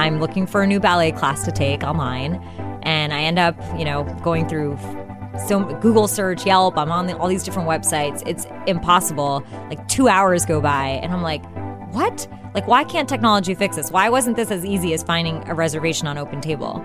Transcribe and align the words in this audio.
I'm 0.00 0.18
looking 0.18 0.46
for 0.46 0.62
a 0.62 0.66
new 0.66 0.80
ballet 0.80 1.12
class 1.12 1.44
to 1.44 1.52
take 1.52 1.82
online. 1.82 2.36
And 2.82 3.12
I 3.12 3.20
end 3.20 3.38
up, 3.38 3.54
you 3.78 3.84
know, 3.84 4.04
going 4.22 4.48
through 4.48 4.78
so 5.46 5.62
Google 5.80 6.08
search, 6.08 6.46
Yelp, 6.46 6.78
I'm 6.78 6.90
on 6.90 7.06
the, 7.06 7.16
all 7.18 7.28
these 7.28 7.42
different 7.42 7.68
websites. 7.68 8.22
It's 8.26 8.46
impossible. 8.66 9.44
Like 9.68 9.86
two 9.88 10.08
hours 10.08 10.46
go 10.46 10.60
by, 10.60 10.88
and 11.02 11.12
I'm 11.12 11.22
like, 11.22 11.44
what? 11.92 12.26
Like, 12.54 12.66
why 12.66 12.82
can't 12.82 13.08
technology 13.08 13.54
fix 13.54 13.76
this? 13.76 13.90
Why 13.90 14.08
wasn't 14.08 14.36
this 14.36 14.50
as 14.50 14.64
easy 14.64 14.94
as 14.94 15.02
finding 15.02 15.46
a 15.48 15.54
reservation 15.54 16.08
on 16.08 16.16
Open 16.16 16.40
Table? 16.40 16.84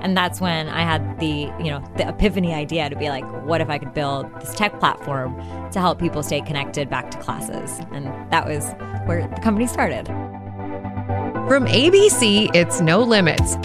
And 0.00 0.16
that's 0.16 0.40
when 0.40 0.68
I 0.68 0.82
had 0.82 1.20
the, 1.20 1.52
you 1.58 1.70
know, 1.70 1.84
the 1.96 2.08
epiphany 2.08 2.52
idea 2.52 2.90
to 2.90 2.96
be 2.96 3.10
like, 3.10 3.24
what 3.44 3.60
if 3.60 3.68
I 3.68 3.78
could 3.78 3.94
build 3.94 4.26
this 4.40 4.54
tech 4.54 4.78
platform 4.80 5.36
to 5.70 5.80
help 5.80 5.98
people 5.98 6.22
stay 6.22 6.40
connected 6.40 6.90
back 6.90 7.10
to 7.10 7.18
classes? 7.18 7.80
And 7.92 8.06
that 8.30 8.46
was 8.46 8.72
where 9.06 9.28
the 9.28 9.40
company 9.40 9.66
started. 9.66 10.08
From 11.48 11.66
ABC, 11.66 12.48
it's 12.54 12.80
No 12.80 13.02
Limits. 13.02 13.56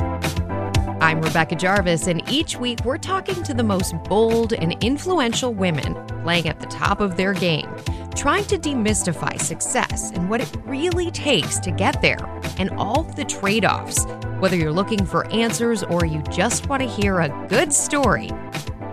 I'm 1.00 1.22
Rebecca 1.22 1.56
Jarvis, 1.56 2.08
and 2.08 2.22
each 2.30 2.58
week 2.58 2.82
we're 2.84 2.98
talking 2.98 3.42
to 3.42 3.54
the 3.54 3.64
most 3.64 3.96
bold 4.04 4.52
and 4.52 4.76
influential 4.84 5.54
women 5.54 5.96
playing 6.22 6.50
at 6.50 6.60
the 6.60 6.68
top 6.68 7.00
of 7.00 7.16
their 7.16 7.34
game, 7.34 7.74
trying 8.16 8.44
to 8.48 8.58
demystify 8.58 9.40
success 9.40 10.12
and 10.12 10.30
what 10.30 10.42
it 10.42 10.54
really 10.66 11.10
takes 11.10 11.58
to 11.60 11.72
get 11.72 12.02
there, 12.02 12.20
and 12.58 12.70
all 12.72 13.04
the 13.04 13.24
trade 13.24 13.64
offs. 13.64 14.04
Whether 14.40 14.58
you're 14.58 14.74
looking 14.74 15.06
for 15.06 15.26
answers 15.28 15.82
or 15.84 16.06
you 16.06 16.22
just 16.24 16.68
want 16.68 16.84
to 16.84 16.88
hear 16.88 17.22
a 17.22 17.48
good 17.48 17.72
story, 17.72 18.30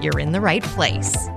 you're 0.01 0.21
in 0.21 0.30
the 0.30 0.41
right 0.41 0.63
place. 0.63 1.29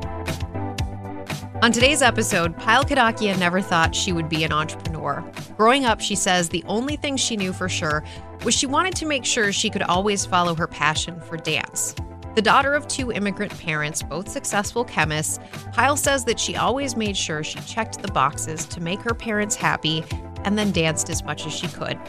On 1.62 1.74
today's 1.74 2.02
episode, 2.02 2.56
Payal 2.56 2.88
Kadakia 2.88 3.38
never 3.38 3.60
thought 3.60 3.94
she 3.94 4.14
would 4.14 4.30
be 4.30 4.46
an 4.46 4.54
entrepreneur. 4.54 5.22
Growing 5.58 5.84
up, 5.84 6.00
she 6.00 6.16
says 6.16 6.48
the 6.48 6.64
only 6.68 6.96
thing 6.96 7.18
she 7.18 7.36
knew 7.36 7.52
for 7.52 7.68
sure 7.68 8.02
was 8.46 8.56
she 8.56 8.66
wanted 8.66 8.96
to 8.96 9.06
make 9.06 9.26
sure 9.26 9.52
she 9.52 9.70
could 9.70 9.82
always 9.82 10.26
follow 10.26 10.56
her 10.56 10.68
passion 10.68 11.20
for 11.20 11.36
dance. 11.36 11.96
The 12.36 12.42
daughter 12.42 12.76
of 12.76 12.88
two 12.88 13.12
immigrant 13.12 13.60
parents, 13.60 14.02
both 14.02 14.30
successful 14.30 14.86
chemists, 14.86 15.40
Payal 15.74 15.98
says 15.98 16.24
that 16.26 16.40
she 16.40 16.56
always 16.56 16.96
made 16.96 17.18
sure 17.18 17.44
she 17.44 17.60
checked 17.60 18.02
the 18.02 18.12
boxes 18.14 18.66
to 18.68 18.80
make 18.80 19.02
her 19.02 19.14
parents 19.14 19.58
happy 19.58 20.06
and 20.46 20.58
then 20.58 20.72
danced 20.72 21.10
as 21.10 21.26
much 21.26 21.46
as 21.46 21.52
she 21.52 21.68
could. 21.68 22.00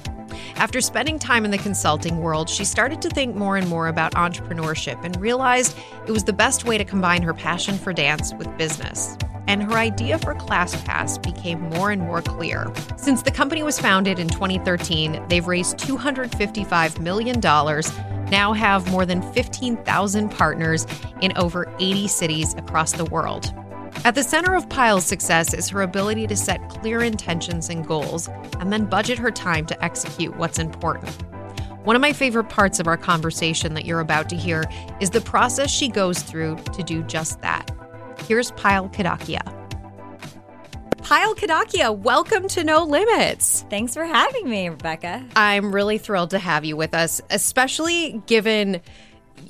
After 0.54 0.80
spending 0.80 1.18
time 1.18 1.44
in 1.44 1.50
the 1.50 1.58
consulting 1.58 2.18
world, 2.18 2.48
she 2.48 2.64
started 2.64 3.02
to 3.02 3.08
think 3.08 3.34
more 3.34 3.56
and 3.56 3.68
more 3.68 3.88
about 3.88 4.14
entrepreneurship 4.14 5.04
and 5.04 5.20
realized 5.20 5.76
it 6.06 6.12
was 6.12 6.22
the 6.22 6.32
best 6.32 6.66
way 6.66 6.78
to 6.78 6.84
combine 6.84 7.22
her 7.22 7.34
passion 7.34 7.76
for 7.76 7.92
dance 7.92 8.32
with 8.34 8.56
business 8.56 9.16
and 9.50 9.64
her 9.64 9.76
idea 9.76 10.16
for 10.16 10.32
ClassPass 10.32 11.20
became 11.20 11.60
more 11.70 11.90
and 11.90 12.00
more 12.00 12.22
clear. 12.22 12.72
Since 12.96 13.22
the 13.22 13.32
company 13.32 13.64
was 13.64 13.80
founded 13.80 14.20
in 14.20 14.28
2013, 14.28 15.26
they've 15.28 15.44
raised 15.44 15.76
$255 15.78 17.00
million, 17.00 17.40
now 18.30 18.52
have 18.52 18.88
more 18.92 19.04
than 19.04 19.20
15,000 19.32 20.28
partners 20.28 20.86
in 21.20 21.36
over 21.36 21.68
80 21.80 22.06
cities 22.06 22.54
across 22.54 22.92
the 22.92 23.06
world. 23.06 23.52
At 24.04 24.14
the 24.14 24.22
center 24.22 24.54
of 24.54 24.68
Payal's 24.68 25.04
success 25.04 25.52
is 25.52 25.68
her 25.70 25.82
ability 25.82 26.28
to 26.28 26.36
set 26.36 26.68
clear 26.68 27.00
intentions 27.00 27.70
and 27.70 27.84
goals 27.84 28.28
and 28.60 28.72
then 28.72 28.86
budget 28.86 29.18
her 29.18 29.32
time 29.32 29.66
to 29.66 29.84
execute 29.84 30.36
what's 30.36 30.60
important. 30.60 31.10
One 31.82 31.96
of 31.96 32.02
my 32.02 32.12
favorite 32.12 32.50
parts 32.50 32.78
of 32.78 32.86
our 32.86 32.96
conversation 32.96 33.74
that 33.74 33.84
you're 33.84 33.98
about 33.98 34.28
to 34.28 34.36
hear 34.36 34.62
is 35.00 35.10
the 35.10 35.20
process 35.20 35.72
she 35.72 35.88
goes 35.88 36.22
through 36.22 36.54
to 36.72 36.84
do 36.84 37.02
just 37.02 37.40
that. 37.40 37.68
Here's 38.30 38.52
Payal 38.52 38.92
Kadakia. 38.92 39.42
Payal 40.98 41.34
Kadakia, 41.34 41.98
welcome 41.98 42.46
to 42.46 42.62
No 42.62 42.84
Limits. 42.84 43.66
Thanks 43.68 43.92
for 43.92 44.04
having 44.04 44.48
me, 44.48 44.68
Rebecca. 44.68 45.26
I'm 45.34 45.74
really 45.74 45.98
thrilled 45.98 46.30
to 46.30 46.38
have 46.38 46.64
you 46.64 46.76
with 46.76 46.94
us, 46.94 47.20
especially 47.28 48.22
given 48.28 48.82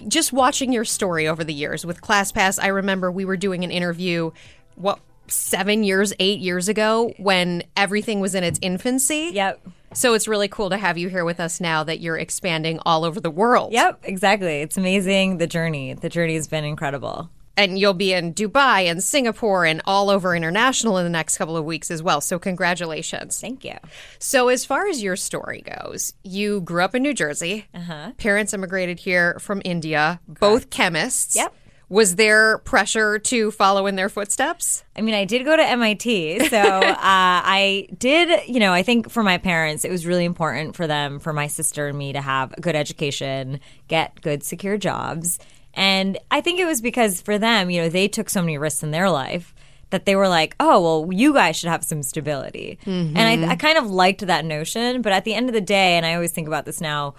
just 0.08 0.32
watching 0.32 0.72
your 0.72 0.86
story 0.86 1.28
over 1.28 1.44
the 1.44 1.52
years 1.52 1.84
with 1.84 2.00
ClassPass. 2.00 2.58
I 2.58 2.68
remember 2.68 3.12
we 3.12 3.26
were 3.26 3.36
doing 3.36 3.64
an 3.64 3.70
interview, 3.70 4.30
what, 4.76 4.98
seven 5.26 5.84
years, 5.84 6.14
eight 6.18 6.40
years 6.40 6.70
ago 6.70 7.12
when 7.18 7.64
everything 7.76 8.18
was 8.20 8.34
in 8.34 8.44
its 8.44 8.58
infancy. 8.62 9.28
Yep. 9.34 9.60
So 9.92 10.14
it's 10.14 10.26
really 10.26 10.48
cool 10.48 10.70
to 10.70 10.78
have 10.78 10.96
you 10.96 11.10
here 11.10 11.26
with 11.26 11.38
us 11.38 11.60
now 11.60 11.84
that 11.84 12.00
you're 12.00 12.16
expanding 12.16 12.80
all 12.86 13.04
over 13.04 13.20
the 13.20 13.30
world. 13.30 13.74
Yep, 13.74 14.04
exactly. 14.04 14.62
It's 14.62 14.78
amazing 14.78 15.36
the 15.36 15.46
journey. 15.46 15.92
The 15.92 16.08
journey 16.08 16.36
has 16.36 16.48
been 16.48 16.64
incredible 16.64 17.28
and 17.60 17.78
you'll 17.78 17.92
be 17.92 18.14
in 18.14 18.32
Dubai 18.32 18.90
and 18.90 19.04
Singapore 19.04 19.66
and 19.66 19.82
all 19.84 20.08
over 20.08 20.34
international 20.34 20.96
in 20.96 21.04
the 21.04 21.10
next 21.10 21.36
couple 21.36 21.56
of 21.56 21.64
weeks 21.64 21.90
as 21.90 22.02
well. 22.02 22.20
So, 22.22 22.38
congratulations. 22.38 23.38
Thank 23.38 23.64
you. 23.64 23.76
So, 24.18 24.48
as 24.48 24.64
far 24.64 24.88
as 24.88 25.02
your 25.02 25.16
story 25.16 25.62
goes, 25.62 26.14
you 26.22 26.62
grew 26.62 26.82
up 26.82 26.94
in 26.94 27.02
New 27.02 27.12
Jersey. 27.12 27.66
Uh-huh. 27.74 28.12
Parents 28.16 28.54
immigrated 28.54 28.98
here 28.98 29.38
from 29.40 29.60
India, 29.64 30.20
Correct. 30.26 30.40
both 30.40 30.70
chemists. 30.70 31.36
Yep. 31.36 31.54
Was 31.90 32.14
there 32.14 32.58
pressure 32.58 33.18
to 33.18 33.50
follow 33.50 33.86
in 33.88 33.96
their 33.96 34.08
footsteps? 34.08 34.84
I 34.94 35.00
mean, 35.00 35.16
I 35.16 35.24
did 35.24 35.44
go 35.44 35.56
to 35.56 35.62
MIT. 35.62 36.46
So 36.46 36.56
uh, 36.58 36.94
I 36.96 37.88
did, 37.98 38.48
you 38.48 38.60
know, 38.60 38.72
I 38.72 38.84
think 38.84 39.10
for 39.10 39.24
my 39.24 39.38
parents, 39.38 39.84
it 39.84 39.90
was 39.90 40.06
really 40.06 40.24
important 40.24 40.76
for 40.76 40.86
them, 40.86 41.18
for 41.18 41.32
my 41.32 41.48
sister 41.48 41.88
and 41.88 41.98
me 41.98 42.12
to 42.12 42.20
have 42.20 42.54
a 42.56 42.60
good 42.60 42.76
education, 42.76 43.58
get 43.88 44.20
good, 44.22 44.44
secure 44.44 44.78
jobs. 44.78 45.40
And 45.74 46.18
I 46.30 46.40
think 46.40 46.60
it 46.60 46.66
was 46.66 46.80
because 46.80 47.20
for 47.20 47.38
them, 47.38 47.70
you 47.70 47.82
know, 47.82 47.88
they 47.88 48.08
took 48.08 48.28
so 48.28 48.40
many 48.40 48.58
risks 48.58 48.82
in 48.82 48.90
their 48.90 49.10
life 49.10 49.54
that 49.90 50.04
they 50.04 50.16
were 50.16 50.28
like, 50.28 50.54
oh, 50.60 50.80
well, 50.80 51.12
you 51.12 51.32
guys 51.32 51.56
should 51.56 51.68
have 51.68 51.84
some 51.84 52.02
stability. 52.02 52.78
Mm-hmm. 52.86 53.16
And 53.16 53.44
I, 53.44 53.52
I 53.52 53.56
kind 53.56 53.76
of 53.76 53.90
liked 53.90 54.26
that 54.26 54.44
notion. 54.44 55.02
But 55.02 55.12
at 55.12 55.24
the 55.24 55.34
end 55.34 55.48
of 55.48 55.52
the 55.52 55.60
day, 55.60 55.96
and 55.96 56.06
I 56.06 56.14
always 56.14 56.32
think 56.32 56.46
about 56.46 56.64
this 56.64 56.80
now, 56.80 57.14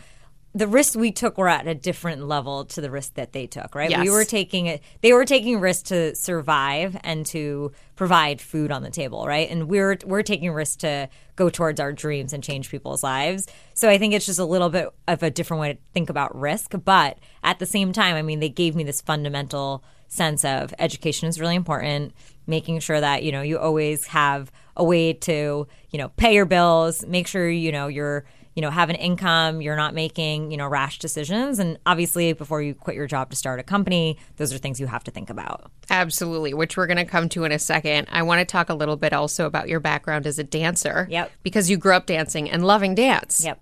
the 0.53 0.67
risks 0.67 0.95
we 0.95 1.11
took 1.11 1.37
were 1.37 1.47
at 1.47 1.67
a 1.67 1.75
different 1.75 2.27
level 2.27 2.65
to 2.65 2.81
the 2.81 2.91
risk 2.91 3.13
that 3.15 3.31
they 3.31 3.47
took, 3.47 3.73
right? 3.73 3.89
Yes. 3.89 4.03
We 4.03 4.09
were 4.09 4.25
taking 4.25 4.65
it 4.65 4.83
they 5.01 5.13
were 5.13 5.25
taking 5.25 5.59
risks 5.59 5.89
to 5.89 6.15
survive 6.15 6.97
and 7.03 7.25
to 7.27 7.71
provide 8.01 8.41
food 8.41 8.71
on 8.71 8.81
the 8.81 8.89
table, 8.89 9.27
right? 9.27 9.47
And 9.51 9.69
we're 9.69 9.95
we're 10.07 10.23
taking 10.23 10.51
risks 10.51 10.77
to 10.77 11.07
go 11.35 11.51
towards 11.51 11.79
our 11.79 11.93
dreams 11.93 12.33
and 12.33 12.43
change 12.43 12.71
people's 12.71 13.03
lives. 13.03 13.47
So 13.75 13.91
I 13.91 13.99
think 13.99 14.15
it's 14.15 14.25
just 14.25 14.39
a 14.39 14.43
little 14.43 14.69
bit 14.69 14.89
of 15.07 15.21
a 15.21 15.29
different 15.29 15.61
way 15.61 15.73
to 15.73 15.79
think 15.93 16.09
about 16.09 16.35
risk, 16.35 16.73
but 16.83 17.19
at 17.43 17.59
the 17.59 17.67
same 17.67 17.93
time, 17.93 18.15
I 18.15 18.23
mean, 18.23 18.39
they 18.39 18.49
gave 18.49 18.75
me 18.75 18.83
this 18.83 19.01
fundamental 19.01 19.83
sense 20.07 20.43
of 20.43 20.73
education 20.79 21.29
is 21.29 21.39
really 21.39 21.53
important, 21.53 22.15
making 22.47 22.79
sure 22.79 22.99
that, 22.99 23.21
you 23.21 23.31
know, 23.31 23.43
you 23.43 23.59
always 23.59 24.07
have 24.07 24.51
a 24.75 24.83
way 24.83 25.13
to, 25.13 25.67
you 25.91 25.99
know, 25.99 26.09
pay 26.17 26.33
your 26.33 26.47
bills, 26.47 27.05
make 27.05 27.27
sure 27.27 27.47
you 27.47 27.71
know 27.71 27.85
you're 27.85 28.25
you 28.55 28.61
know, 28.61 28.69
have 28.69 28.89
an 28.89 28.95
income, 28.97 29.61
you're 29.61 29.75
not 29.75 29.93
making, 29.93 30.51
you 30.51 30.57
know, 30.57 30.67
rash 30.67 30.99
decisions. 30.99 31.59
And 31.59 31.79
obviously, 31.85 32.33
before 32.33 32.61
you 32.61 32.73
quit 32.73 32.95
your 32.95 33.07
job 33.07 33.29
to 33.29 33.35
start 33.35 33.59
a 33.59 33.63
company, 33.63 34.17
those 34.37 34.51
are 34.53 34.57
things 34.57 34.79
you 34.79 34.87
have 34.87 35.03
to 35.05 35.11
think 35.11 35.29
about. 35.29 35.71
Absolutely, 35.89 36.53
which 36.53 36.75
we're 36.75 36.87
going 36.87 36.97
to 36.97 37.05
come 37.05 37.29
to 37.29 37.43
in 37.45 37.51
a 37.51 37.59
second. 37.59 38.07
I 38.11 38.23
want 38.23 38.39
to 38.39 38.45
talk 38.45 38.69
a 38.69 38.73
little 38.73 38.97
bit 38.97 39.13
also 39.13 39.45
about 39.45 39.69
your 39.69 39.79
background 39.79 40.27
as 40.27 40.37
a 40.37 40.43
dancer. 40.43 41.07
Yep. 41.09 41.31
Because 41.43 41.69
you 41.69 41.77
grew 41.77 41.93
up 41.93 42.05
dancing 42.05 42.49
and 42.49 42.65
loving 42.65 42.95
dance. 42.95 43.43
Yep. 43.43 43.61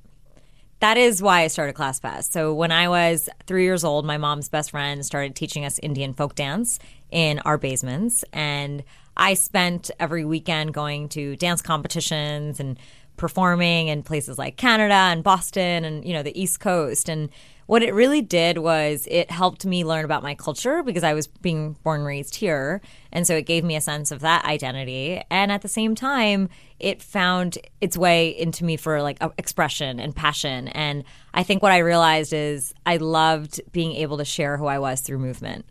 That 0.80 0.98
is 0.98 1.22
why 1.22 1.42
I 1.42 1.48
started 1.48 1.76
ClassPass. 1.76 2.32
So 2.32 2.54
when 2.54 2.72
I 2.72 2.88
was 2.88 3.28
three 3.46 3.64
years 3.64 3.84
old, 3.84 4.06
my 4.06 4.18
mom's 4.18 4.48
best 4.48 4.72
friend 4.72 5.06
started 5.06 5.36
teaching 5.36 5.66
us 5.66 5.78
Indian 5.80 6.14
folk 6.14 6.36
dance 6.36 6.80
in 7.12 7.40
our 7.40 7.58
basements. 7.58 8.24
And 8.32 8.84
I 9.18 9.34
spent 9.34 9.92
every 10.00 10.24
weekend 10.24 10.74
going 10.74 11.10
to 11.10 11.36
dance 11.36 11.62
competitions 11.62 12.62
and 12.62 12.80
performing 13.20 13.90
in 13.90 14.02
places 14.02 14.40
like 14.40 14.56
Canada 14.56 14.94
and 14.94 15.24
Boston 15.24 15.84
and 15.84 16.04
you 16.06 16.14
know 16.14 16.24
the 16.24 16.42
East 16.42 16.60
Coast. 16.60 17.10
And 17.10 17.30
what 17.68 17.84
it 17.84 17.94
really 17.94 18.22
did 18.22 18.58
was 18.58 19.08
it 19.12 19.30
helped 19.30 19.64
me 19.64 19.86
learn 19.86 20.06
about 20.06 20.24
my 20.24 20.34
culture 20.34 20.82
because 20.82 21.04
I 21.04 21.14
was 21.14 21.28
being 21.28 21.74
born 21.84 22.00
and 22.00 22.08
raised 22.08 22.36
here. 22.36 22.82
And 23.12 23.28
so 23.28 23.36
it 23.36 23.46
gave 23.46 23.64
me 23.64 23.76
a 23.76 23.82
sense 23.82 24.12
of 24.12 24.22
that 24.22 24.46
identity. 24.46 25.22
And 25.30 25.52
at 25.52 25.62
the 25.62 25.68
same 25.68 25.94
time 25.94 26.50
it 26.80 27.04
found 27.04 27.60
its 27.82 27.98
way 27.98 28.30
into 28.30 28.64
me 28.64 28.78
for 28.78 29.04
like 29.04 29.22
expression 29.38 30.00
and 30.00 30.16
passion. 30.16 30.70
And 30.70 31.04
I 31.34 31.44
think 31.44 31.62
what 31.62 31.74
I 31.74 31.80
realized 31.80 32.34
is 32.34 32.74
I 32.86 32.98
loved 32.98 33.62
being 33.72 33.92
able 33.92 34.18
to 34.18 34.26
share 34.26 34.58
who 34.58 34.66
I 34.66 34.80
was 34.80 35.02
through 35.02 35.20
movement. 35.20 35.66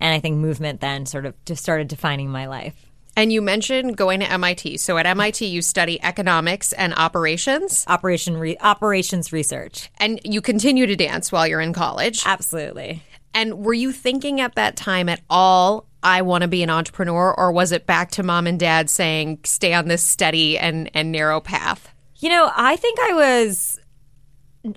And 0.00 0.12
I 0.12 0.20
think 0.20 0.36
movement 0.36 0.80
then 0.80 1.06
sort 1.06 1.26
of 1.26 1.34
just 1.44 1.62
started 1.62 1.88
defining 1.88 2.28
my 2.28 2.46
life 2.46 2.87
and 3.18 3.32
you 3.32 3.42
mentioned 3.42 3.96
going 3.96 4.20
to 4.20 4.30
MIT. 4.30 4.76
So 4.76 4.96
at 4.96 5.04
MIT, 5.04 5.44
you 5.44 5.60
study 5.60 6.00
economics 6.04 6.72
and 6.72 6.94
operations, 6.94 7.84
operation 7.88 8.36
re- 8.36 8.56
operations 8.60 9.32
research, 9.32 9.90
and 9.98 10.20
you 10.22 10.40
continue 10.40 10.86
to 10.86 10.94
dance 10.94 11.32
while 11.32 11.44
you're 11.44 11.60
in 11.60 11.72
college. 11.72 12.22
Absolutely. 12.24 13.02
And 13.34 13.58
were 13.58 13.74
you 13.74 13.90
thinking 13.90 14.40
at 14.40 14.54
that 14.54 14.76
time 14.76 15.08
at 15.08 15.20
all? 15.28 15.86
I 16.00 16.22
want 16.22 16.42
to 16.42 16.48
be 16.48 16.62
an 16.62 16.70
entrepreneur, 16.70 17.34
or 17.36 17.50
was 17.50 17.72
it 17.72 17.86
back 17.86 18.12
to 18.12 18.22
mom 18.22 18.46
and 18.46 18.58
dad 18.58 18.88
saying, 18.88 19.40
"Stay 19.42 19.74
on 19.74 19.88
this 19.88 20.02
steady 20.02 20.56
and 20.56 20.88
and 20.94 21.10
narrow 21.10 21.40
path"? 21.40 21.92
You 22.20 22.28
know, 22.28 22.52
I 22.56 22.76
think 22.76 23.00
I 23.00 23.14
was 23.14 23.77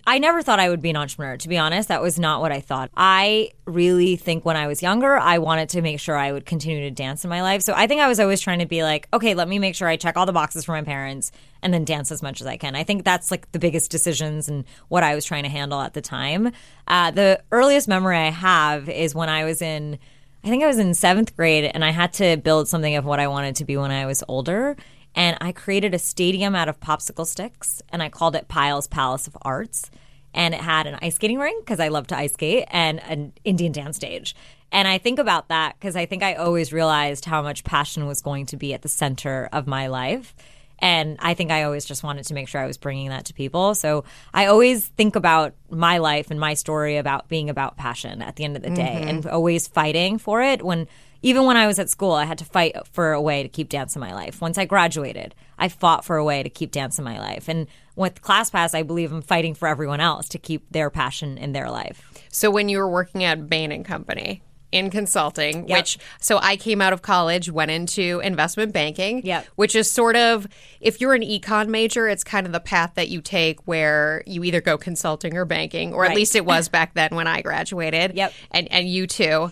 I 0.06 0.20
never 0.20 0.42
thought 0.42 0.60
I 0.60 0.70
would 0.70 0.82
be 0.82 0.90
an 0.90 0.96
entrepreneur, 0.96 1.38
to 1.38 1.50
be 1.50 1.58
honest. 1.58 1.88
That 1.88 2.02
was 2.02 2.20
not 2.20 2.42
what 2.42 2.52
I 2.52 2.60
thought. 2.60 2.90
I 2.96 3.52
really 3.66 4.16
think 4.16 4.46
when 4.46 4.58
I 4.58 4.68
was 4.68 4.82
younger, 4.82 5.18
I 5.18 5.38
wanted 5.38 5.70
to 5.70 5.82
make 5.82 6.00
sure 6.00 6.16
I 6.18 6.32
would 6.32 6.46
continue 6.46 6.82
to 6.82 6.92
dance 6.92 7.24
in 7.24 7.30
my 7.30 7.42
life. 7.42 7.62
So 7.62 7.74
I 7.76 7.88
think 7.88 8.02
I 8.02 8.08
was 8.08 8.20
always 8.20 8.42
trying 8.42 8.60
to 8.60 8.66
be 8.66 8.84
like, 8.84 9.08
okay, 9.14 9.34
let 9.34 9.48
me 9.48 9.60
make 9.60 9.76
sure 9.76 9.88
I 9.88 9.96
check 9.96 10.18
all 10.18 10.26
the 10.26 10.34
boxes 10.34 10.66
for 10.66 10.74
my 10.74 10.84
parents 10.84 11.32
and 11.62 11.74
then 11.74 11.86
dance 11.86 12.12
as 12.12 12.22
much 12.22 12.42
as 12.42 12.48
I 12.48 12.58
can. 12.58 12.76
I 12.76 12.84
think 12.84 13.04
that's 13.04 13.32
like 13.32 13.52
the 13.52 13.60
biggest 13.60 13.92
decisions 13.92 14.50
and 14.50 14.66
what 14.88 15.04
I 15.04 15.16
was 15.16 15.26
trying 15.26 15.44
to 15.44 15.50
handle 15.50 15.82
at 15.82 15.94
the 15.94 16.02
time. 16.02 16.52
Uh, 16.88 17.12
the 17.12 17.42
earliest 17.52 17.88
memory 17.88 18.18
I 18.18 18.30
have 18.30 18.90
is 18.90 19.16
when 19.16 19.30
I 19.30 19.46
was 19.46 19.62
in, 19.62 20.00
I 20.44 20.50
think 20.50 20.64
I 20.64 20.68
was 20.68 20.80
in 20.80 20.94
seventh 20.94 21.36
grade 21.36 21.70
and 21.74 21.86
I 21.86 21.92
had 21.92 22.14
to 22.14 22.38
build 22.38 22.68
something 22.68 22.96
of 22.96 23.06
what 23.06 23.20
I 23.20 23.28
wanted 23.28 23.56
to 23.58 23.66
be 23.66 23.78
when 23.78 23.92
I 23.92 24.06
was 24.06 24.24
older 24.28 24.76
and 25.16 25.38
I 25.42 25.52
created 25.52 25.94
a 25.94 26.00
stadium 26.00 26.56
out 26.56 26.70
of 26.70 26.80
popsicle 26.80 27.26
sticks 27.26 27.82
and 27.90 28.02
I 28.02 28.10
called 28.10 28.36
it 28.36 28.48
Payal's 28.48 28.88
Palace 28.88 29.28
of 29.28 29.38
Arts. 29.42 29.92
And 30.34 30.54
it 30.54 30.62
had 30.62 30.88
an 30.88 30.98
ice 31.02 31.16
skating 31.16 31.40
rink 31.40 31.66
because 31.66 31.82
I 31.82 31.90
love 31.90 32.08
to 32.08 32.18
ice 32.18 32.32
skate 32.32 32.66
and 32.70 33.02
an 33.04 33.34
Indian 33.44 33.74
dance 33.74 33.98
stage. 33.98 34.34
And 34.72 34.88
I 34.88 34.98
think 34.98 35.20
about 35.20 35.50
that 35.50 35.76
because 35.78 35.98
I 35.98 36.06
think 36.06 36.24
I 36.24 36.36
always 36.36 36.72
realized 36.72 37.26
how 37.26 37.42
much 37.42 37.66
passion 37.66 38.08
was 38.08 38.22
going 38.22 38.46
to 38.48 38.58
be 38.58 38.74
at 38.74 38.82
the 38.82 38.88
center 38.88 39.50
of 39.52 39.68
my 39.68 39.88
life. 39.88 40.34
And 40.80 41.18
I 41.20 41.34
think 41.34 41.52
I 41.52 41.64
always 41.64 41.86
just 41.86 42.02
wanted 42.02 42.26
to 42.26 42.34
make 42.34 42.48
sure 42.48 42.62
I 42.62 42.66
was 42.66 42.78
bringing 42.78 43.10
that 43.10 43.26
to 43.26 43.34
people. 43.34 43.76
So 43.76 44.06
I 44.34 44.48
always 44.48 44.88
think 44.88 45.16
about 45.16 45.54
my 45.70 46.00
life 46.00 46.32
and 46.32 46.40
my 46.40 46.56
story 46.56 46.98
about 46.98 47.28
being 47.28 47.50
about 47.50 47.78
passion 47.78 48.22
at 48.22 48.38
the 48.38 48.46
end 48.46 48.56
of 48.56 48.64
the 48.64 48.72
day 48.72 49.00
mm-hmm. 49.00 49.10
and 49.10 49.28
always 49.28 49.68
fighting 49.68 50.18
for 50.18 50.42
it 50.42 50.64
when 50.64 50.88
even 51.22 51.46
when 51.46 51.58
I 51.58 51.68
was 51.68 51.80
at 51.80 51.90
school, 51.90 52.14
I 52.14 52.26
had 52.26 52.38
to 52.40 52.46
fight 52.46 52.76
for 52.92 53.14
a 53.14 53.22
way 53.22 53.44
to 53.44 53.50
keep 53.50 53.70
dance 53.70 53.96
in 53.96 54.00
my 54.00 54.14
life. 54.14 54.42
Once 54.42 54.58
I 54.58 54.66
graduated, 54.66 55.36
I 55.58 55.70
fought 55.70 56.04
for 56.04 56.18
a 56.18 56.24
way 56.24 56.42
to 56.44 56.50
keep 56.50 56.72
dance 56.72 56.98
in 56.98 57.06
my 57.06 57.20
life. 57.20 57.48
And 57.48 57.68
with 57.96 58.22
ClassPass, 58.22 58.74
I 58.74 58.84
believe 58.84 59.12
I'm 59.12 59.22
fighting 59.22 59.54
for 59.54 59.68
everyone 59.68 60.00
else 60.00 60.28
to 60.30 60.40
keep 60.40 60.66
their 60.72 60.90
passion 60.90 61.38
in 61.38 61.52
their 61.52 61.70
life. 61.70 62.12
So 62.30 62.50
when 62.50 62.70
you 62.70 62.80
were 62.80 62.90
working 62.90 63.24
at 63.24 63.50
Bain 63.50 63.72
and 63.72 63.86
Company, 63.86 64.42
in 64.72 64.90
consulting, 64.90 65.68
yep. 65.68 65.80
which 65.80 65.98
so 66.20 66.38
I 66.38 66.56
came 66.56 66.82
out 66.82 66.94
of 66.94 67.02
college, 67.02 67.52
went 67.52 67.72
into 67.72 68.22
investment 68.24 68.74
banking, 68.74 69.26
yep. 69.26 69.46
which 69.56 69.76
is 69.76 69.92
sort 69.92 70.16
of 70.16 70.48
if 70.80 71.02
you're 71.02 71.14
an 71.14 71.24
econ 71.24 71.68
major, 71.68 72.08
it's 72.08 72.24
kind 72.24 72.46
of 72.46 72.54
the 72.54 72.60
path 72.60 72.94
that 72.96 73.10
you 73.10 73.22
take 73.22 73.60
where 73.68 74.24
you 74.26 74.44
either 74.44 74.62
go 74.62 74.78
consulting 74.78 75.36
or 75.36 75.46
banking, 75.46 75.94
or 75.94 76.04
right. 76.04 76.12
at 76.12 76.16
least 76.16 76.36
it 76.36 76.46
was 76.46 76.70
back 76.70 76.94
then 76.94 77.10
when 77.16 77.28
I 77.28 77.42
graduated. 77.42 78.16
Yep. 78.16 78.34
And 78.52 78.72
and 78.72 78.88
you 78.88 79.08
too. 79.08 79.52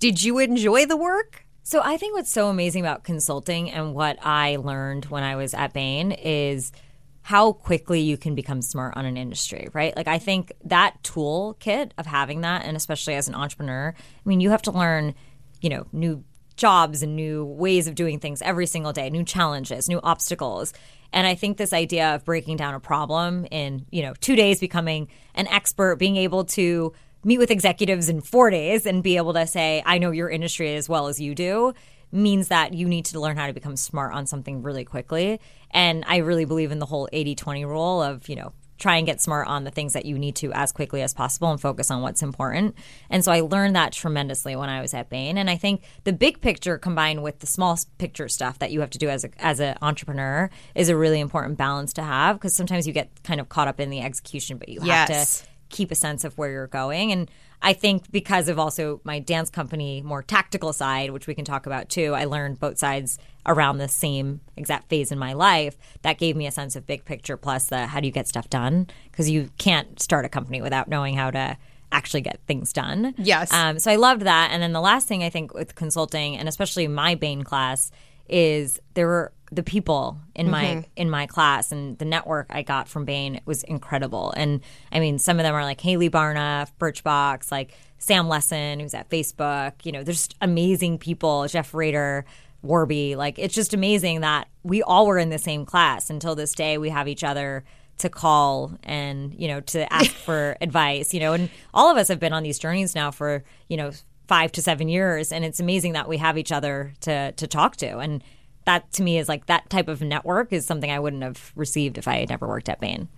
Did 0.00 0.22
you 0.22 0.38
enjoy 0.38 0.86
the 0.86 0.96
work? 0.96 1.44
So 1.62 1.82
I 1.84 1.98
think 1.98 2.14
what's 2.14 2.32
so 2.32 2.48
amazing 2.48 2.80
about 2.80 3.04
consulting 3.04 3.70
and 3.70 3.94
what 3.94 4.18
I 4.22 4.56
learned 4.56 5.04
when 5.04 5.22
I 5.22 5.36
was 5.36 5.52
at 5.52 5.74
Bain 5.74 6.12
is 6.12 6.72
how 7.20 7.52
quickly 7.52 8.00
you 8.00 8.16
can 8.16 8.34
become 8.34 8.62
smart 8.62 8.96
on 8.96 9.04
an 9.04 9.18
industry, 9.18 9.68
right? 9.74 9.94
Like 9.94 10.08
I 10.08 10.18
think 10.18 10.52
that 10.64 10.96
toolkit 11.02 11.90
of 11.98 12.06
having 12.06 12.40
that 12.40 12.64
and 12.64 12.78
especially 12.78 13.14
as 13.14 13.28
an 13.28 13.34
entrepreneur, 13.34 13.94
I 13.94 14.28
mean 14.28 14.40
you 14.40 14.48
have 14.48 14.62
to 14.62 14.70
learn, 14.70 15.14
you 15.60 15.68
know, 15.68 15.86
new 15.92 16.24
jobs 16.56 17.02
and 17.02 17.14
new 17.14 17.44
ways 17.44 17.86
of 17.86 17.94
doing 17.94 18.20
things 18.20 18.40
every 18.40 18.66
single 18.66 18.94
day, 18.94 19.10
new 19.10 19.22
challenges, 19.22 19.86
new 19.86 20.00
obstacles. 20.02 20.72
And 21.12 21.26
I 21.26 21.34
think 21.34 21.58
this 21.58 21.74
idea 21.74 22.14
of 22.14 22.24
breaking 22.24 22.56
down 22.56 22.72
a 22.72 22.80
problem 22.80 23.44
in, 23.50 23.84
you 23.90 24.00
know, 24.00 24.14
2 24.14 24.34
days 24.34 24.60
becoming 24.60 25.08
an 25.34 25.46
expert, 25.48 25.96
being 25.96 26.16
able 26.16 26.46
to 26.46 26.94
meet 27.24 27.38
with 27.38 27.50
executives 27.50 28.08
in 28.08 28.20
four 28.20 28.50
days 28.50 28.86
and 28.86 29.02
be 29.02 29.16
able 29.16 29.34
to 29.34 29.46
say, 29.46 29.82
I 29.84 29.98
know 29.98 30.10
your 30.10 30.30
industry 30.30 30.74
as 30.74 30.88
well 30.88 31.08
as 31.08 31.20
you 31.20 31.34
do, 31.34 31.74
means 32.12 32.48
that 32.48 32.74
you 32.74 32.88
need 32.88 33.04
to 33.06 33.20
learn 33.20 33.36
how 33.36 33.46
to 33.46 33.52
become 33.52 33.76
smart 33.76 34.14
on 34.14 34.26
something 34.26 34.62
really 34.62 34.84
quickly. 34.84 35.40
And 35.70 36.04
I 36.06 36.18
really 36.18 36.44
believe 36.44 36.72
in 36.72 36.78
the 36.78 36.86
whole 36.86 37.08
80 37.12 37.34
20 37.34 37.64
rule 37.64 38.02
of, 38.02 38.28
you 38.28 38.36
know, 38.36 38.52
try 38.80 38.96
and 38.96 39.06
get 39.06 39.20
smart 39.20 39.46
on 39.46 39.64
the 39.64 39.70
things 39.70 39.92
that 39.92 40.06
you 40.06 40.18
need 40.18 40.34
to 40.34 40.50
as 40.52 40.72
quickly 40.72 41.02
as 41.02 41.12
possible 41.12 41.50
and 41.50 41.60
focus 41.60 41.90
on 41.90 42.00
what's 42.00 42.22
important. 42.22 42.74
And 43.10 43.22
so 43.22 43.30
I 43.30 43.40
learned 43.40 43.76
that 43.76 43.92
tremendously 43.92 44.56
when 44.56 44.70
I 44.70 44.80
was 44.80 44.94
at 44.94 45.10
Bain. 45.10 45.36
And 45.36 45.50
I 45.50 45.56
think 45.56 45.82
the 46.04 46.14
big 46.14 46.40
picture 46.40 46.78
combined 46.78 47.22
with 47.22 47.40
the 47.40 47.46
small 47.46 47.78
picture 47.98 48.26
stuff 48.26 48.58
that 48.58 48.72
you 48.72 48.80
have 48.80 48.90
to 48.90 48.98
do 48.98 49.08
as 49.08 49.24
a 49.24 49.30
as 49.38 49.60
an 49.60 49.76
entrepreneur 49.82 50.50
is 50.74 50.88
a 50.88 50.96
really 50.96 51.20
important 51.20 51.58
balance 51.58 51.92
to 51.94 52.02
have 52.02 52.36
because 52.36 52.56
sometimes 52.56 52.86
you 52.86 52.92
get 52.92 53.10
kind 53.22 53.40
of 53.40 53.48
caught 53.48 53.68
up 53.68 53.78
in 53.78 53.90
the 53.90 54.00
execution, 54.00 54.56
but 54.56 54.68
you 54.68 54.80
yes. 54.82 55.08
have 55.10 55.44
to 55.46 55.49
keep 55.70 55.90
a 55.90 55.94
sense 55.94 56.24
of 56.24 56.36
where 56.36 56.50
you're 56.50 56.66
going. 56.66 57.12
And 57.12 57.30
I 57.62 57.72
think 57.72 58.10
because 58.10 58.48
of 58.48 58.58
also 58.58 59.00
my 59.04 59.18
dance 59.18 59.50
company 59.50 60.02
more 60.02 60.22
tactical 60.22 60.72
side, 60.72 61.10
which 61.10 61.26
we 61.26 61.34
can 61.34 61.44
talk 61.44 61.66
about 61.66 61.88
too, 61.88 62.14
I 62.14 62.24
learned 62.24 62.60
both 62.60 62.78
sides 62.78 63.18
around 63.46 63.78
the 63.78 63.88
same 63.88 64.40
exact 64.56 64.88
phase 64.88 65.12
in 65.12 65.18
my 65.18 65.32
life. 65.32 65.76
That 66.02 66.18
gave 66.18 66.36
me 66.36 66.46
a 66.46 66.50
sense 66.50 66.76
of 66.76 66.86
big 66.86 67.04
picture 67.04 67.36
plus 67.36 67.66
the 67.66 67.86
how 67.86 68.00
do 68.00 68.06
you 68.06 68.12
get 68.12 68.28
stuff 68.28 68.50
done? 68.50 68.88
Because 69.10 69.30
you 69.30 69.50
can't 69.58 70.00
start 70.00 70.24
a 70.24 70.28
company 70.28 70.60
without 70.60 70.88
knowing 70.88 71.14
how 71.14 71.30
to 71.30 71.56
actually 71.92 72.20
get 72.20 72.40
things 72.46 72.72
done. 72.72 73.14
Yes. 73.18 73.52
Um, 73.52 73.78
so 73.78 73.90
I 73.90 73.96
loved 73.96 74.22
that. 74.22 74.50
And 74.52 74.62
then 74.62 74.72
the 74.72 74.80
last 74.80 75.08
thing 75.08 75.22
I 75.24 75.30
think 75.30 75.52
with 75.54 75.74
consulting, 75.74 76.36
and 76.36 76.48
especially 76.48 76.86
my 76.88 77.14
Bain 77.14 77.42
class, 77.42 77.90
is 78.30 78.80
there 78.94 79.06
were 79.06 79.32
the 79.52 79.62
people 79.62 80.20
in 80.34 80.48
my 80.48 80.64
mm-hmm. 80.64 80.80
in 80.96 81.10
my 81.10 81.26
class 81.26 81.72
and 81.72 81.98
the 81.98 82.04
network 82.04 82.46
I 82.50 82.62
got 82.62 82.88
from 82.88 83.04
Bain 83.04 83.40
was 83.46 83.64
incredible. 83.64 84.32
And 84.36 84.60
I 84.92 85.00
mean, 85.00 85.18
some 85.18 85.38
of 85.38 85.42
them 85.42 85.54
are 85.54 85.64
like 85.64 85.80
Hayley 85.80 86.08
Barna, 86.08 86.68
Birchbox, 86.78 87.50
like 87.50 87.76
Sam 87.98 88.28
Lessin, 88.28 88.80
who's 88.80 88.94
at 88.94 89.10
Facebook. 89.10 89.72
You 89.84 89.92
know, 89.92 90.04
there's 90.04 90.28
amazing 90.40 90.98
people. 90.98 91.48
Jeff 91.48 91.74
Raider, 91.74 92.24
Warby. 92.62 93.16
Like 93.16 93.38
it's 93.38 93.54
just 93.54 93.74
amazing 93.74 94.20
that 94.20 94.48
we 94.62 94.82
all 94.82 95.06
were 95.06 95.18
in 95.18 95.30
the 95.30 95.38
same 95.38 95.66
class. 95.66 96.10
Until 96.10 96.36
this 96.36 96.54
day, 96.54 96.78
we 96.78 96.90
have 96.90 97.08
each 97.08 97.24
other 97.24 97.64
to 97.98 98.08
call 98.08 98.72
and 98.82 99.34
you 99.34 99.46
know 99.48 99.60
to 99.60 99.92
ask 99.92 100.10
for 100.26 100.56
advice. 100.60 101.12
You 101.12 101.20
know, 101.20 101.32
and 101.32 101.50
all 101.74 101.90
of 101.90 101.96
us 101.96 102.06
have 102.06 102.20
been 102.20 102.32
on 102.32 102.44
these 102.44 102.58
journeys 102.58 102.94
now 102.94 103.10
for 103.10 103.42
you 103.68 103.76
know 103.76 103.90
five 104.30 104.52
to 104.52 104.62
seven 104.62 104.88
years, 104.88 105.32
and 105.32 105.44
it's 105.44 105.58
amazing 105.58 105.94
that 105.94 106.08
we 106.08 106.16
have 106.18 106.38
each 106.38 106.52
other 106.52 106.92
to 107.00 107.32
to 107.32 107.48
talk 107.48 107.74
to 107.74 107.98
and 107.98 108.22
that 108.64 108.92
to 108.92 109.02
me 109.02 109.18
is 109.18 109.28
like 109.28 109.46
that 109.46 109.68
type 109.68 109.88
of 109.88 110.00
network 110.00 110.52
is 110.52 110.64
something 110.64 110.88
I 110.88 111.00
wouldn't 111.00 111.24
have 111.24 111.50
received 111.56 111.98
if 111.98 112.06
I 112.06 112.20
had 112.20 112.28
never 112.28 112.46
worked 112.46 112.68
at 112.68 112.78
Bain. 112.78 113.08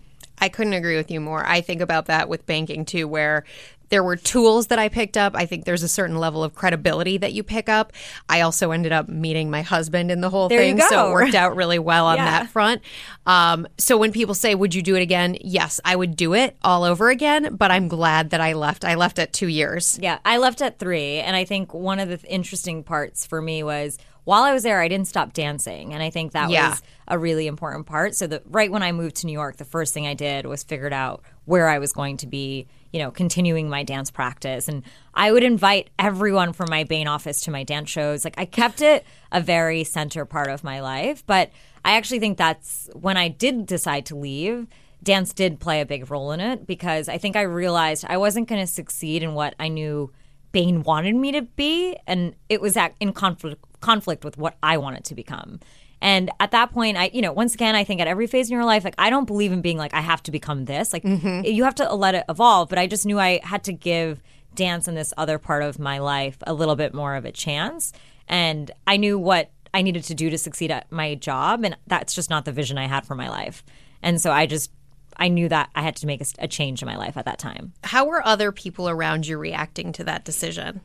I 0.43 0.49
couldn't 0.49 0.73
agree 0.73 0.97
with 0.97 1.09
you 1.09 1.21
more. 1.21 1.47
I 1.47 1.61
think 1.61 1.81
about 1.81 2.07
that 2.07 2.29
with 2.29 2.47
banking 2.47 2.85
too, 2.85 3.07
where 3.07 3.45
there 3.91 4.03
were 4.03 4.17
tools 4.17 4.67
that 4.69 4.79
I 4.81 4.89
picked 4.89 5.17
up. 5.17 5.37
I 5.37 5.47
think 5.47 5.67
there's 5.67 5.85
a 5.85 5.89
certain 5.89 6.17
level 6.17 6.43
of 6.43 6.53
credibility 6.53 7.17
that 7.19 7.33
you 7.33 7.45
pick 7.45 7.69
up. 7.69 7.93
I 8.29 8.41
also 8.41 8.73
ended 8.73 8.91
up 8.91 9.09
meeting 9.09 9.51
my 9.51 9.63
husband 9.63 10.11
in 10.11 10.21
the 10.21 10.31
whole 10.31 10.49
there 10.49 10.59
thing, 10.59 10.81
so 10.81 11.11
it 11.11 11.13
worked 11.13 11.37
out 11.37 11.55
really 11.55 11.79
well 11.79 12.07
on 12.07 12.17
yeah. 12.17 12.25
that 12.25 12.49
front. 12.49 12.83
Um, 13.25 13.69
so 13.79 13.97
when 13.97 14.11
people 14.11 14.35
say, 14.35 14.57
"Would 14.57 14.75
you 14.75 14.83
do 14.83 14.97
it 14.97 15.03
again?" 15.03 15.37
Yes, 15.43 15.79
I 15.85 15.95
would 15.95 16.17
do 16.17 16.35
it 16.35 16.57
all 16.63 16.83
over 16.83 17.09
again. 17.09 17.55
But 17.55 17.71
I'm 17.71 17.87
glad 17.87 18.31
that 18.31 18.41
I 18.41 18.55
left. 18.55 18.85
I 18.85 18.97
left 18.97 19.21
at 19.21 19.33
two 19.33 19.47
years. 19.47 19.97
Yeah, 20.03 20.19
I 20.25 20.39
left 20.39 20.61
at 20.61 20.81
three, 20.81 21.19
and 21.19 21.37
I 21.37 21.45
think 21.45 21.73
one 21.73 22.01
of 22.01 22.09
the 22.09 22.19
interesting 22.29 22.83
parts 22.83 23.25
for 23.27 23.41
me 23.41 23.63
was 23.63 23.99
while 24.25 24.43
I 24.45 24.53
was 24.53 24.63
there, 24.63 24.81
I 24.81 24.89
didn't 24.89 25.09
stop 25.09 25.33
dancing, 25.33 25.93
and 25.93 26.03
I 26.03 26.11
think 26.11 26.33
that 26.33 26.51
yeah. 26.51 26.71
was 26.71 26.83
a 27.09 27.19
really 27.19 27.47
important 27.47 27.87
part. 27.87 28.15
So 28.15 28.27
that 28.29 28.43
right 28.47 28.71
when 28.71 28.83
I 28.83 28.93
moved 28.93 29.17
to 29.17 29.27
New 29.27 29.33
York, 29.33 29.57
the 29.57 29.65
first 29.65 29.93
thing 29.93 30.07
I 30.07 30.15
did 30.15 30.47
was 30.47 30.63
figured 30.63 30.93
out 30.93 31.23
where 31.45 31.69
I 31.69 31.79
was 31.79 31.93
going 31.93 32.17
to 32.19 32.27
be, 32.27 32.69
you 32.93 33.01
know, 33.01 33.11
continuing 33.11 33.69
my 33.69 33.83
dance 33.83 34.11
practice, 34.11 34.69
and 34.69 34.85
I 35.15 35.33
would 35.33 35.43
invite 35.43 35.91
everyone 35.99 36.53
from 36.53 36.71
my 36.71 36.85
Bain 36.85 37.09
office 37.09 37.41
to 37.43 37.51
my 37.51 37.65
dance 37.65 37.91
shows. 37.91 38.25
Like 38.25 38.39
I 38.39 38.45
kept 38.45 38.81
it 38.81 39.05
a 39.33 39.41
very 39.41 39.83
center 39.83 40.25
part 40.25 40.51
of 40.51 40.63
my 40.63 40.81
life, 40.81 41.25
but 41.27 41.51
I 41.85 41.97
actually 41.97 42.21
think 42.21 42.39
that's 42.39 42.89
when 42.95 43.17
I 43.17 43.29
did 43.29 43.67
decide 43.67 44.07
to 44.07 44.17
leave 44.17 44.69
dance 45.03 45.33
did 45.33 45.59
play 45.59 45.81
a 45.81 45.87
big 45.87 46.11
role 46.11 46.31
in 46.33 46.41
it 46.41 46.65
because 46.67 47.09
I 47.09 47.19
think 47.19 47.35
I 47.35 47.43
realized 47.43 48.05
I 48.09 48.19
wasn't 48.19 48.49
going 48.49 48.61
to 48.61 48.67
succeed 48.67 49.23
in 49.23 49.35
what 49.35 49.55
I 49.59 49.69
knew 49.69 50.13
Bain 50.53 50.83
wanted 50.83 51.17
me 51.17 51.33
to 51.33 51.43
be, 51.43 51.97
and 52.07 52.37
it 52.49 52.61
was 52.61 52.77
in 53.01 53.13
conflict 53.13 53.65
conflict 53.83 54.25
with 54.25 54.39
what 54.39 54.57
I 54.63 54.79
want 54.79 54.97
it 54.97 55.05
to 55.05 55.15
become. 55.15 55.61
And 56.01 56.31
at 56.41 56.51
that 56.51 56.73
point, 56.73 56.97
I, 56.97 57.11
you 57.13 57.23
know, 57.23 57.33
once 57.33 57.55
again, 57.55 57.77
I 57.77 57.85
think 57.85 58.01
at 58.01 58.09
every 58.09 58.27
phase 58.27 58.49
in 58.49 58.55
your 58.55 58.65
life, 58.65 58.83
like 58.83 58.97
I 58.99 59.09
don't 59.09 59.27
believe 59.27 59.53
in 59.53 59.61
being 59.61 59.79
like 59.79 59.95
I 59.95 60.01
have 60.01 60.23
to 60.25 60.33
become 60.33 60.65
this. 60.65 60.93
Like 60.93 61.05
mm-hmm. 61.05 61.45
you 61.45 61.63
have 61.65 61.77
to 61.77 61.95
let 61.95 62.15
it 62.15 62.25
evolve. 62.29 62.69
But 62.69 62.79
I 62.79 62.89
just 62.89 63.07
knew 63.07 63.21
I 63.21 63.41
had 63.45 63.63
to 63.65 63.73
give 63.73 64.21
dance 64.55 64.89
in 64.89 64.95
this 64.95 65.13
other 65.17 65.39
part 65.39 65.63
of 65.63 65.79
my 65.79 65.99
life 65.99 66.39
a 66.47 66.55
little 66.55 66.77
bit 66.77 66.93
more 66.93 67.15
of 67.15 67.25
a 67.25 67.33
chance. 67.33 67.93
And 68.29 68.71
I 68.87 68.97
knew 68.97 69.19
what 69.19 69.51
I 69.75 69.83
needed 69.83 70.05
to 70.05 70.15
do 70.15 70.29
to 70.31 70.39
succeed 70.39 70.71
at 70.71 70.91
my 70.91 71.15
job, 71.15 71.65
and 71.65 71.77
that's 71.87 72.15
just 72.15 72.31
not 72.31 72.45
the 72.45 72.53
vision 72.53 72.79
I 72.79 72.87
had 72.87 73.07
for 73.07 73.15
my 73.15 73.29
life. 73.29 73.65
And 74.03 74.21
so 74.21 74.31
I 74.31 74.47
just 74.47 74.71
I 75.17 75.29
knew 75.29 75.49
that 75.49 75.71
I 75.75 75.83
had 75.83 75.97
to 75.97 76.07
make 76.07 76.21
a, 76.21 76.27
a, 76.41 76.49
change 76.49 76.83
in 76.83 76.87
my 76.87 76.97
life 76.97 77.17
at 77.17 77.27
that 77.27 77.39
time. 77.39 77.75
How 77.85 78.07
were 78.07 78.27
other 78.27 78.51
people 78.51 78.89
around 78.89 79.27
you 79.27 79.37
reacting 79.37 79.93
to 79.93 80.05
that 80.05 80.25
decision? 80.25 80.81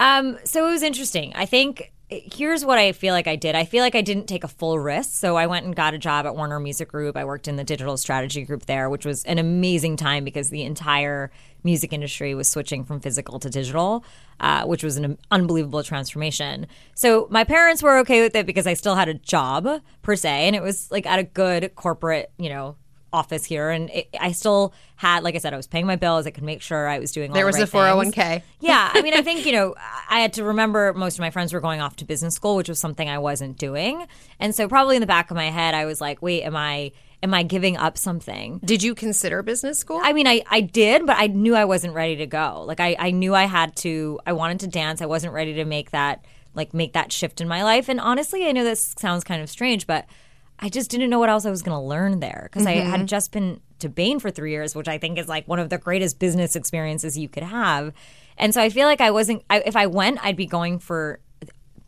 Um, 0.00 0.36
so 0.44 0.66
it 0.68 0.72
was 0.72 0.82
interesting. 0.82 1.32
I 1.36 1.46
think 1.46 1.92
here's 2.32 2.64
what 2.64 2.78
I 2.78 2.92
feel 2.92 3.14
like 3.14 3.26
I 3.26 3.36
did. 3.36 3.54
I 3.54 3.64
feel 3.64 3.82
like 3.82 3.94
I 3.94 4.00
didn't 4.00 4.26
take 4.26 4.44
a 4.44 4.48
full 4.48 4.78
risk. 4.78 5.12
So 5.12 5.36
I 5.36 5.46
went 5.46 5.66
and 5.66 5.74
got 5.74 5.94
a 5.94 5.98
job 5.98 6.26
at 6.26 6.36
Warner 6.36 6.60
Music 6.60 6.88
Group. 6.88 7.16
I 7.16 7.24
worked 7.24 7.48
in 7.48 7.56
the 7.56 7.64
digital 7.64 7.96
strategy 7.96 8.44
group 8.44 8.66
there, 8.66 8.90
which 8.90 9.06
was 9.06 9.24
an 9.24 9.38
amazing 9.38 9.96
time 9.96 10.24
because 10.24 10.50
the 10.50 10.62
entire 10.62 11.30
music 11.64 11.92
industry 11.92 12.34
was 12.34 12.50
switching 12.50 12.84
from 12.84 13.00
physical 13.00 13.38
to 13.38 13.48
digital, 13.48 14.04
uh, 14.40 14.64
which 14.64 14.82
was 14.82 14.96
an 14.96 15.16
unbelievable 15.30 15.82
transformation. 15.82 16.66
So 16.94 17.28
my 17.30 17.44
parents 17.44 17.82
were 17.82 17.98
okay 17.98 18.20
with 18.20 18.34
it 18.34 18.46
because 18.46 18.66
I 18.66 18.74
still 18.74 18.94
had 18.94 19.08
a 19.08 19.14
job 19.14 19.68
per 20.02 20.16
se, 20.16 20.46
and 20.46 20.56
it 20.56 20.62
was 20.62 20.90
like 20.90 21.06
at 21.06 21.18
a 21.18 21.24
good 21.24 21.74
corporate, 21.76 22.32
you 22.38 22.48
know, 22.48 22.76
office 23.12 23.44
here, 23.44 23.70
and 23.70 23.90
it, 23.90 24.08
I 24.18 24.32
still 24.32 24.72
had, 24.96 25.22
like 25.22 25.34
I 25.34 25.38
said, 25.38 25.52
I 25.52 25.56
was 25.56 25.66
paying 25.66 25.86
my 25.86 25.96
bills. 25.96 26.26
I 26.26 26.30
could 26.30 26.44
make 26.44 26.62
sure 26.62 26.88
I 26.88 26.98
was 26.98 27.12
doing. 27.12 27.30
All 27.30 27.34
There 27.34 27.44
the 27.44 27.46
was 27.48 27.56
right 27.56 27.64
a 27.64 27.66
four 27.66 27.82
hundred 27.82 27.96
one 27.96 28.04
things. 28.12 28.14
k. 28.14 28.42
Yeah, 28.60 28.90
I 28.92 29.02
mean, 29.02 29.14
I 29.14 29.22
think 29.22 29.44
you 29.46 29.52
know, 29.52 29.74
I 30.08 30.20
had 30.20 30.32
to 30.34 30.44
remember 30.44 30.92
most 30.94 31.14
of 31.14 31.20
my 31.20 31.30
friends 31.30 31.52
were 31.52 31.60
going 31.60 31.80
off 31.80 31.96
to 31.96 32.04
business 32.04 32.34
school, 32.34 32.56
which 32.56 32.68
was 32.68 32.78
something 32.78 33.08
I 33.08 33.18
wasn't 33.18 33.58
doing, 33.58 34.06
and 34.40 34.54
so 34.54 34.68
probably 34.68 34.96
in 34.96 35.00
the 35.00 35.06
back 35.06 35.30
of 35.30 35.36
my 35.36 35.50
head, 35.50 35.74
I 35.74 35.84
was 35.84 36.00
like, 36.00 36.22
"Wait, 36.22 36.42
am 36.42 36.56
I 36.56 36.92
am 37.22 37.34
I 37.34 37.42
giving 37.42 37.76
up 37.76 37.98
something?" 37.98 38.60
Did 38.64 38.82
you 38.82 38.94
consider 38.94 39.42
business 39.42 39.78
school? 39.78 40.00
I 40.02 40.12
mean, 40.12 40.26
I, 40.26 40.42
I 40.50 40.60
did, 40.60 41.06
but 41.06 41.16
I 41.18 41.26
knew 41.26 41.54
I 41.54 41.64
wasn't 41.64 41.94
ready 41.94 42.16
to 42.16 42.26
go. 42.26 42.64
Like, 42.66 42.80
I, 42.80 42.96
I 42.98 43.10
knew 43.10 43.34
I 43.34 43.44
had 43.44 43.76
to, 43.76 44.18
I 44.26 44.32
wanted 44.32 44.60
to 44.60 44.66
dance. 44.66 45.00
I 45.02 45.06
wasn't 45.06 45.32
ready 45.32 45.54
to 45.54 45.64
make 45.64 45.90
that, 45.92 46.24
like, 46.54 46.74
make 46.74 46.94
that 46.94 47.12
shift 47.12 47.40
in 47.40 47.46
my 47.46 47.62
life. 47.62 47.88
And 47.88 48.00
honestly, 48.00 48.46
I 48.46 48.52
know 48.52 48.64
this 48.64 48.94
sounds 48.98 49.22
kind 49.22 49.40
of 49.42 49.48
strange, 49.50 49.86
but 49.86 50.06
I 50.62 50.68
just 50.68 50.90
didn't 50.90 51.10
know 51.10 51.18
what 51.18 51.28
else 51.28 51.44
I 51.44 51.50
was 51.50 51.60
going 51.60 51.76
to 51.76 51.84
learn 51.84 52.20
there 52.20 52.48
because 52.50 52.66
I 52.66 52.74
had 52.74 53.00
mm-hmm. 53.00 53.06
just 53.06 53.32
been 53.32 53.60
to 53.80 53.88
Bain 53.88 54.20
for 54.20 54.30
three 54.30 54.52
years, 54.52 54.76
which 54.76 54.86
I 54.86 54.96
think 54.96 55.18
is 55.18 55.28
like 55.28 55.48
one 55.48 55.58
of 55.58 55.70
the 55.70 55.76
greatest 55.76 56.20
business 56.20 56.54
experiences 56.54 57.18
you 57.18 57.28
could 57.28 57.42
have. 57.42 57.92
And 58.38 58.54
so 58.54 58.62
I 58.62 58.70
feel 58.70 58.86
like 58.86 59.00
I 59.00 59.10
wasn't, 59.10 59.42
I, 59.50 59.58
if 59.66 59.74
I 59.74 59.86
went, 59.86 60.24
I'd 60.24 60.36
be 60.36 60.46
going 60.46 60.78
for 60.78 61.18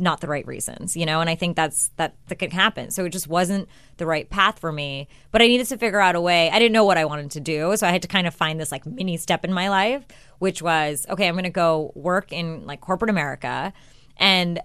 not 0.00 0.20
the 0.20 0.26
right 0.26 0.44
reasons, 0.44 0.96
you 0.96 1.06
know, 1.06 1.20
and 1.20 1.30
I 1.30 1.36
think 1.36 1.54
that's 1.54 1.90
that 1.96 2.16
that 2.26 2.34
could 2.36 2.52
happen. 2.52 2.90
So 2.90 3.04
it 3.04 3.10
just 3.10 3.28
wasn't 3.28 3.68
the 3.96 4.06
right 4.06 4.28
path 4.28 4.58
for 4.58 4.72
me. 4.72 5.06
But 5.30 5.40
I 5.40 5.46
needed 5.46 5.68
to 5.68 5.78
figure 5.78 6.00
out 6.00 6.16
a 6.16 6.20
way. 6.20 6.50
I 6.50 6.58
didn't 6.58 6.72
know 6.72 6.84
what 6.84 6.98
I 6.98 7.04
wanted 7.04 7.30
to 7.30 7.40
do, 7.40 7.76
so 7.76 7.86
I 7.86 7.90
had 7.90 8.02
to 8.02 8.08
kind 8.08 8.26
of 8.26 8.34
find 8.34 8.58
this 8.58 8.72
like 8.72 8.84
mini 8.86 9.16
step 9.16 9.44
in 9.44 9.52
my 9.52 9.68
life, 9.68 10.04
which 10.40 10.62
was 10.62 11.06
okay. 11.08 11.28
I'm 11.28 11.34
going 11.34 11.44
to 11.44 11.50
go 11.50 11.92
work 11.94 12.32
in 12.32 12.66
like 12.66 12.80
corporate 12.80 13.10
America, 13.10 13.72
and 14.16 14.60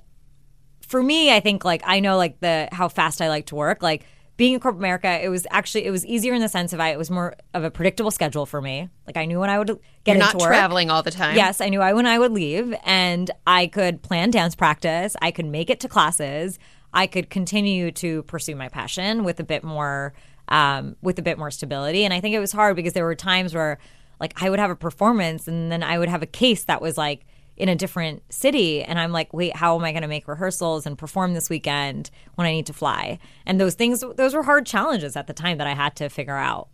for 0.89 1.01
me, 1.03 1.31
I 1.31 1.39
think 1.39 1.63
like 1.63 1.81
I 1.85 1.99
know 1.99 2.17
like 2.17 2.39
the 2.39 2.67
how 2.71 2.89
fast 2.89 3.21
I 3.21 3.29
like 3.29 3.45
to 3.47 3.55
work. 3.55 3.81
Like 3.83 4.03
being 4.37 4.53
in 4.53 4.59
corporate 4.59 4.81
America, 4.81 5.23
it 5.23 5.29
was 5.29 5.45
actually 5.51 5.85
it 5.85 5.91
was 5.91 6.05
easier 6.05 6.33
in 6.33 6.41
the 6.41 6.49
sense 6.49 6.73
of 6.73 6.79
I 6.79 6.89
it 6.89 6.97
was 6.97 7.11
more 7.11 7.35
of 7.53 7.63
a 7.63 7.69
predictable 7.69 8.09
schedule 8.09 8.45
for 8.47 8.59
me. 8.59 8.89
Like 9.05 9.15
I 9.15 9.25
knew 9.25 9.39
when 9.39 9.51
I 9.51 9.59
would 9.59 9.67
get 9.67 9.77
You're 10.07 10.15
into 10.15 10.25
not 10.25 10.35
work. 10.41 10.47
traveling 10.47 10.89
all 10.89 11.03
the 11.03 11.11
time. 11.11 11.35
Yes, 11.35 11.61
I 11.61 11.69
knew 11.69 11.79
I 11.79 11.93
when 11.93 12.07
I 12.07 12.17
would 12.17 12.31
leave, 12.31 12.73
and 12.83 13.29
I 13.45 13.67
could 13.67 14.01
plan 14.01 14.31
dance 14.31 14.55
practice. 14.55 15.15
I 15.21 15.29
could 15.29 15.45
make 15.45 15.69
it 15.69 15.79
to 15.81 15.87
classes. 15.87 16.57
I 16.91 17.05
could 17.05 17.29
continue 17.29 17.91
to 17.91 18.23
pursue 18.23 18.55
my 18.55 18.67
passion 18.67 19.23
with 19.23 19.39
a 19.39 19.43
bit 19.43 19.63
more, 19.63 20.13
um, 20.47 20.95
with 21.03 21.19
a 21.19 21.21
bit 21.21 21.37
more 21.37 21.51
stability. 21.51 22.03
And 22.03 22.11
I 22.15 22.19
think 22.19 22.33
it 22.33 22.39
was 22.39 22.51
hard 22.51 22.75
because 22.75 22.93
there 22.93 23.05
were 23.05 23.13
times 23.13 23.53
where, 23.53 23.77
like, 24.19 24.41
I 24.41 24.49
would 24.49 24.57
have 24.57 24.71
a 24.71 24.75
performance, 24.75 25.47
and 25.47 25.71
then 25.71 25.83
I 25.83 25.99
would 25.99 26.09
have 26.09 26.23
a 26.23 26.25
case 26.25 26.63
that 26.63 26.81
was 26.81 26.97
like 26.97 27.27
in 27.59 27.69
a 27.69 27.75
different 27.75 28.23
city, 28.33 28.81
and 28.83 28.97
I'm 28.97 29.11
like, 29.11 29.33
wait, 29.33 29.55
how 29.55 29.77
am 29.77 29.83
I 29.83 29.91
going 29.91 30.01
to 30.01 30.07
make 30.07 30.27
rehearsals 30.27 30.85
and 30.85 30.97
perform 30.97 31.33
this 31.33 31.49
weekend 31.49 32.09
when 32.35 32.47
I 32.47 32.51
need 32.51 32.65
to 32.67 32.73
fly? 32.73 33.19
And 33.45 33.59
those 33.59 33.75
things, 33.75 34.03
those 34.15 34.33
were 34.33 34.43
hard 34.43 34.65
challenges 34.65 35.15
at 35.15 35.27
the 35.27 35.33
time 35.33 35.57
that 35.57 35.67
I 35.67 35.73
had 35.73 35.95
to 35.97 36.09
figure 36.09 36.37
out. 36.37 36.69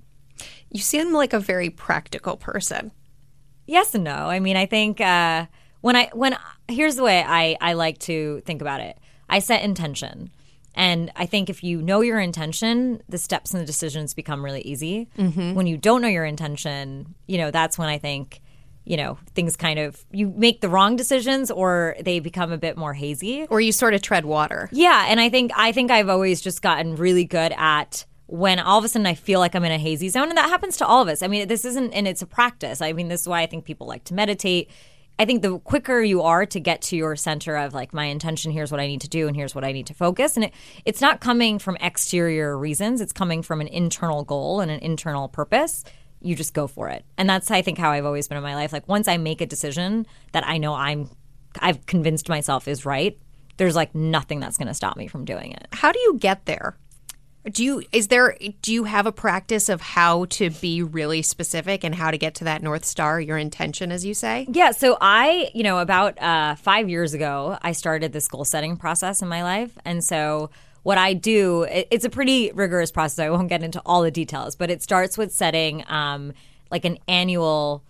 You 0.69 0.79
seem 0.81 1.11
like 1.11 1.33
a 1.33 1.39
very 1.39 1.69
practical 1.69 2.37
person. 2.37 2.91
yes 3.65 3.95
and 3.95 4.03
no. 4.03 4.13
I 4.29 4.39
mean, 4.39 4.55
I 4.57 4.65
think 4.67 5.01
uh, 5.01 5.47
when 5.81 5.95
I 5.95 6.09
when 6.13 6.37
here's 6.67 6.95
the 6.95 7.03
way 7.03 7.23
I 7.25 7.57
I 7.59 7.73
like 7.73 7.97
to 7.99 8.41
think 8.45 8.61
about 8.61 8.81
it. 8.81 8.97
I 9.27 9.39
set 9.39 9.63
intention, 9.63 10.29
and 10.75 11.11
I 11.15 11.25
think 11.25 11.49
if 11.49 11.63
you 11.63 11.81
know 11.81 12.01
your 12.01 12.19
intention, 12.19 13.01
the 13.09 13.17
steps 13.17 13.53
and 13.53 13.61
the 13.61 13.65
decisions 13.65 14.13
become 14.13 14.45
really 14.45 14.61
easy. 14.61 15.09
When 15.55 15.65
you 15.65 15.77
don't 15.77 16.01
know 16.03 16.07
your 16.07 16.25
intention, 16.25 17.15
you 17.25 17.37
know 17.39 17.49
that's 17.49 17.77
when 17.79 17.87
I 17.89 17.97
think 17.97 18.41
you 18.85 18.97
know 18.97 19.17
things 19.33 19.57
kind 19.57 19.79
of 19.79 20.05
you 20.11 20.33
make 20.37 20.61
the 20.61 20.69
wrong 20.69 20.95
decisions 20.95 21.51
or 21.51 21.95
they 21.99 22.19
become 22.19 22.51
a 22.51 22.57
bit 22.57 22.77
more 22.77 22.93
hazy. 22.93 23.45
Or 23.49 23.59
you 23.59 23.71
sort 23.71 23.93
of 23.93 24.01
tread 24.01 24.25
water. 24.25 24.69
Yeah, 24.71 25.05
and 25.07 25.19
I 25.19 25.29
think 25.29 25.51
I 25.55 25.71
think 25.71 25.91
I've 25.91 26.09
always 26.09 26.41
just 26.41 26.61
gotten 26.61 26.95
really 26.95 27.25
good 27.25 27.53
at 27.57 28.05
when 28.27 28.59
all 28.59 28.79
of 28.79 28.85
a 28.85 28.87
sudden 28.87 29.05
I 29.05 29.13
feel 29.13 29.39
like 29.39 29.55
I'm 29.55 29.63
in 29.63 29.71
a 29.71 29.77
hazy 29.77 30.09
zone, 30.09 30.29
and 30.29 30.37
that 30.37 30.49
happens 30.49 30.77
to 30.77 30.85
all 30.85 31.01
of 31.01 31.07
us. 31.07 31.21
I 31.21 31.27
mean, 31.27 31.47
this 31.47 31.65
isn't, 31.65 31.93
and 31.93 32.07
it's 32.07 32.21
a 32.21 32.25
practice. 32.25 32.81
I 32.81 32.93
mean, 32.93 33.07
this 33.07 33.21
is 33.21 33.27
why 33.27 33.41
I 33.41 33.45
think 33.45 33.65
people 33.65 33.87
like 33.87 34.03
to 34.05 34.13
meditate. 34.13 34.69
I 35.17 35.25
think 35.25 35.43
the 35.43 35.59
quicker 35.59 36.01
you 36.01 36.23
are 36.23 36.45
to 36.47 36.59
get 36.59 36.81
to 36.83 36.97
your 36.97 37.15
center 37.15 37.55
of 37.55 37.73
like 37.73 37.93
my 37.93 38.05
intention, 38.05 38.51
here's 38.51 38.71
what 38.71 38.81
I 38.81 38.87
need 38.87 39.01
to 39.01 39.09
do, 39.09 39.27
and 39.27 39.35
here's 39.35 39.55
what 39.55 39.63
I 39.63 39.71
need 39.71 39.87
to 39.87 39.93
focus, 39.93 40.35
and 40.35 40.45
it, 40.45 40.53
it's 40.85 41.01
not 41.01 41.21
coming 41.21 41.59
from 41.59 41.77
exterior 41.77 42.57
reasons. 42.57 42.99
It's 42.99 43.13
coming 43.13 43.41
from 43.41 43.61
an 43.61 43.67
internal 43.67 44.23
goal 44.23 44.59
and 44.59 44.71
an 44.71 44.79
internal 44.79 45.29
purpose. 45.29 45.83
You 46.25 46.35
just 46.35 46.53
go 46.53 46.67
for 46.67 46.89
it, 46.89 47.05
and 47.17 47.29
that's 47.29 47.51
I 47.51 47.61
think 47.61 47.77
how 47.77 47.91
I've 47.91 48.05
always 48.05 48.27
been 48.27 48.37
in 48.37 48.43
my 48.43 48.55
life. 48.55 48.73
Like 48.73 48.87
once 48.87 49.07
I 49.07 49.17
make 49.17 49.41
a 49.41 49.45
decision 49.45 50.07
that 50.31 50.45
I 50.47 50.57
know 50.57 50.73
I'm, 50.73 51.09
I've 51.59 51.85
convinced 51.85 52.29
myself 52.29 52.67
is 52.67 52.85
right. 52.85 53.17
There's 53.57 53.75
like 53.75 53.93
nothing 53.95 54.39
that's 54.39 54.57
going 54.57 54.67
to 54.67 54.73
stop 54.73 54.97
me 54.97 55.07
from 55.07 55.23
doing 55.23 55.51
it. 55.51 55.67
How 55.71 55.91
do 55.91 55.99
you 55.99 56.17
get 56.17 56.45
there? 56.45 56.77
Do 57.49 57.63
you 57.63 57.83
is 57.91 58.07
there 58.07 58.35
do 58.63 58.73
you 58.73 58.85
have 58.85 59.05
a 59.05 59.11
practice 59.11 59.69
of 59.69 59.79
how 59.79 60.25
to 60.25 60.49
be 60.49 60.81
really 60.81 61.21
specific 61.21 61.83
and 61.83 61.93
how 61.93 62.09
to 62.09 62.17
get 62.17 62.33
to 62.35 62.45
that 62.45 62.63
north 62.63 62.83
star, 62.83 63.21
your 63.21 63.37
intention 63.37 63.91
as 63.91 64.03
you 64.03 64.15
say? 64.15 64.47
Yeah, 64.49 64.71
so 64.71 64.97
I, 64.99 65.51
you 65.53 65.61
know, 65.61 65.77
about 65.77 66.19
uh, 66.19 66.55
five 66.55 66.89
years 66.89 67.13
ago, 67.13 67.59
I 67.61 67.73
started 67.73 68.13
this 68.13 68.27
goal 68.27 68.45
setting 68.45 68.77
process 68.77 69.21
in 69.21 69.27
my 69.27 69.43
life. 69.43 69.77
And 69.85 70.03
so 70.03 70.49
what 70.85 70.99
I 70.99 71.13
do, 71.13 71.63
it, 71.63 71.87
it's 71.89 72.05
a 72.05 72.11
pretty 72.11 72.51
rigorous 72.53 72.91
process. 72.91 73.17
I 73.17 73.31
won't 73.31 73.49
get 73.49 73.63
into 73.63 73.81
all 73.87 74.03
the 74.03 74.11
details, 74.11 74.55
but 74.55 74.69
it 74.69 74.83
starts 74.83 75.17
with 75.17 75.33
setting 75.33 75.83
um, 75.87 76.31
like 76.69 76.85
an 76.85 76.99
annual 77.07 77.83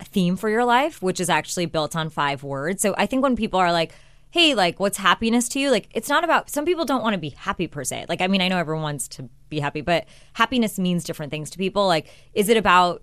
theme 0.00 0.34
for 0.34 0.48
your 0.48 0.64
life, 0.64 1.02
which 1.02 1.20
is 1.20 1.28
actually 1.28 1.66
built 1.66 1.94
on 1.94 2.08
five 2.08 2.42
words. 2.42 2.80
So 2.80 2.94
I 2.96 3.04
think 3.04 3.22
when 3.22 3.36
people 3.36 3.60
are 3.60 3.70
like, 3.70 3.92
hey, 4.30 4.54
like, 4.54 4.80
what's 4.80 4.96
happiness 4.96 5.46
to 5.50 5.60
you? 5.60 5.70
Like, 5.70 5.90
it's 5.92 6.08
not 6.08 6.24
about, 6.24 6.48
some 6.48 6.64
people 6.64 6.86
don't 6.86 7.02
want 7.02 7.12
to 7.12 7.18
be 7.18 7.28
happy 7.28 7.66
per 7.66 7.84
se. 7.84 8.06
Like, 8.08 8.22
I 8.22 8.28
mean, 8.28 8.40
I 8.40 8.48
know 8.48 8.56
everyone 8.56 8.82
wants 8.82 9.08
to 9.08 9.28
be 9.50 9.60
happy, 9.60 9.82
but 9.82 10.06
happiness 10.32 10.78
means 10.78 11.04
different 11.04 11.30
things 11.30 11.50
to 11.50 11.58
people. 11.58 11.86
Like, 11.86 12.08
is 12.32 12.48
it 12.48 12.56
about, 12.56 13.02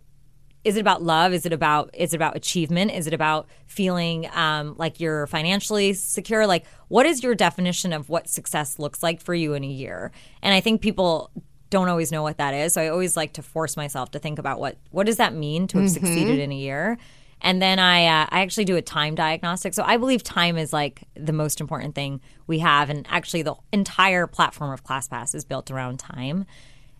is 0.65 0.77
it 0.77 0.79
about 0.79 1.03
love? 1.03 1.31
Is 1.31 1.45
it 1.45 1.53
about 1.53 1.91
is 1.93 2.13
it 2.13 2.17
about 2.17 2.35
achievement? 2.35 2.91
Is 2.91 3.05
it 3.05 3.13
about 3.13 3.47
feeling 3.67 4.27
um, 4.33 4.75
like 4.77 4.99
you're 4.99 5.27
financially 5.27 5.93
secure? 5.93 6.47
Like, 6.47 6.65
what 6.87 7.05
is 7.05 7.21
your 7.23 7.35
definition 7.35 7.93
of 7.93 8.09
what 8.09 8.27
success 8.27 8.79
looks 8.79 9.03
like 9.03 9.21
for 9.21 9.35
you 9.35 9.53
in 9.53 9.63
a 9.63 9.67
year? 9.67 10.11
And 10.41 10.55
I 10.55 10.59
think 10.59 10.81
people 10.81 11.29
don't 11.69 11.87
always 11.87 12.11
know 12.11 12.23
what 12.23 12.37
that 12.39 12.55
is. 12.55 12.73
So 12.73 12.81
I 12.81 12.87
always 12.87 13.15
like 13.15 13.33
to 13.33 13.43
force 13.43 13.77
myself 13.77 14.09
to 14.11 14.19
think 14.19 14.39
about 14.39 14.59
what 14.59 14.77
what 14.89 15.05
does 15.05 15.17
that 15.17 15.35
mean 15.35 15.67
to 15.67 15.77
have 15.77 15.91
succeeded 15.91 16.39
in 16.39 16.51
a 16.51 16.55
year. 16.55 16.97
And 17.41 17.61
then 17.61 17.77
I 17.77 18.07
uh, 18.07 18.25
I 18.29 18.39
actually 18.41 18.65
do 18.65 18.75
a 18.75 18.81
time 18.81 19.13
diagnostic. 19.13 19.75
So 19.75 19.83
I 19.83 19.97
believe 19.97 20.23
time 20.23 20.57
is 20.57 20.73
like 20.73 21.03
the 21.13 21.33
most 21.33 21.61
important 21.61 21.93
thing 21.93 22.21
we 22.47 22.57
have, 22.59 22.89
and 22.89 23.05
actually 23.07 23.43
the 23.43 23.53
entire 23.71 24.25
platform 24.25 24.71
of 24.71 24.83
ClassPass 24.83 25.35
is 25.35 25.45
built 25.45 25.69
around 25.69 25.99
time. 25.99 26.45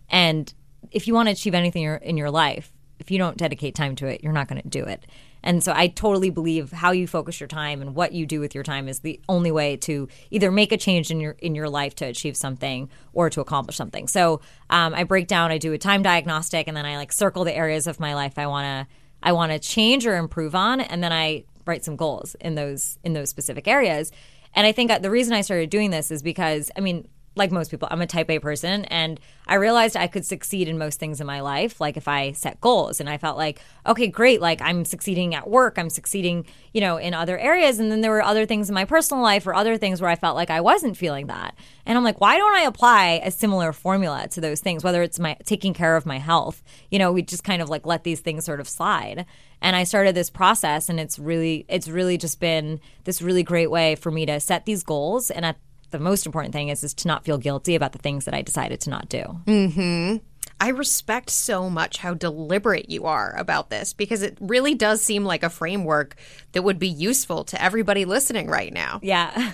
And 0.08 0.54
if 0.92 1.08
you 1.08 1.14
want 1.14 1.26
to 1.26 1.32
achieve 1.32 1.54
anything 1.54 1.82
in 1.82 2.16
your 2.16 2.30
life, 2.30 2.72
if 2.98 3.10
you 3.10 3.18
don't 3.18 3.36
dedicate 3.36 3.74
time 3.74 3.94
to 3.96 4.06
it, 4.06 4.22
you're 4.22 4.32
not 4.32 4.48
going 4.48 4.60
to 4.60 4.68
do 4.68 4.84
it. 4.84 5.06
And 5.42 5.62
so 5.62 5.72
I 5.74 5.86
totally 5.86 6.30
believe 6.30 6.72
how 6.72 6.90
you 6.90 7.06
focus 7.06 7.38
your 7.38 7.46
time 7.46 7.80
and 7.80 7.94
what 7.94 8.12
you 8.12 8.26
do 8.26 8.40
with 8.40 8.52
your 8.52 8.64
time 8.64 8.88
is 8.88 9.00
the 9.00 9.20
only 9.28 9.52
way 9.52 9.76
to 9.78 10.08
either 10.32 10.50
make 10.50 10.72
a 10.72 10.76
change 10.76 11.10
in 11.10 11.20
your 11.20 11.36
in 11.38 11.54
your 11.54 11.68
life 11.68 11.94
to 11.96 12.04
achieve 12.04 12.36
something 12.36 12.90
or 13.12 13.30
to 13.30 13.40
accomplish 13.40 13.76
something. 13.76 14.08
So 14.08 14.40
um, 14.70 14.92
I 14.92 15.04
break 15.04 15.28
down, 15.28 15.52
I 15.52 15.58
do 15.58 15.72
a 15.72 15.78
time 15.78 16.02
diagnostic, 16.02 16.66
and 16.66 16.76
then 16.76 16.84
I 16.84 16.96
like 16.96 17.12
circle 17.12 17.44
the 17.44 17.54
areas 17.54 17.86
of 17.86 18.00
my 18.00 18.14
life 18.14 18.38
I 18.38 18.48
want 18.48 18.64
to 18.88 18.94
I 19.22 19.32
want 19.32 19.52
to 19.52 19.58
change 19.58 20.06
or 20.06 20.16
improve 20.16 20.54
on, 20.54 20.80
and 20.80 21.02
then 21.02 21.12
I 21.12 21.44
write 21.64 21.84
some 21.84 21.96
goals 21.96 22.34
in 22.40 22.56
those 22.56 22.98
in 23.04 23.12
those 23.12 23.30
specific 23.30 23.68
areas. 23.68 24.10
And 24.52 24.66
I 24.66 24.72
think 24.72 24.90
the 25.00 25.10
reason 25.10 25.32
I 25.34 25.42
started 25.42 25.70
doing 25.70 25.90
this 25.90 26.10
is 26.10 26.22
because 26.22 26.72
I 26.76 26.80
mean 26.80 27.06
like 27.36 27.52
most 27.52 27.70
people, 27.70 27.86
I'm 27.90 28.00
a 28.00 28.06
type 28.06 28.30
A 28.30 28.38
person 28.38 28.86
and 28.86 29.20
I 29.46 29.54
realized 29.54 29.96
I 29.96 30.06
could 30.06 30.24
succeed 30.24 30.68
in 30.68 30.78
most 30.78 30.98
things 30.98 31.20
in 31.20 31.26
my 31.26 31.40
life. 31.40 31.80
Like 31.80 31.96
if 31.96 32.08
I 32.08 32.32
set 32.32 32.60
goals 32.60 32.98
and 32.98 33.08
I 33.08 33.18
felt 33.18 33.36
like, 33.36 33.60
okay, 33.86 34.08
great, 34.08 34.40
like 34.40 34.60
I'm 34.62 34.84
succeeding 34.84 35.34
at 35.34 35.48
work, 35.48 35.78
I'm 35.78 35.90
succeeding, 35.90 36.46
you 36.72 36.80
know, 36.80 36.96
in 36.96 37.14
other 37.14 37.38
areas. 37.38 37.78
And 37.78 37.92
then 37.92 38.00
there 38.00 38.10
were 38.10 38.22
other 38.22 38.46
things 38.46 38.68
in 38.68 38.74
my 38.74 38.86
personal 38.86 39.22
life 39.22 39.46
or 39.46 39.54
other 39.54 39.76
things 39.76 40.00
where 40.00 40.10
I 40.10 40.16
felt 40.16 40.34
like 40.34 40.50
I 40.50 40.62
wasn't 40.62 40.96
feeling 40.96 41.26
that. 41.26 41.54
And 41.84 41.96
I'm 41.96 42.04
like, 42.04 42.20
why 42.20 42.38
don't 42.38 42.56
I 42.56 42.62
apply 42.62 43.20
a 43.22 43.30
similar 43.30 43.72
formula 43.72 44.26
to 44.32 44.40
those 44.40 44.60
things, 44.60 44.82
whether 44.82 45.02
it's 45.02 45.18
my 45.18 45.36
taking 45.44 45.74
care 45.74 45.94
of 45.94 46.06
my 46.06 46.18
health? 46.18 46.62
You 46.90 46.98
know, 46.98 47.12
we 47.12 47.22
just 47.22 47.44
kind 47.44 47.62
of 47.62 47.68
like 47.68 47.86
let 47.86 48.02
these 48.02 48.20
things 48.20 48.44
sort 48.44 48.60
of 48.60 48.68
slide. 48.68 49.26
And 49.60 49.76
I 49.76 49.84
started 49.84 50.14
this 50.14 50.30
process 50.30 50.88
and 50.88 50.98
it's 50.98 51.18
really, 51.18 51.66
it's 51.68 51.88
really 51.88 52.18
just 52.18 52.40
been 52.40 52.80
this 53.04 53.22
really 53.22 53.42
great 53.42 53.70
way 53.70 53.94
for 53.94 54.10
me 54.10 54.26
to 54.26 54.40
set 54.40 54.66
these 54.66 54.82
goals 54.82 55.30
and 55.30 55.44
at 55.44 55.56
the 55.90 55.98
most 55.98 56.26
important 56.26 56.52
thing 56.52 56.68
is 56.68 56.82
is 56.82 56.94
to 56.94 57.08
not 57.08 57.24
feel 57.24 57.38
guilty 57.38 57.74
about 57.74 57.92
the 57.92 57.98
things 57.98 58.24
that 58.24 58.34
I 58.34 58.42
decided 58.42 58.80
to 58.82 58.90
not 58.90 59.08
do. 59.08 59.22
Mhm. 59.46 60.20
I 60.60 60.68
respect 60.68 61.30
so 61.30 61.68
much 61.68 61.98
how 61.98 62.14
deliberate 62.14 62.88
you 62.88 63.04
are 63.04 63.34
about 63.36 63.68
this 63.68 63.92
because 63.92 64.22
it 64.22 64.38
really 64.40 64.74
does 64.74 65.02
seem 65.02 65.24
like 65.24 65.42
a 65.42 65.50
framework 65.50 66.16
that 66.52 66.62
would 66.62 66.78
be 66.78 66.88
useful 66.88 67.44
to 67.44 67.62
everybody 67.62 68.04
listening 68.04 68.48
right 68.48 68.72
now. 68.72 69.00
Yeah. 69.02 69.52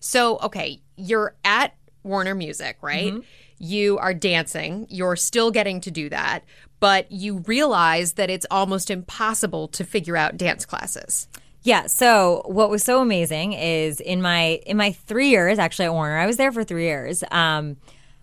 So, 0.00 0.38
okay, 0.40 0.82
you're 0.96 1.34
at 1.44 1.74
Warner 2.02 2.34
Music, 2.34 2.76
right? 2.82 3.14
You 3.58 3.98
are 3.98 4.14
dancing. 4.14 4.86
You're 4.90 5.16
still 5.16 5.50
getting 5.50 5.80
to 5.82 5.90
do 5.90 6.08
that, 6.08 6.44
but 6.80 7.10
you 7.12 7.38
realize 7.46 8.14
that 8.14 8.28
it's 8.30 8.46
almost 8.50 8.90
impossible 8.90 9.68
to 9.68 9.84
figure 9.84 10.16
out 10.16 10.36
dance 10.36 10.64
classes. 10.66 11.28
Yeah. 11.62 11.86
So 11.86 12.42
what 12.46 12.70
was 12.70 12.82
so 12.82 13.02
amazing 13.02 13.52
is 13.52 14.00
in 14.00 14.22
my 14.22 14.60
in 14.66 14.76
my 14.76 14.92
three 14.92 15.28
years 15.28 15.58
actually 15.58 15.86
at 15.86 15.92
Warner, 15.92 16.18
I 16.18 16.26
was 16.26 16.36
there 16.36 16.52
for 16.52 16.64
three 16.64 16.84
years. 16.84 17.22
Um, 17.30 17.76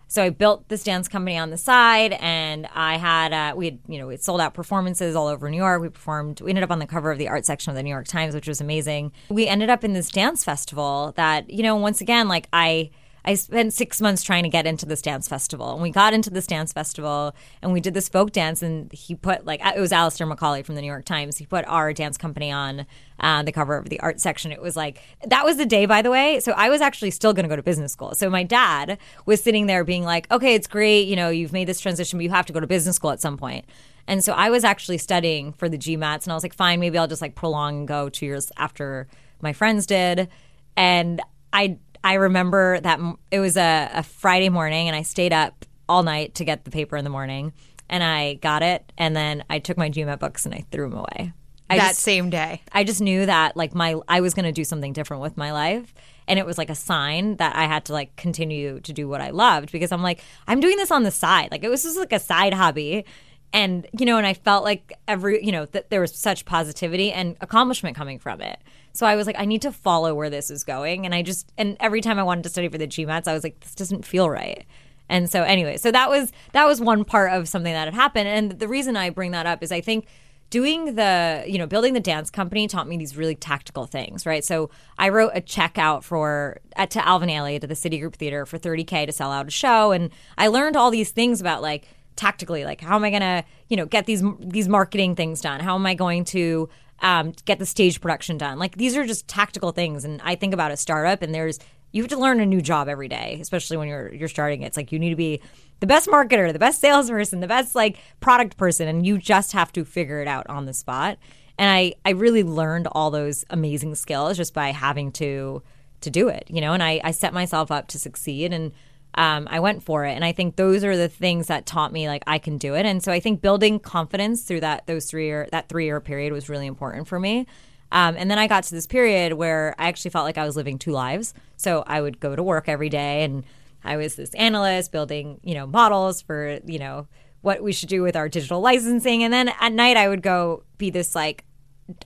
so 0.09 0.23
I 0.23 0.29
built 0.29 0.69
this 0.69 0.83
dance 0.83 1.09
company 1.09 1.37
on 1.37 1.49
the 1.49 1.57
side, 1.57 2.13
and 2.13 2.65
I 2.73 2.95
had 2.95 3.33
uh, 3.33 3.55
we 3.55 3.65
had 3.65 3.79
you 3.87 3.99
know 3.99 4.07
we 4.07 4.13
had 4.13 4.23
sold 4.23 4.39
out 4.39 4.53
performances 4.53 5.15
all 5.15 5.27
over 5.27 5.49
New 5.49 5.57
York. 5.57 5.81
We 5.81 5.89
performed. 5.89 6.39
We 6.39 6.49
ended 6.49 6.63
up 6.63 6.71
on 6.71 6.79
the 6.79 6.87
cover 6.87 7.11
of 7.11 7.17
the 7.17 7.27
art 7.27 7.45
section 7.45 7.71
of 7.71 7.75
the 7.75 7.83
New 7.83 7.89
York 7.89 8.07
Times, 8.07 8.33
which 8.33 8.47
was 8.47 8.61
amazing. 8.61 9.11
We 9.29 9.47
ended 9.47 9.69
up 9.69 9.83
in 9.83 9.93
this 9.93 10.09
dance 10.09 10.43
festival 10.43 11.13
that 11.17 11.49
you 11.49 11.61
know 11.61 11.75
once 11.75 12.01
again 12.01 12.27
like 12.27 12.47
I. 12.53 12.89
I 13.27 13.33
spent 13.33 13.73
six 13.73 13.99
months 13.99 14.23
trying 14.23 14.43
to 14.43 14.49
get 14.49 14.65
into 14.65 14.85
this 14.85 15.01
dance 15.01 15.27
festival, 15.27 15.73
and 15.73 15.81
we 15.81 15.91
got 15.91 16.13
into 16.13 16.29
this 16.29 16.47
dance 16.47 16.71
festival, 16.71 17.35
and 17.61 17.73
we 17.73 17.81
did 17.81 17.93
this 17.93 18.07
folk 18.07 18.31
dance. 18.31 18.61
And 18.61 18.89
he 18.93 19.15
put 19.15 19.45
like 19.45 19.59
it 19.63 19.79
was 19.81 19.91
Alastair 19.91 20.25
Macaulay 20.25 20.63
from 20.63 20.75
the 20.75 20.81
New 20.81 20.87
York 20.87 21.03
Times. 21.03 21.37
He 21.37 21.45
put 21.45 21.65
our 21.67 21.91
dance 21.91 22.17
company 22.17 22.53
on 22.53 22.85
uh, 23.19 23.43
the 23.43 23.51
cover 23.51 23.75
of 23.75 23.89
the 23.89 23.99
art 23.99 24.21
section. 24.21 24.53
It 24.53 24.61
was 24.61 24.77
like 24.77 25.01
that 25.25 25.43
was 25.43 25.57
the 25.57 25.65
day, 25.65 25.85
by 25.85 26.01
the 26.01 26.09
way. 26.09 26.39
So 26.39 26.53
I 26.53 26.69
was 26.69 26.79
actually 26.79 27.11
still 27.11 27.33
going 27.33 27.43
to 27.43 27.49
go 27.49 27.57
to 27.57 27.63
business 27.63 27.91
school. 27.91 28.15
So 28.15 28.29
my 28.29 28.43
dad 28.43 28.97
was 29.25 29.43
sitting 29.43 29.65
there 29.65 29.83
being 29.83 30.05
like, 30.05 30.31
"Okay, 30.31 30.55
it's 30.55 30.67
great. 30.67 31.05
You 31.09 31.17
know, 31.17 31.29
you've 31.29 31.51
made 31.51 31.67
this 31.67 31.81
transition, 31.81 32.17
but 32.17 32.23
you 32.23 32.29
have 32.29 32.45
to 32.45 32.53
go 32.53 32.61
to 32.61 32.67
business 32.67 32.95
school 32.95 33.11
at 33.11 33.19
some 33.19 33.35
point." 33.35 33.65
And 34.07 34.23
so 34.23 34.31
I 34.31 34.49
was 34.49 34.63
actually 34.63 34.99
studying 34.99 35.51
for 35.51 35.67
the 35.67 35.77
GMATs, 35.77 36.23
and 36.23 36.31
I 36.31 36.33
was 36.33 36.43
like, 36.43 36.53
"Fine, 36.53 36.79
maybe 36.79 36.97
I'll 36.97 37.07
just 37.07 37.21
like 37.21 37.35
prolong 37.35 37.79
and 37.79 37.87
go 37.89 38.07
two 38.07 38.25
years 38.25 38.53
after 38.55 39.09
my 39.41 39.51
friends 39.51 39.85
did." 39.85 40.29
And 40.77 41.21
I 41.51 41.77
I 42.07 42.13
remember 42.13 42.79
that 42.79 43.01
it 43.31 43.41
was 43.41 43.57
a, 43.57 43.89
a 43.93 44.01
Friday 44.01 44.47
morning, 44.47 44.87
and 44.87 44.95
I 44.95 45.01
stayed 45.01 45.33
up 45.33 45.65
all 45.89 46.03
night 46.03 46.35
to 46.35 46.45
get 46.45 46.63
the 46.63 46.71
paper 46.71 46.95
in 46.95 47.03
the 47.03 47.09
morning, 47.09 47.51
and 47.89 48.01
I 48.01 48.35
got 48.35 48.63
it, 48.63 48.93
and 48.97 49.13
then 49.13 49.43
I 49.49 49.59
took 49.59 49.75
my 49.75 49.89
GMAT 49.89 50.17
books 50.17 50.45
and 50.45 50.55
I 50.55 50.63
threw 50.71 50.89
them 50.89 50.99
away. 50.99 51.33
I 51.69 51.77
that 51.77 51.89
just, 51.89 51.99
same 51.99 52.29
day. 52.29 52.61
I 52.71 52.85
just 52.85 53.01
knew 53.01 53.25
that 53.25 53.57
like 53.57 53.75
my 53.75 53.95
I 54.07 54.21
was 54.21 54.33
going 54.33 54.45
to 54.45 54.53
do 54.53 54.63
something 54.63 54.93
different 54.93 55.21
with 55.21 55.35
my 55.35 55.51
life 55.51 55.93
and 56.25 56.39
it 56.39 56.45
was 56.45 56.57
like 56.57 56.69
a 56.69 56.75
sign 56.75 57.35
that 57.37 57.57
I 57.57 57.65
had 57.65 57.83
to 57.85 57.93
like 57.93 58.15
continue 58.15 58.79
to 58.79 58.93
do 58.93 59.09
what 59.09 59.19
I 59.19 59.31
loved 59.31 59.73
because 59.73 59.91
I'm 59.91 60.01
like 60.01 60.23
I'm 60.47 60.61
doing 60.61 60.77
this 60.77 60.91
on 60.91 61.03
the 61.03 61.11
side. 61.11 61.49
Like 61.51 61.65
it 61.65 61.69
was 61.69 61.83
just 61.83 61.97
like 61.97 62.13
a 62.13 62.19
side 62.19 62.53
hobby 62.53 63.03
and 63.51 63.85
you 63.99 64.05
know 64.05 64.17
and 64.17 64.25
I 64.25 64.33
felt 64.33 64.63
like 64.63 64.93
every 65.09 65.45
you 65.45 65.51
know 65.51 65.65
that 65.65 65.89
there 65.89 65.99
was 65.99 66.15
such 66.15 66.45
positivity 66.45 67.11
and 67.11 67.35
accomplishment 67.41 67.97
coming 67.97 68.17
from 68.17 68.39
it. 68.39 68.59
So 68.97 69.05
I 69.05 69.15
was 69.15 69.27
like 69.27 69.39
I 69.39 69.45
need 69.45 69.61
to 69.61 69.71
follow 69.71 70.15
where 70.15 70.29
this 70.29 70.49
is 70.49 70.63
going. 70.63 71.05
And 71.05 71.13
I 71.13 71.21
just 71.21 71.51
and 71.57 71.77
every 71.79 72.01
time 72.01 72.17
I 72.17 72.23
wanted 72.23 72.43
to 72.45 72.49
study 72.49 72.67
for 72.67 72.79
the 72.79 72.87
GMATs 72.87 73.27
I 73.27 73.33
was 73.33 73.43
like 73.43 73.59
this 73.59 73.75
doesn't 73.75 74.05
feel 74.05 74.29
right. 74.29 74.65
And 75.07 75.31
so 75.31 75.43
anyway, 75.43 75.77
so 75.77 75.91
that 75.91 76.09
was 76.09 76.31
that 76.53 76.65
was 76.65 76.81
one 76.81 77.05
part 77.05 77.31
of 77.31 77.47
something 77.47 77.71
that 77.71 77.85
had 77.85 77.93
happened. 77.93 78.27
And 78.27 78.59
the 78.59 78.67
reason 78.67 78.97
I 78.97 79.11
bring 79.11 79.31
that 79.31 79.45
up 79.45 79.61
is 79.61 79.71
I 79.71 79.81
think 79.81 80.07
doing 80.49 80.95
the 80.95 81.43
you 81.45 81.57
know 81.57 81.67
building 81.67 81.93
the 81.93 81.99
dance 81.99 82.31
company 82.31 82.67
taught 82.67 82.87
me 82.87 82.97
these 82.97 83.15
really 83.15 83.35
tactical 83.35 83.85
things 83.85 84.25
right? 84.25 84.43
So 84.43 84.69
i 84.97 85.09
wrote 85.09 85.31
a 85.35 85.41
check 85.41 85.77
out 85.77 86.03
for 86.03 86.59
at, 86.75 86.89
to 86.91 87.07
alvin 87.07 87.29
ailey 87.29 87.59
to 87.61 87.67
the 87.67 87.73
Citigroup 87.73 88.15
theater 88.15 88.45
for 88.45 88.57
30k 88.57 89.05
to 89.05 89.11
sell 89.11 89.31
out 89.31 89.47
a 89.47 89.51
show. 89.51 89.91
And 89.91 90.09
i 90.37 90.47
learned 90.47 90.75
all 90.75 90.89
these 90.89 91.11
things 91.11 91.39
about 91.41 91.61
like 91.61 91.87
tactically 92.15 92.65
like 92.65 92.81
how 92.81 92.95
am 92.95 93.03
i 93.03 93.11
gonna 93.11 93.43
you 93.69 93.77
know 93.77 93.85
get 93.85 94.07
these 94.07 94.23
these 94.39 94.67
marketing 94.67 95.15
things 95.15 95.41
done? 95.41 95.59
How 95.59 95.75
am 95.75 95.85
i 95.85 95.93
going 95.93 96.25
to 96.25 96.69
um, 97.01 97.33
get 97.45 97.59
the 97.59 97.65
stage 97.65 98.01
production 98.01 98.37
done. 98.37 98.59
Like 98.59 98.77
these 98.77 98.95
are 98.97 99.05
just 99.05 99.27
tactical 99.27 99.71
things. 99.71 100.03
And 100.05 100.21
i 100.23 100.35
think 100.35 100.53
about 100.53 100.71
a 100.71 100.77
startup 100.77 101.21
and 101.21 101.33
there's 101.33 101.59
you 101.91 102.03
have 102.03 102.09
to 102.09 102.17
learn 102.17 102.39
a 102.39 102.45
new 102.45 102.61
job 102.61 102.89
every 102.89 103.07
day 103.07 103.37
especially 103.41 103.77
when 103.77 103.87
you're 103.87 104.13
you're 104.13 104.27
starting. 104.27 104.61
It's 104.61 104.77
like 104.77 104.91
you 104.91 104.99
need 104.99 105.11
to 105.11 105.15
be 105.15 105.41
the 105.79 105.87
best 105.87 106.07
marketer, 106.07 106.51
the 106.51 106.59
best 106.59 106.81
salesperson, 106.81 107.39
the 107.39 107.47
best 107.47 107.75
like 107.75 107.97
product 108.19 108.57
person, 108.57 108.87
and 108.87 109.05
you 109.05 109.17
just 109.17 109.51
have 109.51 109.71
to 109.73 109.85
figure 109.85 110.21
it 110.21 110.27
out 110.27 110.47
on 110.49 110.65
the 110.65 110.73
spot. 110.73 111.17
And 111.59 111.69
I, 111.71 111.93
I 112.05 112.11
really 112.11 112.43
learned 112.43 112.87
all 112.91 113.09
those 113.09 113.43
amazing 113.49 113.95
skills 113.95 114.37
just 114.37 114.53
by 114.53 114.71
having 114.71 115.11
to 115.13 115.63
to 116.01 116.09
do 116.11 116.27
it, 116.27 116.45
you 116.49 116.61
know. 116.61 116.73
And 116.73 116.83
I, 116.83 117.01
I 117.03 117.11
set 117.11 117.33
myself 117.33 117.71
up 117.71 117.87
to 117.89 117.99
succeed, 117.99 118.53
and 118.53 118.71
um, 119.17 119.47
I 119.49 119.59
went 119.59 119.83
for 119.83 120.05
it. 120.05 120.13
And 120.13 120.23
I 120.23 120.31
think 120.31 120.55
those 120.55 120.83
are 120.83 120.95
the 120.95 121.09
things 121.09 121.47
that 121.47 121.65
taught 121.65 121.91
me 121.91 122.07
like 122.07 122.23
I 122.27 122.37
can 122.37 122.57
do 122.57 122.75
it. 122.75 122.85
And 122.85 123.03
so 123.03 123.11
I 123.11 123.19
think 123.19 123.41
building 123.41 123.79
confidence 123.79 124.43
through 124.43 124.61
that 124.61 124.85
those 124.85 125.05
three 125.05 125.25
year 125.25 125.49
that 125.51 125.67
three 125.67 125.85
year 125.85 125.99
period 125.99 126.31
was 126.31 126.47
really 126.47 126.67
important 126.67 127.07
for 127.07 127.19
me. 127.19 127.47
Um, 127.91 128.15
and 128.17 128.29
then 128.29 128.37
I 128.37 128.47
got 128.47 128.63
to 128.65 128.75
this 128.75 128.85
period 128.85 129.33
where 129.33 129.73
I 129.79 129.87
actually 129.87 130.11
felt 130.11 130.25
like 130.25 130.37
I 130.37 130.45
was 130.45 130.55
living 130.55 130.77
two 130.77 130.91
lives. 130.91 131.33
So 131.55 131.83
I 131.87 132.01
would 132.01 132.19
go 132.19 132.35
to 132.35 132.43
work 132.43 132.69
every 132.69 132.89
day 132.89 133.23
and 133.23 133.43
I 133.83 133.97
was 133.97 134.15
this 134.15 134.33
analyst 134.35 134.91
building, 134.91 135.39
you 135.43 135.55
know, 135.55 135.65
models 135.65 136.21
for, 136.21 136.59
you 136.65 136.79
know, 136.79 137.07
what 137.41 137.63
we 137.63 137.71
should 137.71 137.89
do 137.89 138.03
with 138.03 138.15
our 138.15 138.29
digital 138.29 138.59
licensing. 138.61 139.23
And 139.23 139.33
then 139.33 139.49
at 139.59 139.71
night 139.71 139.97
I 139.97 140.09
would 140.09 140.21
go 140.21 140.63
be 140.77 140.89
this 140.89 141.15
like 141.15 141.45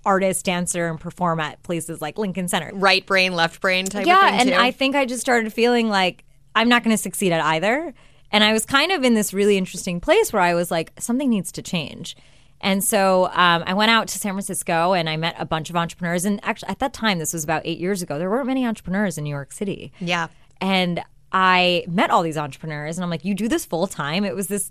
artist, 0.05 0.45
dancer, 0.45 0.87
and 0.87 0.99
perform 0.99 1.39
at 1.39 1.61
places 1.63 1.99
like 2.01 2.17
Lincoln 2.17 2.47
Center. 2.47 2.71
Right 2.73 3.05
brain, 3.05 3.33
left 3.33 3.59
brain 3.59 3.85
type 3.85 4.05
yeah, 4.05 4.25
of 4.25 4.31
thing. 4.31 4.39
and 4.41 4.49
too. 4.51 4.55
I 4.55 4.71
think 4.71 4.95
I 4.95 5.05
just 5.05 5.21
started 5.21 5.51
feeling 5.51 5.89
like 5.89 6.23
I'm 6.55 6.69
not 6.69 6.83
going 6.83 6.95
to 6.95 7.01
succeed 7.01 7.31
at 7.31 7.43
either. 7.43 7.93
And 8.31 8.43
I 8.43 8.53
was 8.53 8.65
kind 8.65 8.91
of 8.91 9.03
in 9.03 9.13
this 9.13 9.33
really 9.33 9.57
interesting 9.57 9.99
place 9.99 10.31
where 10.31 10.41
I 10.41 10.53
was 10.53 10.71
like, 10.71 10.93
something 10.99 11.29
needs 11.29 11.51
to 11.53 11.61
change. 11.61 12.15
And 12.61 12.83
so 12.83 13.25
um, 13.33 13.63
I 13.65 13.73
went 13.73 13.91
out 13.91 14.07
to 14.09 14.19
San 14.19 14.33
Francisco 14.33 14.93
and 14.93 15.09
I 15.09 15.17
met 15.17 15.35
a 15.37 15.45
bunch 15.45 15.69
of 15.69 15.75
entrepreneurs. 15.75 16.25
And 16.25 16.39
actually, 16.43 16.69
at 16.69 16.79
that 16.79 16.93
time, 16.93 17.19
this 17.19 17.33
was 17.33 17.43
about 17.43 17.63
eight 17.65 17.79
years 17.79 18.01
ago, 18.01 18.19
there 18.19 18.29
weren't 18.29 18.47
many 18.47 18.65
entrepreneurs 18.65 19.17
in 19.17 19.23
New 19.23 19.31
York 19.31 19.51
City. 19.51 19.91
yeah. 19.99 20.27
And 20.59 21.03
I 21.31 21.85
met 21.87 22.11
all 22.11 22.21
these 22.21 22.37
entrepreneurs 22.37 22.97
and 22.97 23.03
I'm 23.03 23.09
like, 23.09 23.25
you 23.25 23.33
do 23.33 23.47
this 23.47 23.65
full 23.65 23.87
time? 23.87 24.23
It 24.23 24.35
was 24.35 24.47
this 24.47 24.69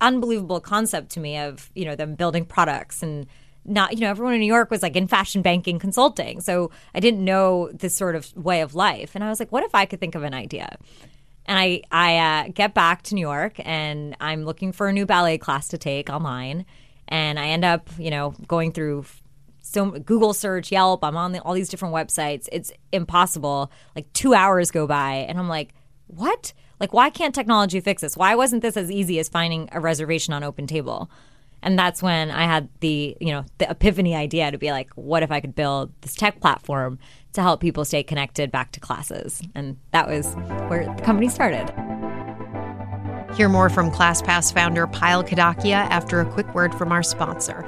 unbelievable 0.00 0.60
concept 0.60 1.10
to 1.12 1.20
me 1.20 1.38
of, 1.38 1.70
you 1.74 1.84
know, 1.84 1.94
them 1.94 2.14
building 2.14 2.44
products 2.44 3.02
and 3.02 3.26
not, 3.64 3.94
you 3.94 4.00
know, 4.00 4.10
everyone 4.10 4.34
in 4.34 4.40
New 4.40 4.46
York 4.46 4.70
was 4.70 4.82
like 4.82 4.96
in 4.96 5.06
fashion 5.06 5.42
banking 5.42 5.78
consulting. 5.78 6.40
So 6.40 6.70
I 6.94 7.00
didn't 7.00 7.24
know 7.24 7.70
this 7.72 7.94
sort 7.94 8.16
of 8.16 8.34
way 8.36 8.60
of 8.60 8.74
life. 8.74 9.14
And 9.14 9.22
I 9.22 9.28
was 9.28 9.38
like, 9.38 9.52
what 9.52 9.62
if 9.62 9.74
I 9.74 9.86
could 9.86 10.00
think 10.00 10.14
of 10.14 10.22
an 10.22 10.34
idea? 10.34 10.76
And 11.50 11.58
I, 11.58 11.82
I 11.90 12.16
uh, 12.16 12.48
get 12.54 12.74
back 12.74 13.02
to 13.02 13.16
New 13.16 13.20
York 13.20 13.54
and 13.64 14.16
I'm 14.20 14.44
looking 14.44 14.70
for 14.70 14.86
a 14.86 14.92
new 14.92 15.04
ballet 15.04 15.36
class 15.36 15.66
to 15.68 15.78
take 15.78 16.08
online. 16.08 16.64
And 17.08 17.40
I 17.40 17.48
end 17.48 17.64
up, 17.64 17.90
you 17.98 18.08
know, 18.08 18.34
going 18.46 18.70
through 18.70 19.04
so 19.60 19.90
Google 19.90 20.32
search, 20.32 20.70
Yelp, 20.70 21.02
I'm 21.02 21.16
on 21.16 21.32
the, 21.32 21.40
all 21.40 21.54
these 21.54 21.68
different 21.68 21.92
websites. 21.92 22.48
It's 22.52 22.70
impossible. 22.92 23.72
Like 23.96 24.12
two 24.12 24.32
hours 24.32 24.70
go 24.70 24.86
by, 24.86 25.26
and 25.28 25.40
I'm 25.40 25.48
like, 25.48 25.74
what? 26.06 26.52
Like, 26.78 26.92
why 26.92 27.10
can't 27.10 27.34
technology 27.34 27.80
fix 27.80 28.02
this? 28.02 28.16
Why 28.16 28.36
wasn't 28.36 28.62
this 28.62 28.76
as 28.76 28.88
easy 28.88 29.18
as 29.18 29.28
finding 29.28 29.68
a 29.72 29.80
reservation 29.80 30.32
on 30.32 30.44
Open 30.44 30.68
Table? 30.68 31.10
And 31.62 31.78
that's 31.78 32.02
when 32.02 32.30
I 32.30 32.44
had 32.44 32.68
the, 32.80 33.16
you 33.20 33.32
know, 33.32 33.44
the 33.58 33.70
epiphany 33.70 34.14
idea 34.14 34.50
to 34.50 34.58
be 34.58 34.70
like, 34.70 34.90
what 34.94 35.22
if 35.22 35.30
I 35.30 35.40
could 35.40 35.54
build 35.54 35.92
this 36.00 36.14
tech 36.14 36.40
platform 36.40 36.98
to 37.32 37.42
help 37.42 37.60
people 37.60 37.84
stay 37.84 38.02
connected 38.02 38.50
back 38.50 38.72
to 38.72 38.80
classes? 38.80 39.42
And 39.54 39.78
that 39.92 40.08
was 40.08 40.34
where 40.68 40.92
the 40.92 41.02
company 41.02 41.28
started. 41.28 41.68
Hear 43.34 43.48
more 43.48 43.68
from 43.68 43.90
ClassPass 43.90 44.52
founder 44.52 44.86
Payal 44.86 45.26
Kadakia 45.26 45.86
after 45.90 46.20
a 46.20 46.24
quick 46.26 46.54
word 46.54 46.74
from 46.74 46.92
our 46.92 47.02
sponsor. 47.02 47.64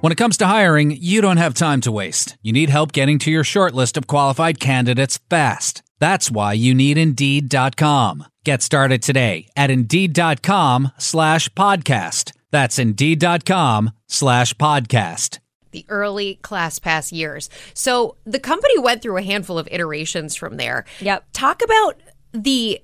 When 0.00 0.12
it 0.12 0.18
comes 0.18 0.36
to 0.38 0.46
hiring, 0.46 0.92
you 0.92 1.20
don't 1.20 1.36
have 1.36 1.52
time 1.54 1.82
to 1.82 1.92
waste. 1.92 2.38
You 2.42 2.52
need 2.52 2.70
help 2.70 2.92
getting 2.92 3.18
to 3.20 3.30
your 3.30 3.44
short 3.44 3.74
list 3.74 3.96
of 3.96 4.06
qualified 4.06 4.58
candidates 4.60 5.18
fast. 5.28 5.82
That's 5.98 6.30
why 6.30 6.54
you 6.54 6.74
need 6.74 6.96
Indeed.com. 6.96 8.24
Get 8.44 8.62
started 8.62 9.02
today 9.02 9.48
at 9.56 9.70
Indeed.com 9.70 10.92
slash 10.96 11.48
podcast. 11.50 12.32
That's 12.50 12.78
Indeed.com 12.78 13.90
slash 14.08 14.54
podcast. 14.54 15.38
The 15.70 15.84
early 15.88 16.38
ClassPass 16.42 17.12
years. 17.12 17.50
So 17.74 18.16
the 18.24 18.40
company 18.40 18.78
went 18.78 19.02
through 19.02 19.16
a 19.16 19.22
handful 19.22 19.58
of 19.58 19.68
iterations 19.70 20.34
from 20.34 20.56
there. 20.56 20.84
Yep. 21.00 21.24
Talk 21.32 21.62
about 21.62 22.00
the 22.32 22.82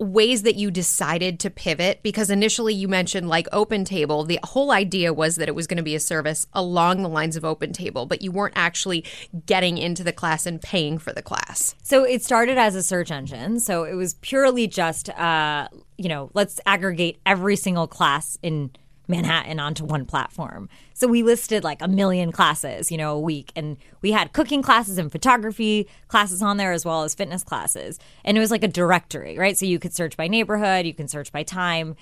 ways 0.00 0.42
that 0.42 0.56
you 0.56 0.72
decided 0.72 1.38
to 1.38 1.48
pivot 1.48 2.02
because 2.02 2.28
initially 2.28 2.74
you 2.74 2.88
mentioned 2.88 3.28
like 3.28 3.46
open 3.52 3.84
table 3.84 4.24
the 4.24 4.40
whole 4.42 4.72
idea 4.72 5.14
was 5.14 5.36
that 5.36 5.48
it 5.48 5.54
was 5.54 5.68
going 5.68 5.76
to 5.76 5.84
be 5.84 5.94
a 5.94 6.00
service 6.00 6.48
along 6.52 7.00
the 7.00 7.08
lines 7.08 7.36
of 7.36 7.44
open 7.44 7.72
table 7.72 8.04
but 8.04 8.20
you 8.20 8.32
weren't 8.32 8.52
actually 8.56 9.04
getting 9.46 9.78
into 9.78 10.02
the 10.02 10.12
class 10.12 10.46
and 10.46 10.60
paying 10.60 10.98
for 10.98 11.12
the 11.12 11.22
class 11.22 11.76
So 11.84 12.04
it 12.04 12.24
started 12.24 12.58
as 12.58 12.74
a 12.74 12.82
search 12.82 13.10
engine. 13.10 13.60
So 13.60 13.84
it 13.84 13.94
was 13.94 14.14
purely 14.14 14.66
just, 14.66 15.10
uh, 15.10 15.68
you 15.98 16.08
know, 16.08 16.30
let's 16.34 16.60
aggregate 16.66 17.20
every 17.26 17.56
single 17.56 17.86
class 17.86 18.38
in 18.42 18.70
Manhattan 19.06 19.60
onto 19.60 19.84
one 19.84 20.06
platform. 20.06 20.68
So 20.94 21.06
we 21.06 21.22
listed 21.22 21.64
like 21.64 21.82
a 21.82 21.88
million 21.88 22.32
classes, 22.32 22.90
you 22.90 22.96
know, 22.96 23.12
a 23.12 23.20
week. 23.20 23.52
And 23.54 23.76
we 24.00 24.12
had 24.12 24.32
cooking 24.32 24.62
classes 24.62 24.98
and 24.98 25.12
photography 25.12 25.88
classes 26.08 26.42
on 26.42 26.56
there 26.56 26.72
as 26.72 26.84
well 26.84 27.02
as 27.02 27.14
fitness 27.14 27.42
classes. 27.42 27.98
And 28.24 28.36
it 28.36 28.40
was 28.40 28.50
like 28.50 28.64
a 28.64 28.68
directory, 28.68 29.38
right? 29.38 29.58
So 29.58 29.66
you 29.66 29.78
could 29.78 29.94
search 29.94 30.16
by 30.16 30.28
neighborhood, 30.28 30.86
you 30.86 30.94
can 30.94 31.08
search 31.08 31.32
by 31.32 31.42
time. 31.42 31.96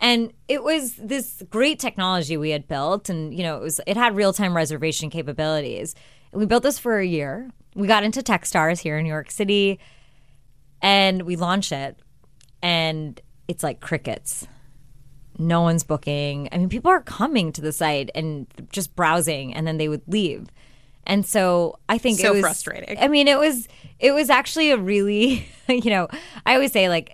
And 0.00 0.32
it 0.46 0.62
was 0.62 0.94
this 0.94 1.42
great 1.50 1.78
technology 1.78 2.36
we 2.36 2.50
had 2.50 2.68
built, 2.68 3.08
and 3.08 3.34
you 3.34 3.42
know, 3.42 3.56
it 3.56 3.62
was 3.62 3.80
it 3.86 3.96
had 3.96 4.14
real 4.14 4.32
time 4.32 4.54
reservation 4.54 5.10
capabilities. 5.10 5.94
We 6.32 6.46
built 6.46 6.62
this 6.62 6.78
for 6.78 6.98
a 6.98 7.04
year. 7.04 7.50
We 7.74 7.88
got 7.88 8.04
into 8.04 8.20
TechStars 8.20 8.80
here 8.80 8.96
in 8.96 9.04
New 9.04 9.10
York 9.10 9.30
City, 9.30 9.80
and 10.80 11.22
we 11.22 11.34
launched 11.34 11.72
it, 11.72 11.98
and 12.62 13.20
it's 13.48 13.64
like 13.64 13.80
crickets. 13.80 14.46
No 15.38 15.62
one's 15.62 15.84
booking. 15.84 16.48
I 16.52 16.58
mean, 16.58 16.68
people 16.68 16.90
are 16.90 17.00
coming 17.00 17.52
to 17.52 17.60
the 17.60 17.72
site 17.72 18.10
and 18.14 18.46
just 18.70 18.96
browsing, 18.96 19.54
and 19.54 19.66
then 19.66 19.78
they 19.78 19.88
would 19.88 20.02
leave. 20.06 20.48
And 21.06 21.24
so 21.24 21.78
I 21.88 21.96
think 21.96 22.18
So 22.18 22.28
it 22.28 22.32
was 22.34 22.40
frustrating. 22.40 22.98
I 22.98 23.08
mean, 23.08 23.28
it 23.28 23.38
was 23.38 23.66
it 23.98 24.12
was 24.12 24.30
actually 24.30 24.70
a 24.70 24.76
really, 24.76 25.48
you 25.68 25.90
know, 25.90 26.08
I 26.44 26.54
always 26.54 26.72
say 26.72 26.88
like 26.88 27.12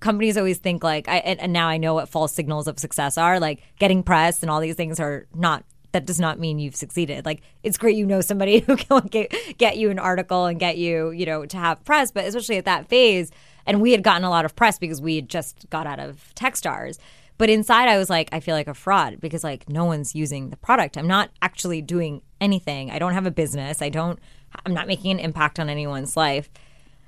companies 0.00 0.36
always 0.36 0.58
think 0.58 0.82
like, 0.82 1.08
I, 1.08 1.18
and, 1.18 1.40
and 1.40 1.52
now 1.52 1.68
I 1.68 1.76
know 1.76 1.94
what 1.94 2.08
false 2.08 2.32
signals 2.32 2.66
of 2.66 2.78
success 2.78 3.16
are. 3.16 3.38
Like 3.38 3.62
getting 3.78 4.02
press 4.02 4.42
and 4.42 4.50
all 4.50 4.60
these 4.60 4.74
things 4.74 4.98
are 4.98 5.26
not 5.34 5.64
that 5.92 6.06
does 6.06 6.20
not 6.20 6.38
mean 6.38 6.58
you've 6.58 6.76
succeeded. 6.76 7.24
Like 7.24 7.42
it's 7.62 7.78
great 7.78 7.96
you 7.96 8.06
know 8.06 8.20
somebody 8.20 8.60
who 8.66 8.76
can 8.76 9.06
get, 9.06 9.32
get 9.58 9.76
you 9.76 9.90
an 9.90 9.98
article 9.98 10.46
and 10.46 10.58
get 10.58 10.78
you, 10.78 11.10
you 11.10 11.26
know, 11.26 11.46
to 11.46 11.56
have 11.56 11.84
press, 11.84 12.10
but 12.10 12.24
especially 12.24 12.56
at 12.56 12.64
that 12.64 12.88
phase, 12.88 13.30
and 13.66 13.80
we 13.80 13.92
had 13.92 14.02
gotten 14.02 14.24
a 14.24 14.30
lot 14.30 14.44
of 14.44 14.56
press 14.56 14.78
because 14.78 15.00
we 15.00 15.16
had 15.16 15.28
just 15.28 15.68
got 15.70 15.86
out 15.86 16.00
of 16.00 16.32
Techstars. 16.34 16.98
But 17.40 17.48
inside 17.48 17.88
I 17.88 17.96
was 17.96 18.10
like, 18.10 18.28
I 18.32 18.40
feel 18.40 18.54
like 18.54 18.68
a 18.68 18.74
fraud 18.74 19.18
because 19.18 19.42
like 19.42 19.66
no 19.66 19.86
one's 19.86 20.14
using 20.14 20.50
the 20.50 20.58
product. 20.58 20.98
I'm 20.98 21.06
not 21.06 21.30
actually 21.40 21.80
doing 21.80 22.20
anything. 22.38 22.90
I 22.90 22.98
don't 22.98 23.14
have 23.14 23.24
a 23.24 23.30
business. 23.30 23.80
I 23.80 23.88
don't 23.88 24.18
I'm 24.66 24.74
not 24.74 24.86
making 24.86 25.12
an 25.12 25.18
impact 25.20 25.58
on 25.58 25.70
anyone's 25.70 26.18
life. 26.18 26.50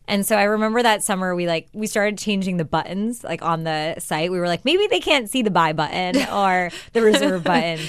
And 0.09 0.25
so 0.25 0.37
I 0.37 0.45
remember 0.45 0.83
that 0.83 1.05
summer 1.05 1.35
we 1.35 1.47
like 1.47 1.69
we 1.75 1.87
started 1.87 2.17
changing 2.17 2.57
the 2.57 2.65
buttons 2.65 3.23
like 3.23 3.43
on 3.43 3.65
the 3.65 3.97
site. 3.99 4.31
We 4.31 4.39
were 4.39 4.49
like 4.49 4.65
maybe 4.65 4.87
they 4.87 5.01
can't 5.01 5.29
see 5.29 5.43
the 5.43 5.51
buy 5.51 5.75
button 5.75 6.17
or 6.33 6.71
the 6.95 7.03
reserve 7.03 7.45
button 7.45 7.81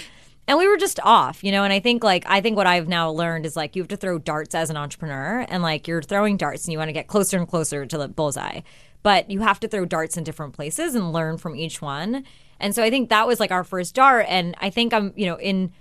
and 0.45 0.57
we 0.57 0.67
were 0.67 0.75
just 0.75 0.99
off, 0.99 1.45
you 1.45 1.51
know. 1.53 1.63
And 1.63 1.71
I 1.71 1.79
think 1.79 2.03
like 2.03 2.25
I 2.27 2.41
think 2.41 2.57
what 2.57 2.67
I've 2.67 2.89
now 2.89 3.09
learned 3.09 3.45
is 3.45 3.55
like 3.55 3.77
you 3.77 3.81
have 3.81 3.87
to 3.87 3.95
throw 3.95 4.19
darts 4.19 4.53
as 4.53 4.69
an 4.69 4.75
entrepreneur, 4.75 5.45
and 5.47 5.63
like 5.63 5.87
you're 5.87 6.01
throwing 6.01 6.35
darts, 6.35 6.65
and 6.65 6.73
you 6.73 6.77
want 6.77 6.89
to 6.89 6.93
get 6.93 7.07
closer 7.07 7.37
and 7.37 7.47
closer 7.47 7.85
to 7.85 7.97
the 7.97 8.09
bullseye, 8.09 8.59
but 9.03 9.29
you 9.29 9.41
have 9.41 9.59
to 9.59 9.67
throw 9.67 9.85
darts 9.85 10.17
in 10.17 10.23
different 10.23 10.53
places 10.53 10.95
and 10.95 11.11
learn 11.13 11.37
from 11.37 11.55
each 11.55 11.81
one. 11.81 12.23
And 12.59 12.73
so 12.73 12.81
I 12.81 12.89
think 12.89 13.09
that 13.09 13.27
was 13.27 13.39
like 13.39 13.51
our 13.51 13.63
first 13.63 13.93
dart, 13.93 14.25
and 14.29 14.55
I 14.59 14.69
think 14.69 14.93
I'm 14.93 15.13
you 15.15 15.25
know 15.25 15.35
in 15.35 15.71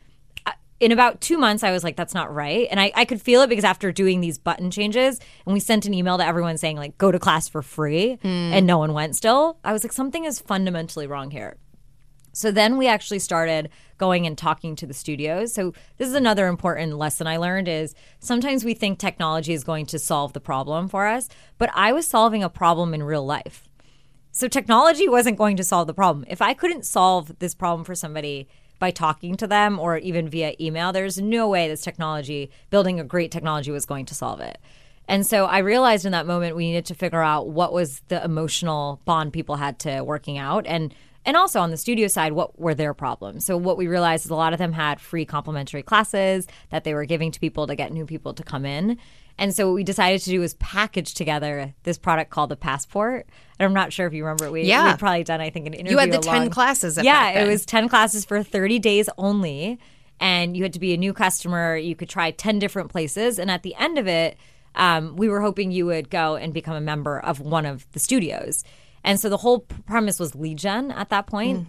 uh, 0.45 0.53
in 0.81 0.91
about 0.91 1.21
two 1.21 1.39
months, 1.39 1.63
I 1.63 1.71
was 1.71 1.85
like, 1.85 1.95
that's 1.95 2.13
not 2.13 2.35
right. 2.35 2.67
And 2.71 2.81
I, 2.81 2.91
I 2.97 3.05
could 3.05 3.23
feel 3.23 3.43
it 3.43 3.49
because 3.49 3.65
after 3.65 3.93
doing 3.93 4.21
these 4.21 4.37
button 4.37 4.71
changes, 4.73 5.21
and 5.47 5.55
we 5.55 5.61
sent 5.61 5.87
an 5.87 5.95
email 5.95 6.19
to 6.19 6.27
everyone 6.27 6.59
saying, 6.59 6.77
like, 6.77 6.99
go 6.99 7.13
to 7.13 7.21
class 7.21 7.49
for 7.49 7.63
free, 7.63 8.19
and 8.25 8.67
no 8.67 8.79
one 8.79 8.93
went 8.93 9.15
still, 9.15 9.59
I 9.63 9.73
was 9.73 9.85
like, 9.85 9.93
something 9.93 10.25
is 10.25 10.41
fundamentally 10.41 11.07
wrong 11.07 11.31
here. 11.31 11.57
So 12.33 12.51
then 12.51 12.77
we 12.79 12.89
actually 12.89 13.19
started 13.19 13.69
going 13.99 14.27
and 14.27 14.37
talking 14.37 14.75
to 14.77 14.87
the 14.87 14.95
studios. 14.95 15.53
So 15.53 15.73
this 15.99 16.09
is 16.09 16.15
another 16.15 16.49
important 16.49 16.99
lesson 16.99 17.27
I 17.27 17.37
learned 17.37 17.69
is 17.69 17.95
sometimes 18.21 18.65
we 18.65 18.75
think 18.75 18.99
technology 18.99 19.53
is 19.53 19.65
going 19.65 19.87
to 19.87 19.99
solve 19.99 20.33
the 20.33 20.41
problem 20.41 20.89
for 20.89 21.07
us, 21.07 21.29
but 21.59 21.71
I 21.75 21.93
was 21.93 22.07
solving 22.07 22.43
a 22.43 22.49
problem 22.49 22.95
in 22.95 23.03
real 23.03 23.25
life. 23.25 23.69
So 24.33 24.49
technology 24.49 25.09
wasn't 25.09 25.39
going 25.39 25.57
to 25.59 25.65
solve 25.65 25.87
the 25.87 25.95
problem. 25.95 26.25
If 26.27 26.41
I 26.41 26.55
couldn't 26.55 26.87
solve 26.87 27.39
this 27.39 27.55
problem 27.55 27.85
for 27.85 27.95
somebody 27.95 28.49
by 28.79 28.91
talking 28.91 29.37
to 29.37 29.47
them 29.47 29.79
or 29.79 29.99
even 29.99 30.29
via 30.29 30.55
email, 30.59 30.91
there's 30.91 31.21
no 31.21 31.47
way 31.49 31.69
this 31.69 31.83
technology, 31.83 32.51
building 32.71 32.99
a 32.99 33.05
great 33.05 33.31
technology 33.31 33.71
was 33.71 33.87
going 33.87 34.07
to 34.07 34.15
solve 34.15 34.41
it. 34.41 34.59
And 35.07 35.27
so 35.27 35.45
I 35.45 35.59
realized 35.59 36.07
in 36.07 36.13
that 36.13 36.27
moment 36.27 36.57
we 36.57 36.67
needed 36.67 36.87
to 36.87 36.95
figure 36.95 37.23
out 37.23 37.49
what 37.49 37.73
was 37.73 38.01
the 38.09 38.25
emotional 38.25 39.01
bond 39.05 39.33
people 39.33 39.57
had 39.57 39.79
to 39.81 40.03
working 40.03 40.39
out 40.39 40.67
and 40.67 40.95
and 41.25 41.37
also 41.37 41.61
on 41.61 41.71
the 41.71 41.77
studio 41.77 42.09
side, 42.09 42.33
what 42.33 42.59
were 42.59 42.75
their 42.75 42.95
problems? 42.95 43.45
So 43.45 43.57
what 43.57 43.77
we 43.77 43.87
realized 43.87 44.25
is 44.25 44.31
a 44.31 44.35
lot 44.35 44.53
of 44.53 44.59
them 44.59 44.73
had 44.73 45.01
free 45.01 45.25
complimentary 45.25 45.83
classes 45.83 46.47
that 46.71 46.85
they 46.85 46.95
were 46.95 47.05
giving 47.05 47.31
to 47.31 47.41
people 47.41 47.67
to 47.67 47.75
get 47.77 47.93
new 47.93 48.07
people 48.07 48.35
to 48.35 48.43
come 48.43 48.65
in. 48.65 48.99
And 49.39 49.55
so 49.55 49.69
what 49.69 49.75
we 49.75 49.85
decided 49.85 50.21
to 50.23 50.31
do 50.31 50.41
was 50.41 50.55
package 50.55 51.15
together 51.15 51.75
this 51.85 51.97
product 51.97 52.31
called 52.31 52.51
the 52.51 52.57
Passport. 52.57 53.27
And 53.59 53.67
I'm 53.67 53.73
not 53.73 53.93
sure 53.93 54.07
if 54.07 54.13
you 54.13 54.25
remember. 54.25 54.51
We, 54.51 54.63
Yeah. 54.65 54.91
we'd 54.91 54.99
probably 54.99 55.25
done, 55.25 55.41
I 55.41 55.51
think, 55.51 55.67
an 55.67 55.75
interview. 55.75 55.93
You 55.93 55.99
had 55.99 56.13
the 56.13 56.19
10 56.19 56.51
classes 56.51 56.99
at 56.99 57.05
yeah, 57.05 57.31
it 57.41 57.49
was 57.49 57.65
10 57.65 57.89
classes 57.89 58.25
for 58.25 58.43
30 58.43 58.79
days 58.79 59.09
only. 59.17 59.79
And 60.21 60.57
you 60.57 60.63
had 60.63 60.73
to 60.75 60.81
be 60.81 60.93
a 60.93 60.97
new 60.97 61.13
customer. 61.13 61.77
You 61.77 61.97
could 61.97 62.09
try 62.09 62.31
10 62.31 62.59
different 62.59 62.91
places. 62.91 63.39
And 63.39 63.51
at 63.51 63.63
the 63.63 63.75
end 63.77 63.99
of 63.99 64.07
it, 64.07 64.37
um, 64.75 65.17
we 65.17 65.29
were 65.29 65.41
hoping 65.41 65.71
you 65.71 65.87
would 65.87 66.11
go 66.11 66.37
and 66.37 66.53
become 66.55 66.77
a 66.77 66.81
member 66.81 67.19
of 67.19 67.41
one 67.41 67.67
of 67.67 67.91
the 67.93 67.99
studios. 67.99 68.65
And 69.05 69.19
so 69.19 69.29
the 69.29 69.37
whole 69.37 69.61
premise 69.61 70.21
was 70.21 70.35
lead 70.35 70.59
gen 70.59 70.91
at 70.93 71.09
that 71.09 71.27
point. 71.27 71.69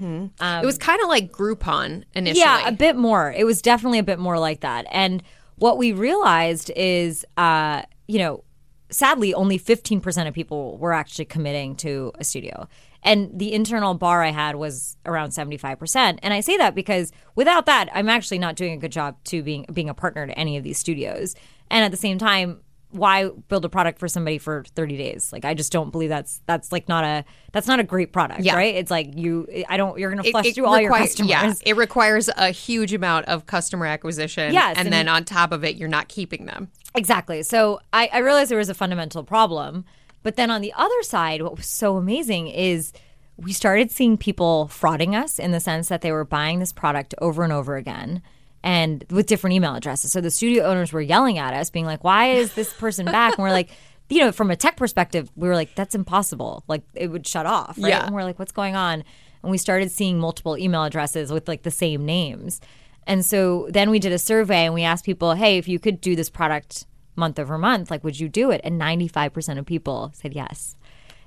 it 0.62 0.66
was 0.66 0.78
kind 0.78 1.02
of 1.02 1.08
like 1.08 1.32
Groupon 1.32 2.04
initially. 2.14 2.42
Yeah, 2.42 2.68
a 2.68 2.72
bit 2.72 2.96
more. 2.96 3.34
It 3.36 3.46
was 3.46 3.62
definitely 3.62 4.00
a 4.00 4.04
bit 4.04 4.20
more 4.20 4.38
like 4.38 4.62
that. 4.62 4.86
And 4.92 5.24
what 5.56 5.78
we 5.78 5.92
realized 5.94 6.72
is, 6.76 7.26
uh, 7.38 7.84
you 8.08 8.20
know, 8.20 8.44
sadly, 8.92 9.34
only 9.34 9.58
15% 9.58 10.28
of 10.28 10.34
people 10.34 10.78
were 10.78 10.94
actually 10.94 11.26
committing 11.26 11.76
to 11.78 12.12
a 12.20 12.24
studio. 12.24 12.68
And 13.02 13.32
the 13.38 13.54
internal 13.54 13.96
bar 13.96 14.24
I 14.24 14.30
had 14.30 14.56
was 14.56 14.96
around 15.06 15.30
75%. 15.32 16.20
And 16.22 16.34
I 16.34 16.40
say 16.40 16.56
that 16.58 16.74
because 16.76 17.12
without 17.36 17.66
that, 17.66 17.90
I'm 17.94 18.08
actually 18.08 18.40
not 18.40 18.56
doing 18.56 18.74
a 18.74 18.78
good 18.78 18.92
job 18.92 19.18
to 19.26 19.44
being 19.44 19.66
being 19.74 19.90
a 19.90 19.94
partner 19.94 20.26
to 20.28 20.38
any 20.40 20.56
of 20.58 20.64
these 20.64 20.78
studios. 20.78 21.36
And 21.70 21.84
at 21.84 21.92
the 21.92 21.98
same 21.98 22.18
time, 22.18 22.62
why 22.94 23.30
build 23.50 23.66
a 23.66 23.70
product 23.70 24.00
for 24.00 24.08
somebody 24.08 24.38
for 24.38 24.64
30 24.76 24.98
days? 24.98 25.32
Like 25.34 25.46
I 25.46 25.54
just 25.54 25.72
don't 25.72 25.92
believe 25.92 26.10
that's 26.10 26.42
that's 26.46 26.72
like 26.72 26.88
not 26.88 27.04
a 27.04 27.26
that's 27.52 27.68
not 27.68 27.80
a 27.80 27.84
great 27.84 28.14
product, 28.14 28.42
Yeah. 28.42 28.56
right? 28.56 28.76
It's 28.76 28.92
like 28.92 29.16
you 29.18 29.48
I 29.68 29.78
don't 29.78 30.00
you're 30.00 30.12
going 30.12 30.24
to 30.24 30.32
flush 30.32 30.46
it 30.46 30.56
through 30.56 30.66
all 30.68 30.80
your 30.80 30.92
customers. 30.92 31.30
Yeah, 31.30 31.54
it 31.66 31.76
requires 31.76 32.30
a 32.38 32.50
huge 32.52 32.94
amount 32.94 33.26
of 33.28 33.46
customer 33.46 33.86
acquisition. 33.86 34.54
Yes, 34.54 34.78
and, 34.78 34.88
and- 34.88 34.94
then 34.94 35.08
on 35.08 35.26
top 35.26 35.52
of 35.52 35.64
it, 35.64 35.76
you're 35.76 35.90
not 35.90 36.08
keeping 36.08 36.46
them. 36.46 36.70
Exactly. 36.96 37.44
So 37.44 37.80
I, 37.92 38.10
I 38.14 38.20
realized 38.20 38.52
there 38.52 38.58
was 38.58 38.70
a 38.70 38.74
fundamental 38.76 39.24
problem. 39.24 39.86
But 40.22 40.36
then 40.38 40.50
on 40.52 40.62
the 40.62 40.72
other 40.78 41.02
side, 41.04 41.42
what 41.42 41.58
was 41.58 41.66
so 41.66 41.98
amazing 41.98 42.48
is 42.48 42.94
we 43.36 43.52
started 43.52 43.92
seeing 43.92 44.16
people 44.18 44.70
frauding 44.72 45.20
us 45.22 45.38
in 45.40 45.52
the 45.52 45.60
sense 45.60 45.90
that 45.90 46.02
they 46.02 46.12
were 46.12 46.24
buying 46.24 46.60
this 46.60 46.72
product 46.72 47.14
over 47.20 47.44
and 47.44 47.52
over 47.52 47.76
again 47.76 48.22
and 48.64 49.04
with 49.10 49.28
different 49.28 49.56
email 49.56 49.76
addresses. 49.76 50.12
So 50.12 50.22
the 50.22 50.32
studio 50.32 50.64
owners 50.64 50.94
were 50.94 51.02
yelling 51.02 51.38
at 51.38 51.54
us, 51.54 51.70
being 51.70 51.86
like, 51.86 52.04
why 52.04 52.32
is 52.32 52.54
this 52.54 52.74
person 52.74 53.06
back? 53.06 53.38
And 53.38 53.44
we're 53.44 53.52
like, 53.52 53.70
you 54.10 54.20
know, 54.20 54.32
from 54.32 54.52
a 54.52 54.56
tech 54.56 54.78
perspective, 54.78 55.30
we 55.36 55.48
were 55.48 55.56
like, 55.56 55.76
that's 55.76 55.96
impossible. 55.96 56.64
Like 56.68 56.84
it 56.94 57.08
would 57.08 57.28
shut 57.28 57.46
off. 57.46 57.78
Right. 57.78 57.90
Yeah. 57.90 58.06
And 58.06 58.16
we're 58.16 58.24
like, 58.24 58.40
what's 58.40 58.52
going 58.52 58.76
on? 58.76 59.04
And 59.42 59.52
we 59.52 59.58
started 59.58 59.92
seeing 59.92 60.20
multiple 60.20 60.58
email 60.58 60.84
addresses 60.84 61.32
with 61.32 61.48
like 61.48 61.64
the 61.64 61.72
same 61.72 62.06
names. 62.06 62.62
And 63.06 63.26
so 63.26 63.68
then 63.70 63.90
we 63.90 64.00
did 64.00 64.14
a 64.14 64.20
survey 64.20 64.66
and 64.66 64.74
we 64.74 64.84
asked 64.84 65.04
people, 65.04 65.34
hey, 65.34 65.58
if 65.58 65.68
you 65.68 65.80
could 65.80 66.00
do 66.00 66.16
this 66.16 66.30
product 66.30 66.86
month 67.16 67.38
over 67.38 67.58
month, 67.58 67.92
like, 67.92 68.04
would 68.04 68.20
you 68.20 68.30
do 68.30 68.52
it? 68.52 68.62
And 68.64 68.80
95% 68.80 69.60
of 69.60 69.66
people 69.66 70.12
said 70.14 70.34
yes. 70.34 70.76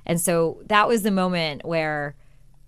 And 0.06 0.20
so 0.20 0.62
that 0.66 0.88
was 0.88 1.02
the 1.02 1.10
moment 1.10 1.64
where 1.64 2.14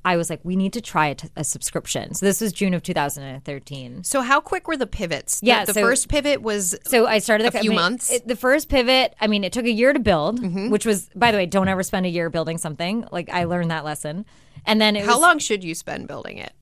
I 0.08 0.16
was 0.16 0.30
like, 0.30 0.40
we 0.42 0.56
need 0.56 0.72
to 0.72 0.80
try 0.80 1.08
a, 1.08 1.14
t- 1.14 1.28
a 1.36 1.44
subscription. 1.44 2.14
So 2.14 2.24
this 2.24 2.40
was 2.40 2.50
June 2.54 2.72
of 2.72 2.82
2013. 2.82 4.04
So 4.04 4.22
how 4.22 4.40
quick 4.40 4.66
were 4.66 4.76
the 4.78 4.86
pivots? 4.86 5.40
Yeah, 5.42 5.66
the, 5.66 5.74
so- 5.74 5.82
first 5.82 6.08
pivot 6.08 6.40
was 6.40 6.74
So 6.86 7.06
I 7.06 7.18
started 7.18 7.46
A 7.48 7.50
the 7.50 7.58
few 7.58 7.72
I 7.72 7.74
mean, 7.74 7.76
months? 7.76 8.10
it- 8.10 8.26
the 8.26 8.34
first 8.34 8.70
pivot, 8.70 9.14
I 9.20 9.26
mean, 9.26 9.44
it 9.44 9.52
took 9.52 9.66
a 9.66 9.70
year 9.70 9.92
to 9.92 9.98
build, 9.98 10.40
mm-hmm. 10.40 10.70
which 10.70 10.86
was, 10.86 11.10
by 11.14 11.30
the 11.30 11.36
way, 11.36 11.44
don't 11.44 11.68
ever 11.68 11.82
spend 11.82 12.06
a 12.06 12.08
year 12.08 12.30
building 12.30 12.56
something. 12.56 13.06
Like 13.12 13.28
I 13.28 13.44
learned 13.44 13.70
that 13.70 13.84
lesson. 13.84 14.24
And 14.64 14.80
then 14.80 14.96
it 14.96 15.04
how 15.04 15.16
was 15.16 15.20
long 15.20 15.38
should 15.40 15.62
you 15.62 15.74
spend 15.74 16.08
building 16.08 16.38
it? 16.38 16.54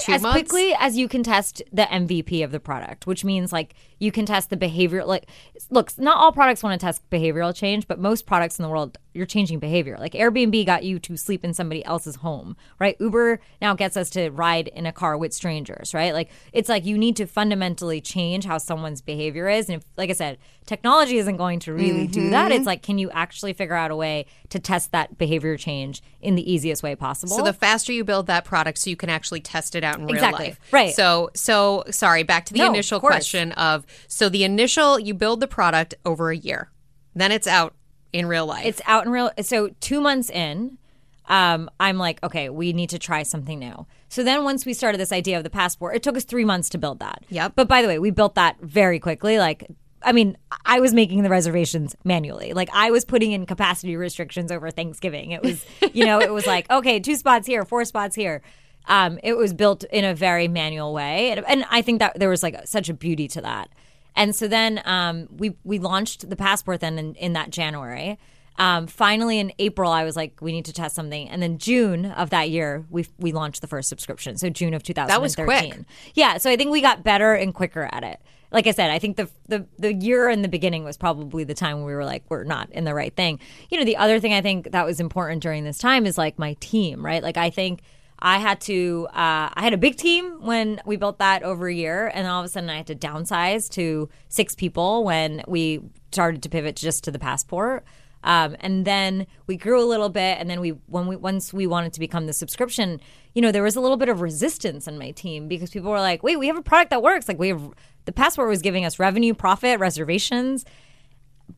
Two 0.00 0.12
as 0.12 0.22
months? 0.22 0.34
quickly 0.34 0.74
as 0.78 0.96
you 0.96 1.06
can 1.08 1.22
test 1.22 1.62
the 1.70 1.82
MVP 1.82 2.42
of 2.42 2.52
the 2.52 2.60
product, 2.60 3.06
which 3.06 3.22
means 3.22 3.52
like 3.52 3.74
you 4.02 4.10
can 4.10 4.26
test 4.26 4.50
the 4.50 4.56
behavior. 4.56 5.04
Like, 5.04 5.26
look, 5.70 5.96
not 5.96 6.16
all 6.16 6.32
products 6.32 6.60
want 6.60 6.78
to 6.78 6.84
test 6.84 7.08
behavioral 7.08 7.54
change, 7.54 7.86
but 7.86 8.00
most 8.00 8.26
products 8.26 8.58
in 8.58 8.64
the 8.64 8.68
world, 8.68 8.98
you're 9.14 9.26
changing 9.26 9.60
behavior. 9.60 9.96
Like 9.96 10.14
Airbnb 10.14 10.66
got 10.66 10.82
you 10.82 10.98
to 10.98 11.16
sleep 11.16 11.44
in 11.44 11.54
somebody 11.54 11.84
else's 11.84 12.16
home, 12.16 12.56
right? 12.80 12.96
Uber 12.98 13.38
now 13.60 13.74
gets 13.74 13.96
us 13.96 14.10
to 14.10 14.30
ride 14.30 14.66
in 14.66 14.86
a 14.86 14.92
car 14.92 15.16
with 15.16 15.32
strangers, 15.32 15.94
right? 15.94 16.12
Like, 16.12 16.30
it's 16.52 16.68
like 16.68 16.84
you 16.84 16.98
need 16.98 17.14
to 17.16 17.26
fundamentally 17.26 18.00
change 18.00 18.44
how 18.44 18.58
someone's 18.58 19.00
behavior 19.00 19.48
is. 19.48 19.68
And 19.68 19.80
if, 19.80 19.88
like 19.96 20.10
I 20.10 20.14
said, 20.14 20.38
technology 20.66 21.18
isn't 21.18 21.36
going 21.36 21.60
to 21.60 21.72
really 21.72 22.08
do 22.08 22.30
that. 22.30 22.50
Mm-hmm. 22.50 22.58
It's 22.58 22.66
like, 22.66 22.82
can 22.82 22.98
you 22.98 23.08
actually 23.12 23.52
figure 23.52 23.76
out 23.76 23.92
a 23.92 23.96
way 23.96 24.26
to 24.48 24.58
test 24.58 24.90
that 24.90 25.16
behavior 25.16 25.56
change 25.56 26.02
in 26.20 26.34
the 26.34 26.52
easiest 26.52 26.82
way 26.82 26.96
possible? 26.96 27.36
So 27.36 27.42
the 27.44 27.52
faster 27.52 27.92
you 27.92 28.02
build 28.02 28.26
that 28.26 28.44
product, 28.44 28.78
so 28.78 28.90
you 28.90 28.96
can 28.96 29.10
actually 29.10 29.40
test 29.40 29.76
it 29.76 29.84
out 29.84 29.98
in 29.98 30.06
real 30.06 30.14
Exactly. 30.14 30.46
life. 30.46 30.60
Right. 30.72 30.92
So, 30.92 31.30
so 31.34 31.84
sorry. 31.90 32.24
Back 32.24 32.46
to 32.46 32.52
the 32.52 32.60
No, 32.60 32.70
initial 32.70 32.98
question 32.98 33.52
of 33.52 33.86
so 34.08 34.28
the 34.28 34.44
initial 34.44 34.98
you 34.98 35.14
build 35.14 35.40
the 35.40 35.48
product 35.48 35.94
over 36.04 36.30
a 36.30 36.36
year, 36.36 36.70
then 37.14 37.32
it's 37.32 37.46
out 37.46 37.74
in 38.12 38.26
real 38.26 38.46
life. 38.46 38.66
It's 38.66 38.82
out 38.86 39.06
in 39.06 39.12
real. 39.12 39.30
So 39.42 39.70
two 39.80 40.00
months 40.00 40.30
in, 40.30 40.78
um, 41.26 41.70
I'm 41.80 41.98
like, 41.98 42.22
okay, 42.22 42.48
we 42.48 42.72
need 42.72 42.90
to 42.90 42.98
try 42.98 43.22
something 43.22 43.58
new. 43.58 43.86
So 44.08 44.22
then 44.22 44.44
once 44.44 44.66
we 44.66 44.74
started 44.74 44.98
this 44.98 45.12
idea 45.12 45.38
of 45.38 45.44
the 45.44 45.50
passport, 45.50 45.96
it 45.96 46.02
took 46.02 46.16
us 46.16 46.24
three 46.24 46.44
months 46.44 46.68
to 46.70 46.78
build 46.78 46.98
that. 47.00 47.24
Yep. 47.30 47.52
But 47.54 47.68
by 47.68 47.80
the 47.80 47.88
way, 47.88 47.98
we 47.98 48.10
built 48.10 48.34
that 48.34 48.60
very 48.60 48.98
quickly. 48.98 49.38
Like, 49.38 49.66
I 50.04 50.12
mean, 50.12 50.36
I 50.66 50.80
was 50.80 50.92
making 50.92 51.22
the 51.22 51.30
reservations 51.30 51.96
manually. 52.04 52.52
Like 52.52 52.68
I 52.72 52.90
was 52.90 53.04
putting 53.04 53.32
in 53.32 53.46
capacity 53.46 53.96
restrictions 53.96 54.50
over 54.50 54.70
Thanksgiving. 54.70 55.30
It 55.30 55.42
was, 55.42 55.64
you 55.92 56.04
know, 56.04 56.20
it 56.20 56.32
was 56.32 56.46
like, 56.46 56.70
okay, 56.70 57.00
two 57.00 57.16
spots 57.16 57.46
here, 57.46 57.64
four 57.64 57.84
spots 57.84 58.14
here. 58.14 58.42
Um, 58.88 59.20
it 59.22 59.34
was 59.34 59.54
built 59.54 59.84
in 59.84 60.04
a 60.04 60.12
very 60.12 60.48
manual 60.48 60.92
way, 60.92 61.30
and, 61.30 61.44
and 61.46 61.64
I 61.70 61.82
think 61.82 62.00
that 62.00 62.18
there 62.18 62.28
was 62.28 62.42
like 62.42 62.66
such 62.66 62.88
a 62.88 62.94
beauty 62.94 63.28
to 63.28 63.40
that. 63.40 63.70
And 64.14 64.34
so 64.34 64.48
then 64.48 64.80
um, 64.84 65.28
we 65.30 65.56
we 65.64 65.78
launched 65.78 66.28
the 66.28 66.36
passport 66.36 66.80
then 66.80 66.98
in, 66.98 67.14
in 67.14 67.32
that 67.32 67.50
January. 67.50 68.18
Um, 68.58 68.86
finally, 68.86 69.38
in 69.38 69.50
April, 69.58 69.90
I 69.90 70.04
was 70.04 70.14
like, 70.14 70.40
we 70.42 70.52
need 70.52 70.66
to 70.66 70.74
test 70.74 70.94
something, 70.94 71.28
and 71.30 71.42
then 71.42 71.56
June 71.56 72.06
of 72.06 72.30
that 72.30 72.50
year, 72.50 72.84
we 72.90 73.06
we 73.18 73.32
launched 73.32 73.62
the 73.62 73.66
first 73.66 73.88
subscription. 73.88 74.36
So 74.36 74.50
June 74.50 74.74
of 74.74 74.82
2013. 74.82 75.22
was 75.22 75.34
quick. 75.36 75.86
Yeah, 76.14 76.36
so 76.36 76.50
I 76.50 76.56
think 76.56 76.70
we 76.70 76.82
got 76.82 77.02
better 77.02 77.32
and 77.34 77.54
quicker 77.54 77.88
at 77.90 78.04
it. 78.04 78.20
like 78.52 78.66
I 78.66 78.72
said, 78.72 78.90
I 78.90 78.98
think 78.98 79.16
the 79.16 79.30
the 79.48 79.66
the 79.78 79.94
year 79.94 80.28
in 80.28 80.42
the 80.42 80.48
beginning 80.48 80.84
was 80.84 80.98
probably 80.98 81.44
the 81.44 81.54
time 81.54 81.78
when 81.78 81.86
we 81.86 81.94
were 81.94 82.04
like, 82.04 82.24
we're 82.28 82.44
not 82.44 82.70
in 82.70 82.84
the 82.84 82.94
right 82.94 83.14
thing. 83.16 83.40
You 83.70 83.78
know, 83.78 83.84
the 83.84 83.96
other 83.96 84.20
thing 84.20 84.34
I 84.34 84.42
think 84.42 84.72
that 84.72 84.84
was 84.84 85.00
important 85.00 85.42
during 85.42 85.64
this 85.64 85.78
time 85.78 86.04
is 86.04 86.18
like 86.18 86.38
my 86.38 86.54
team, 86.60 87.04
right? 87.04 87.22
Like 87.22 87.38
I 87.38 87.48
think 87.48 87.80
I 88.24 88.38
had 88.38 88.60
to 88.62 89.08
uh, 89.10 89.50
I 89.52 89.62
had 89.62 89.74
a 89.74 89.76
big 89.76 89.96
team 89.96 90.40
when 90.40 90.80
we 90.86 90.96
built 90.96 91.18
that 91.18 91.42
over 91.42 91.66
a 91.66 91.74
year, 91.74 92.10
and 92.14 92.26
all 92.28 92.38
of 92.38 92.46
a 92.46 92.48
sudden 92.48 92.70
I 92.70 92.76
had 92.76 92.86
to 92.86 92.94
downsize 92.94 93.68
to 93.70 94.08
six 94.28 94.54
people 94.54 95.02
when 95.02 95.42
we 95.48 95.80
started 96.12 96.40
to 96.44 96.48
pivot 96.48 96.76
just 96.76 97.02
to 97.04 97.10
the 97.10 97.18
passport. 97.18 97.84
Um, 98.22 98.56
and 98.60 98.84
then 98.84 99.26
we 99.48 99.56
grew 99.56 99.82
a 99.82 99.84
little 99.84 100.08
bit, 100.08 100.38
and 100.38 100.48
then 100.48 100.60
we 100.60 100.70
when 100.86 101.08
we 101.08 101.16
once 101.16 101.52
we 101.52 101.66
wanted 101.66 101.92
to 101.94 102.00
become 102.00 102.26
the 102.26 102.32
subscription, 102.32 103.00
you 103.34 103.42
know, 103.42 103.50
there 103.50 103.64
was 103.64 103.74
a 103.74 103.80
little 103.80 103.96
bit 103.96 104.08
of 104.08 104.20
resistance 104.20 104.86
in 104.86 104.96
my 104.98 105.10
team 105.10 105.48
because 105.48 105.70
people 105.70 105.90
were 105.90 105.98
like, 105.98 106.22
"Wait, 106.22 106.38
we 106.38 106.46
have 106.46 106.56
a 106.56 106.62
product 106.62 106.90
that 106.90 107.02
works. 107.02 107.26
Like 107.26 107.40
we 107.40 107.48
have 107.48 107.72
the 108.04 108.12
passport 108.12 108.48
was 108.48 108.62
giving 108.62 108.84
us 108.84 109.00
revenue, 109.00 109.34
profit, 109.34 109.80
reservations." 109.80 110.64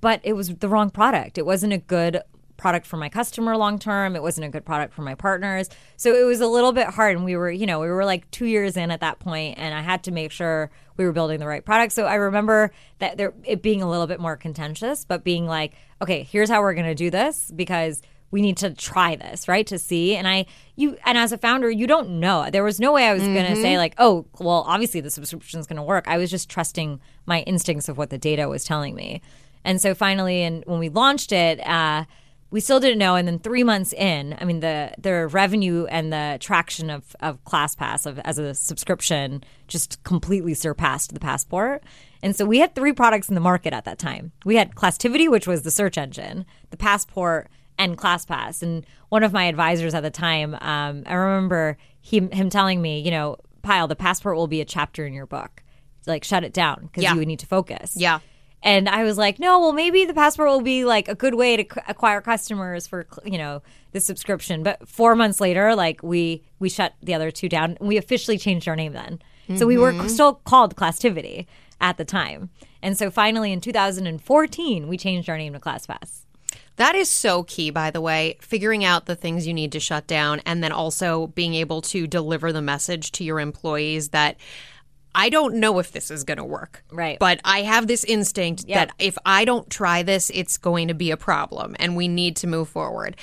But 0.01 0.21
it 0.25 0.33
was 0.33 0.49
the 0.49 0.69
wrong 0.69 0.89
product. 0.89 1.37
It 1.37 1.45
wasn't 1.45 1.75
a 1.75 1.79
good 1.79 2.23
product 2.57 2.87
for 2.87 2.97
my 2.97 3.09
customer 3.09 3.57
long 3.57 3.79
term. 3.79 4.17
It 4.17 4.23
wasn't 4.23 4.47
a 4.47 4.51
good 4.51 4.65
product 4.65 4.95
for 4.95 5.03
my 5.03 5.15
partners. 5.15 5.69
So 5.97 6.15
it 6.15 6.25
was 6.25 6.41
a 6.41 6.47
little 6.47 6.73
bit 6.73 6.89
hard. 6.89 7.17
And 7.17 7.25
we 7.25 7.37
were, 7.37 7.51
you 7.51 7.67
know, 7.67 7.81
we 7.81 7.89
were 7.89 8.05
like 8.05 8.31
two 8.31 8.47
years 8.47 8.77
in 8.77 8.91
at 8.91 9.01
that 9.01 9.19
point, 9.19 9.59
and 9.59 9.75
I 9.75 9.83
had 9.83 10.05
to 10.05 10.13
make 10.13 10.31
sure 10.31 10.71
we 10.97 11.05
were 11.05 11.13
building 11.13 11.41
the 11.41 11.47
right 11.47 11.65
product. 11.65 11.93
So 11.93 12.05
I 12.05 12.15
remember 12.15 12.71
that 12.99 13.17
there 13.17 13.35
it 13.45 13.63
being 13.63 13.83
a 13.83 13.91
little 13.91 14.07
bit 14.07 14.21
more 14.21 14.37
contentious, 14.37 15.05
but 15.05 15.25
being 15.25 15.47
like, 15.47 15.75
okay, 16.01 16.23
here's 16.23 16.49
how 16.49 16.61
we're 16.61 16.75
going 16.75 16.87
to 16.87 16.95
do 16.95 17.11
this 17.11 17.51
because 17.55 18.03
we 18.31 18.43
need 18.43 18.57
to 18.57 18.75
try 18.75 19.15
this, 19.15 19.47
right? 19.47 19.65
To 19.69 19.79
see. 19.79 20.17
And 20.17 20.27
I, 20.27 20.47
you, 20.75 20.97
and 21.05 21.17
as 21.17 21.31
a 21.31 21.39
founder, 21.39 21.71
you 21.71 21.87
don't 21.87 22.19
know. 22.19 22.51
There 22.51 22.65
was 22.65 22.81
no 22.81 22.93
way 22.93 23.07
I 23.07 23.15
was 23.15 23.23
going 23.23 23.47
to 23.47 23.55
say, 23.55 23.79
like, 23.79 23.95
oh, 23.99 24.27
well, 24.41 24.65
obviously 24.67 25.01
the 25.01 25.11
subscription 25.11 25.61
is 25.61 25.69
going 25.69 25.77
to 25.77 25.85
work. 25.85 26.09
I 26.09 26.19
was 26.19 26.33
just 26.33 26.49
trusting 26.49 27.01
my 27.27 27.43
instincts 27.43 27.89
of 27.89 27.97
what 27.97 28.11
the 28.11 28.19
data 28.19 28.49
was 28.49 28.65
telling 28.65 28.97
me. 28.97 29.23
And 29.65 29.81
so 29.81 29.95
finally, 29.95 30.43
and 30.43 30.65
when 30.67 30.81
we 30.81 30.89
launched 30.89 31.31
it, 31.31 31.65
uh, 31.65 32.07
we 32.55 32.61
still 32.61 32.79
didn't 32.79 32.99
know. 33.01 33.17
And 33.17 33.27
then 33.27 33.41
three 33.41 33.65
months 33.65 33.93
in, 33.93 34.37
I 34.41 34.45
mean, 34.45 34.61
the 34.61 34.93
the 34.97 35.27
revenue 35.27 35.87
and 35.87 36.13
the 36.13 36.39
traction 36.41 36.89
of, 36.89 37.17
of 37.19 37.43
ClassPass 37.43 38.07
of, 38.07 38.21
as 38.21 38.39
a 38.39 38.55
subscription 38.55 39.43
just 39.67 40.01
completely 40.05 40.55
surpassed 40.55 41.13
the 41.13 41.19
passport. 41.19 41.83
And 42.23 42.37
so 42.37 42.45
we 42.45 42.61
had 42.61 42.77
three 42.77 42.93
products 42.93 43.29
in 43.29 43.35
the 43.35 43.41
market 43.41 43.75
at 43.75 43.85
that 43.87 43.99
time. 43.99 44.31
We 44.45 44.55
had 44.55 44.77
Classtivity, 44.77 45.29
which 45.29 45.49
was 45.49 45.63
the 45.63 45.73
search 45.73 45.99
engine, 45.99 46.47
the 46.71 46.77
passport, 46.77 47.51
and 47.77 47.99
ClassPass. 47.99 48.63
And 48.63 48.87
one 49.09 49.25
of 49.25 49.33
my 49.33 49.47
advisors 49.47 49.93
at 49.93 50.05
the 50.05 50.11
time, 50.11 50.55
um, 50.61 51.03
I 51.07 51.15
remember 51.15 51.77
he, 52.01 52.21
him 52.33 52.51
telling 52.51 52.81
me, 52.81 53.01
you 53.01 53.11
know, 53.11 53.37
Payal, 53.65 53.89
the 53.89 53.97
passport 53.97 54.37
will 54.37 54.47
be 54.47 54.61
a 54.61 54.65
chapter 54.65 55.05
in 55.05 55.13
your 55.13 55.27
book. 55.27 55.65
Like, 56.07 56.23
shut 56.23 56.45
it 56.45 56.53
down 56.53 56.83
because 56.83 57.03
Yeah. 57.03 57.15
you 57.15 57.19
would 57.19 57.27
need 57.27 57.41
to 57.41 57.47
focus. 57.47 57.95
Yeah. 57.97 58.21
And 58.65 58.89
I 58.89 59.05
was 59.05 59.17
like, 59.19 59.39
no, 59.39 59.61
well, 59.61 59.73
maybe 59.73 60.05
the 60.07 60.15
passport 60.15 60.49
will 60.49 60.63
be 60.63 60.85
like 60.85 61.07
a 61.07 61.15
good 61.15 61.35
way 61.35 61.57
to 61.57 61.63
c- 61.63 61.81
acquire 61.87 62.21
customers 62.21 62.87
for, 62.87 63.07
you 63.25 63.39
know, 63.39 63.63
the 63.93 64.01
subscription. 64.01 64.63
But 64.65 64.89
four 64.89 65.15
months 65.15 65.41
later, 65.41 65.75
like 65.77 66.03
we 66.03 66.43
we 66.59 66.69
shut 66.71 66.95
the 67.03 67.15
other 67.15 67.31
two 67.31 67.49
down. 67.49 67.77
We 67.81 67.97
officially 67.99 68.39
changed 68.39 68.67
our 68.67 68.75
name 68.75 68.95
then. 68.95 69.21
So 69.57 69.67
we 69.67 69.77
were 69.77 69.93
Mm-hmm. 69.93 70.09
still 70.09 70.35
called 70.35 70.75
Classtivity 70.75 71.47
at 71.81 71.99
the 71.99 72.05
time. 72.07 72.49
And 72.83 72.97
so 72.99 73.11
finally 73.11 73.53
in 73.53 73.61
2014, 73.61 74.89
we 74.89 74.97
changed 74.97 75.29
our 75.29 75.37
name 75.39 75.53
to 75.53 75.61
ClassPass. 75.61 76.23
That 76.77 76.95
is 76.95 77.09
so 77.09 77.45
key, 77.45 77.71
by 77.71 77.91
the 77.91 78.01
way, 78.01 78.37
figuring 78.41 78.85
out 78.85 79.07
the 79.07 79.15
things 79.15 79.47
you 79.47 79.55
need 79.55 79.71
to 79.73 79.81
shut 79.81 80.07
down 80.07 80.41
and 80.47 80.65
then 80.65 80.73
also 80.73 81.29
being 81.29 81.55
able 81.55 81.83
to 81.83 82.07
deliver 82.07 82.53
the 82.53 82.63
message 82.63 83.13
to 83.13 83.25
your 83.25 83.39
employees 83.39 84.09
that 84.09 84.37
I 85.15 85.29
don't 85.29 85.57
know 85.57 85.79
if 85.79 85.93
this 85.93 86.11
is 86.11 86.25
going 86.25 86.39
to 86.39 86.45
work. 86.45 86.85
Right. 86.91 87.19
But 87.19 87.41
I 87.45 87.63
have 87.63 87.87
this 87.87 88.05
instinct 88.05 88.65
Yep. 88.67 88.75
that 88.89 88.95
if 88.99 89.17
I 89.25 89.45
don't 89.45 89.69
try 89.71 90.03
this, 90.03 90.31
it's 90.35 90.59
going 90.59 90.89
to 90.89 90.95
be 90.95 91.11
a 91.11 91.17
problem 91.17 91.77
and 91.79 91.97
we 91.97 92.09
need 92.09 92.37
to 92.37 92.47
move 92.47 92.69
forward. 92.69 93.17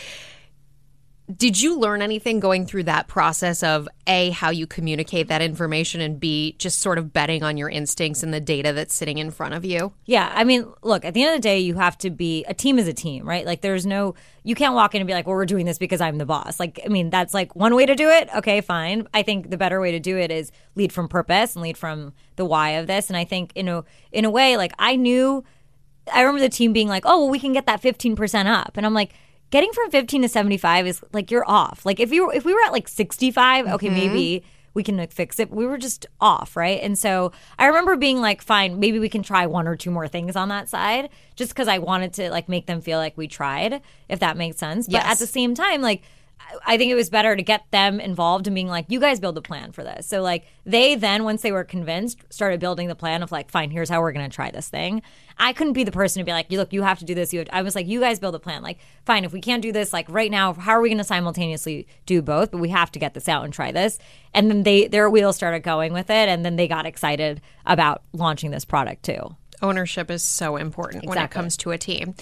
Did 1.34 1.62
you 1.62 1.80
learn 1.80 2.02
anything 2.02 2.40
going 2.40 2.66
through 2.66 2.84
that 2.84 3.08
process 3.08 3.64
of 3.64 3.88
A, 4.06 4.32
how 4.32 4.50
you 4.50 4.68
communicate 4.68 5.30
that 5.30 5.42
information, 5.42 6.02
and 6.02 6.20
B, 6.20 6.56
just 6.58 6.80
sort 6.80 6.98
of 6.98 7.14
betting 7.14 7.42
on 7.42 7.56
your 7.56 7.70
instincts 7.70 8.22
and 8.22 8.34
the 8.34 8.42
data 8.42 8.74
that's 8.74 8.94
sitting 8.94 9.18
in 9.18 9.32
front 9.32 9.54
of 9.54 9.64
you? 9.64 9.94
Yeah, 10.06 10.32
I 10.36 10.44
mean, 10.44 10.72
look, 10.82 11.06
at 11.06 11.14
the 11.14 11.24
end 11.24 11.36
of 11.36 11.38
the 11.38 11.42
day, 11.42 11.60
you 11.60 11.76
have 11.76 11.98
to 12.00 12.10
be 12.10 12.44
a 12.46 12.54
team 12.54 12.78
is 12.78 12.88
a 12.88 12.94
team, 12.94 13.26
right? 13.26 13.46
Like 13.46 13.62
there's 13.62 13.86
no 13.86 14.16
you 14.44 14.56
can't 14.56 14.74
walk 14.74 14.96
in 14.96 15.02
and 15.02 15.08
be 15.08 15.14
like, 15.14 15.28
"Well, 15.28 15.36
we're 15.36 15.46
doing 15.46 15.66
this 15.66 15.78
because 15.78 16.02
I'm 16.02 16.18
the 16.18 16.26
boss." 16.26 16.60
Like 16.60 16.82
I 16.84 16.90
mean, 16.90 17.10
that's 17.10 17.34
like 17.34 17.56
one 17.56 17.76
way 17.76 17.86
to 17.86 17.96
do 17.96 18.10
it. 18.10 18.28
Okay, 18.36 18.60
fine. 18.60 19.08
I 19.14 19.22
think 19.22 19.52
the 19.52 19.58
better 19.58 19.80
way 19.80 19.92
to 19.92 20.00
do 20.00 20.18
it 20.18 20.32
is 20.32 20.52
lead 20.76 20.92
from 20.92 21.08
purpose 21.08 21.56
and 21.56 21.64
lead 21.64 21.78
from 21.78 22.14
the 22.36 22.46
why 22.46 22.72
of 22.72 22.88
this. 22.88 23.10
And 23.10 23.16
I 23.16 23.24
think 23.24 23.52
in 23.56 23.68
a 23.68 23.84
in 24.12 24.26
a 24.26 24.30
way 24.30 24.58
like 24.58 24.74
I 24.80 24.96
knew 24.96 25.44
I 26.12 26.22
remember 26.22 26.42
the 26.42 26.50
team 26.50 26.74
being 26.74 26.88
like, 26.88 27.04
"Oh, 27.06 27.22
well, 27.22 27.30
we 27.30 27.40
can 27.40 27.54
get 27.54 27.68
that 27.68 27.82
15% 27.82 28.48
up." 28.48 28.74
And 28.76 28.86
I'm 28.86 28.94
like, 28.94 29.14
getting 29.52 29.72
from 29.74 29.92
15 29.92 30.24
to 30.24 30.30
75 30.30 30.88
is 30.88 31.02
like 31.14 31.30
you're 31.30 31.48
off. 31.48 31.86
Like 31.86 32.00
if 32.00 32.12
you 32.12 32.26
were, 32.26 32.34
if 32.34 32.44
we 32.44 32.54
were 32.54 32.62
at 32.66 32.72
like 32.72 32.88
65, 32.88 33.68
okay, 33.68 33.88
mm-hmm. 33.88 33.96
maybe 33.96 34.44
we 34.74 34.84
can 34.84 34.98
like, 34.98 35.12
fix 35.12 35.40
it. 35.40 35.52
We 35.52 35.66
were 35.66 35.78
just 35.78 36.06
off, 36.20 36.56
right? 36.56 36.80
And 36.82 36.98
so 36.98 37.34
I 37.60 37.68
remember 37.68 37.98
being 37.98 38.22
like, 38.22 38.42
fine, 38.42 38.80
maybe 38.80 39.00
we 39.00 39.10
can 39.10 39.22
try 39.22 39.46
one 39.46 39.68
or 39.68 39.76
two 39.76 39.92
more 39.92 40.08
things 40.08 40.36
on 40.36 40.50
that 40.50 40.70
side, 40.70 41.10
just 41.36 41.52
because 41.52 41.68
I 41.68 41.78
wanted 41.78 42.14
to 42.14 42.32
like 42.32 42.50
make 42.50 42.66
them 42.66 42.82
feel 42.82 42.98
like 42.98 43.18
we 43.18 43.28
tried, 43.28 43.82
if 44.08 44.20
that 44.20 44.38
makes 44.38 44.58
sense. 44.58 44.88
But 44.88 44.94
Yes. 44.94 45.12
at 45.12 45.20
the 45.20 45.28
same 45.28 45.54
time, 45.54 45.82
like. 45.82 46.02
I- 46.66 46.78
think 46.78 46.92
it 46.92 46.96
was 46.96 47.10
better 47.10 47.36
to 47.36 47.44
get 47.44 47.70
them 47.72 48.00
involved 48.00 48.48
and 48.48 48.56
being 48.56 48.68
like, 48.68 48.86
you 48.90 49.00
guys 49.00 49.20
build 49.20 49.38
a 49.38 49.42
plan 49.42 49.72
for 49.72 49.84
this. 49.84 50.08
So, 50.08 50.22
like, 50.22 50.46
they 50.66 50.96
then, 50.96 51.24
once 51.24 51.42
they 51.42 51.52
were 51.52 51.64
convinced, 51.64 52.20
started 52.30 52.60
building 52.60 52.88
the 52.88 52.96
plan 52.96 53.24
of, 53.24 53.32
like, 53.32 53.52
fine, 53.52 53.72
here's 53.72 53.90
how 53.90 54.02
we're 54.02 54.12
going 54.12 54.30
to 54.30 54.36
try 54.36 54.52
this 54.52 54.68
thing. 54.68 55.02
I 55.38 55.54
couldn't 55.54 55.74
be 55.74 55.84
the 55.84 55.92
person 55.92 56.20
to 56.20 56.24
be 56.26 56.32
like, 56.32 56.52
you 56.52 56.58
look, 56.58 56.74
you 56.74 56.82
have 56.82 57.00
to 57.00 57.06
do 57.06 57.16
this. 57.16 57.34
You 57.34 57.40
have 57.40 57.50
I 57.52 57.62
was 57.62 57.76
like, 57.76 57.88
you 57.88 58.00
guys 58.00 58.20
build 58.20 58.36
a 58.36 58.40
plan. 58.40 58.62
Like, 58.62 58.80
fine, 59.06 59.24
if 59.24 59.34
we 59.34 59.42
can't 59.42 59.62
do 59.62 59.72
this, 59.72 59.94
like, 59.94 60.10
right 60.10 60.32
now, 60.32 60.54
how 60.54 60.72
are 60.72 60.82
we 60.82 60.90
going 60.90 60.98
to 60.98 61.04
simultaneously 61.04 61.88
do 62.06 62.22
both? 62.22 62.52
But 62.52 62.60
we 62.60 62.70
have 62.70 62.92
to 62.92 63.00
get 63.00 63.14
this 63.14 63.30
out 63.30 63.44
and 63.44 63.54
try 63.54 63.72
this. 63.72 64.00
And 64.34 64.50
then 64.50 64.64
they, 64.64 64.88
their 64.88 65.10
wheels 65.10 65.36
started 65.36 65.60
going 65.62 65.94
with 65.94 66.10
it. 66.10 66.30
And 66.30 66.44
then 66.46 66.56
they 66.56 66.68
got 66.68 66.86
excited 66.86 67.42
about 67.66 68.04
launching 68.14 68.52
this 68.52 68.66
product 68.66 69.04
too. 69.04 69.36
ownership 69.62 70.10
is 70.10 70.24
so 70.24 70.58
important 70.58 71.06
when 71.06 71.18
it 71.18 71.32
comes 71.32 71.56
to 71.58 71.72
a 71.72 71.78
team. 71.78 72.16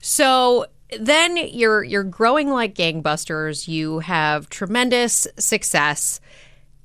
So 0.00 0.66
then 1.00 1.36
you're 1.36 1.82
you're 1.82 2.04
growing 2.04 2.50
like 2.50 2.74
gangbusters. 2.74 3.68
You 3.68 4.00
have 4.00 4.48
tremendous 4.48 5.26
success, 5.38 6.20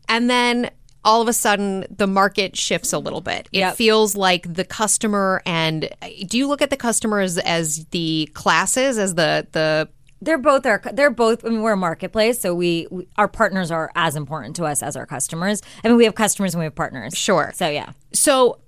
and 0.07 0.29
then 0.29 0.71
all 1.05 1.21
of 1.21 1.27
a 1.29 1.33
sudden 1.33 1.85
the 1.89 2.07
market 2.07 2.57
shifts 2.57 2.91
a 2.91 2.99
little 2.99 3.21
bit. 3.21 3.47
It 3.53 3.59
Yep. 3.59 3.75
feels 3.75 4.15
like 4.17 4.53
the 4.53 4.65
customer 4.65 5.41
and 5.45 5.89
do 6.27 6.37
you 6.37 6.45
look 6.47 6.61
at 6.61 6.69
the 6.71 6.77
customers 6.77 7.37
as, 7.37 7.85
the 7.91 8.29
classes 8.33 8.97
as 8.97 9.15
the 9.15 9.47
the 9.53 9.87
They're 10.21 10.37
both 10.37 10.65
our. 10.65 10.81
They're 10.91 11.09
both. 11.09 11.45
I 11.45 11.49
mean, 11.49 11.61
we're 11.61 11.71
a 11.71 11.77
marketplace, 11.77 12.41
so 12.41 12.53
we, 12.53 12.85
we 12.91 13.07
our 13.17 13.29
partners 13.29 13.71
are 13.71 13.89
as 13.95 14.17
important 14.17 14.57
to 14.57 14.65
us 14.65 14.83
as 14.83 14.97
our 14.97 15.05
customers. 15.05 15.61
I 15.85 15.87
mean, 15.87 15.95
we 15.95 16.03
have 16.03 16.15
customers 16.15 16.53
and 16.53 16.59
we 16.59 16.65
have 16.65 16.75
partners. 16.75 17.13
Sure. 17.15 17.53
So 17.55 17.69
yeah, 17.69 17.93
So 18.11 18.59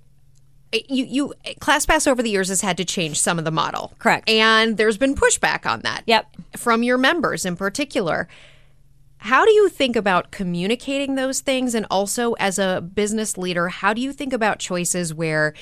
you 0.88 1.04
you 1.04 1.34
ClassPass 1.60 2.06
over 2.06 2.22
the 2.22 2.30
years 2.30 2.48
has 2.48 2.60
had 2.60 2.76
to 2.78 2.84
change 2.84 3.20
some 3.20 3.38
of 3.38 3.44
the 3.44 3.50
model. 3.50 3.92
Correct. 3.98 4.28
And 4.28 4.76
there's 4.76 4.98
been 4.98 5.14
pushback 5.14 5.66
on 5.66 5.80
that. 5.80 6.02
Yep. 6.06 6.26
From 6.56 6.82
your 6.82 6.98
members 6.98 7.44
in 7.44 7.56
particular. 7.56 8.28
How 9.18 9.44
do 9.44 9.52
you 9.52 9.68
think 9.68 9.94
about 9.94 10.32
communicating 10.32 11.14
those 11.14 11.42
things 11.42 11.76
and 11.76 11.86
also 11.92 12.32
as 12.40 12.58
a 12.58 12.80
business 12.80 13.38
leader, 13.38 13.68
how 13.68 13.94
do 13.94 14.00
you 14.00 14.12
think 14.12 14.32
about 14.32 14.58
choices 14.58 15.14
where 15.14 15.54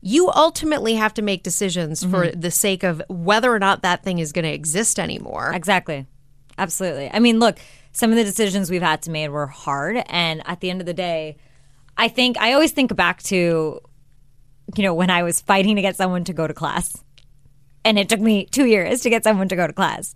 you 0.00 0.30
ultimately 0.30 0.94
have 0.94 1.12
to 1.14 1.22
make 1.22 1.42
decisions 1.42 2.02
for 2.02 2.24
Mm-hmm. 2.24 2.40
the 2.40 2.50
sake 2.50 2.82
of 2.82 3.02
whether 3.08 3.52
or 3.52 3.58
not 3.58 3.82
that 3.82 4.02
thing 4.02 4.18
is 4.18 4.32
going 4.32 4.46
to 4.46 4.50
exist 4.50 4.98
anymore? 4.98 5.52
exactly, 5.52 6.06
absolutely. 6.56 7.10
I 7.12 7.18
mean, 7.18 7.38
look, 7.38 7.58
some 7.92 8.10
of 8.10 8.16
the 8.16 8.24
decisions 8.24 8.70
we've 8.70 8.80
had 8.80 9.02
to 9.02 9.10
make 9.10 9.28
were 9.28 9.46
hard, 9.46 10.02
and 10.06 10.40
at 10.46 10.60
the 10.60 10.70
end 10.70 10.80
of 10.80 10.86
the 10.86 10.94
day, 10.94 11.36
I 11.98 12.08
think 12.08 12.38
I 12.38 12.54
always 12.54 12.72
think 12.72 12.96
back 12.96 13.22
to, 13.24 13.78
you 14.76 14.82
know, 14.82 14.94
when 14.94 15.10
I 15.10 15.22
was 15.22 15.40
fighting 15.40 15.76
to 15.76 15.82
get 15.82 15.96
someone 15.96 16.24
to 16.24 16.32
go 16.32 16.46
to 16.46 16.54
class, 16.54 16.96
and 17.84 17.98
it 17.98 18.08
took 18.08 18.20
me 18.20 18.46
two 18.46 18.66
years 18.66 19.00
to 19.00 19.10
get 19.10 19.24
someone 19.24 19.48
to 19.48 19.56
go 19.56 19.66
to 19.66 19.72
class. 19.72 20.14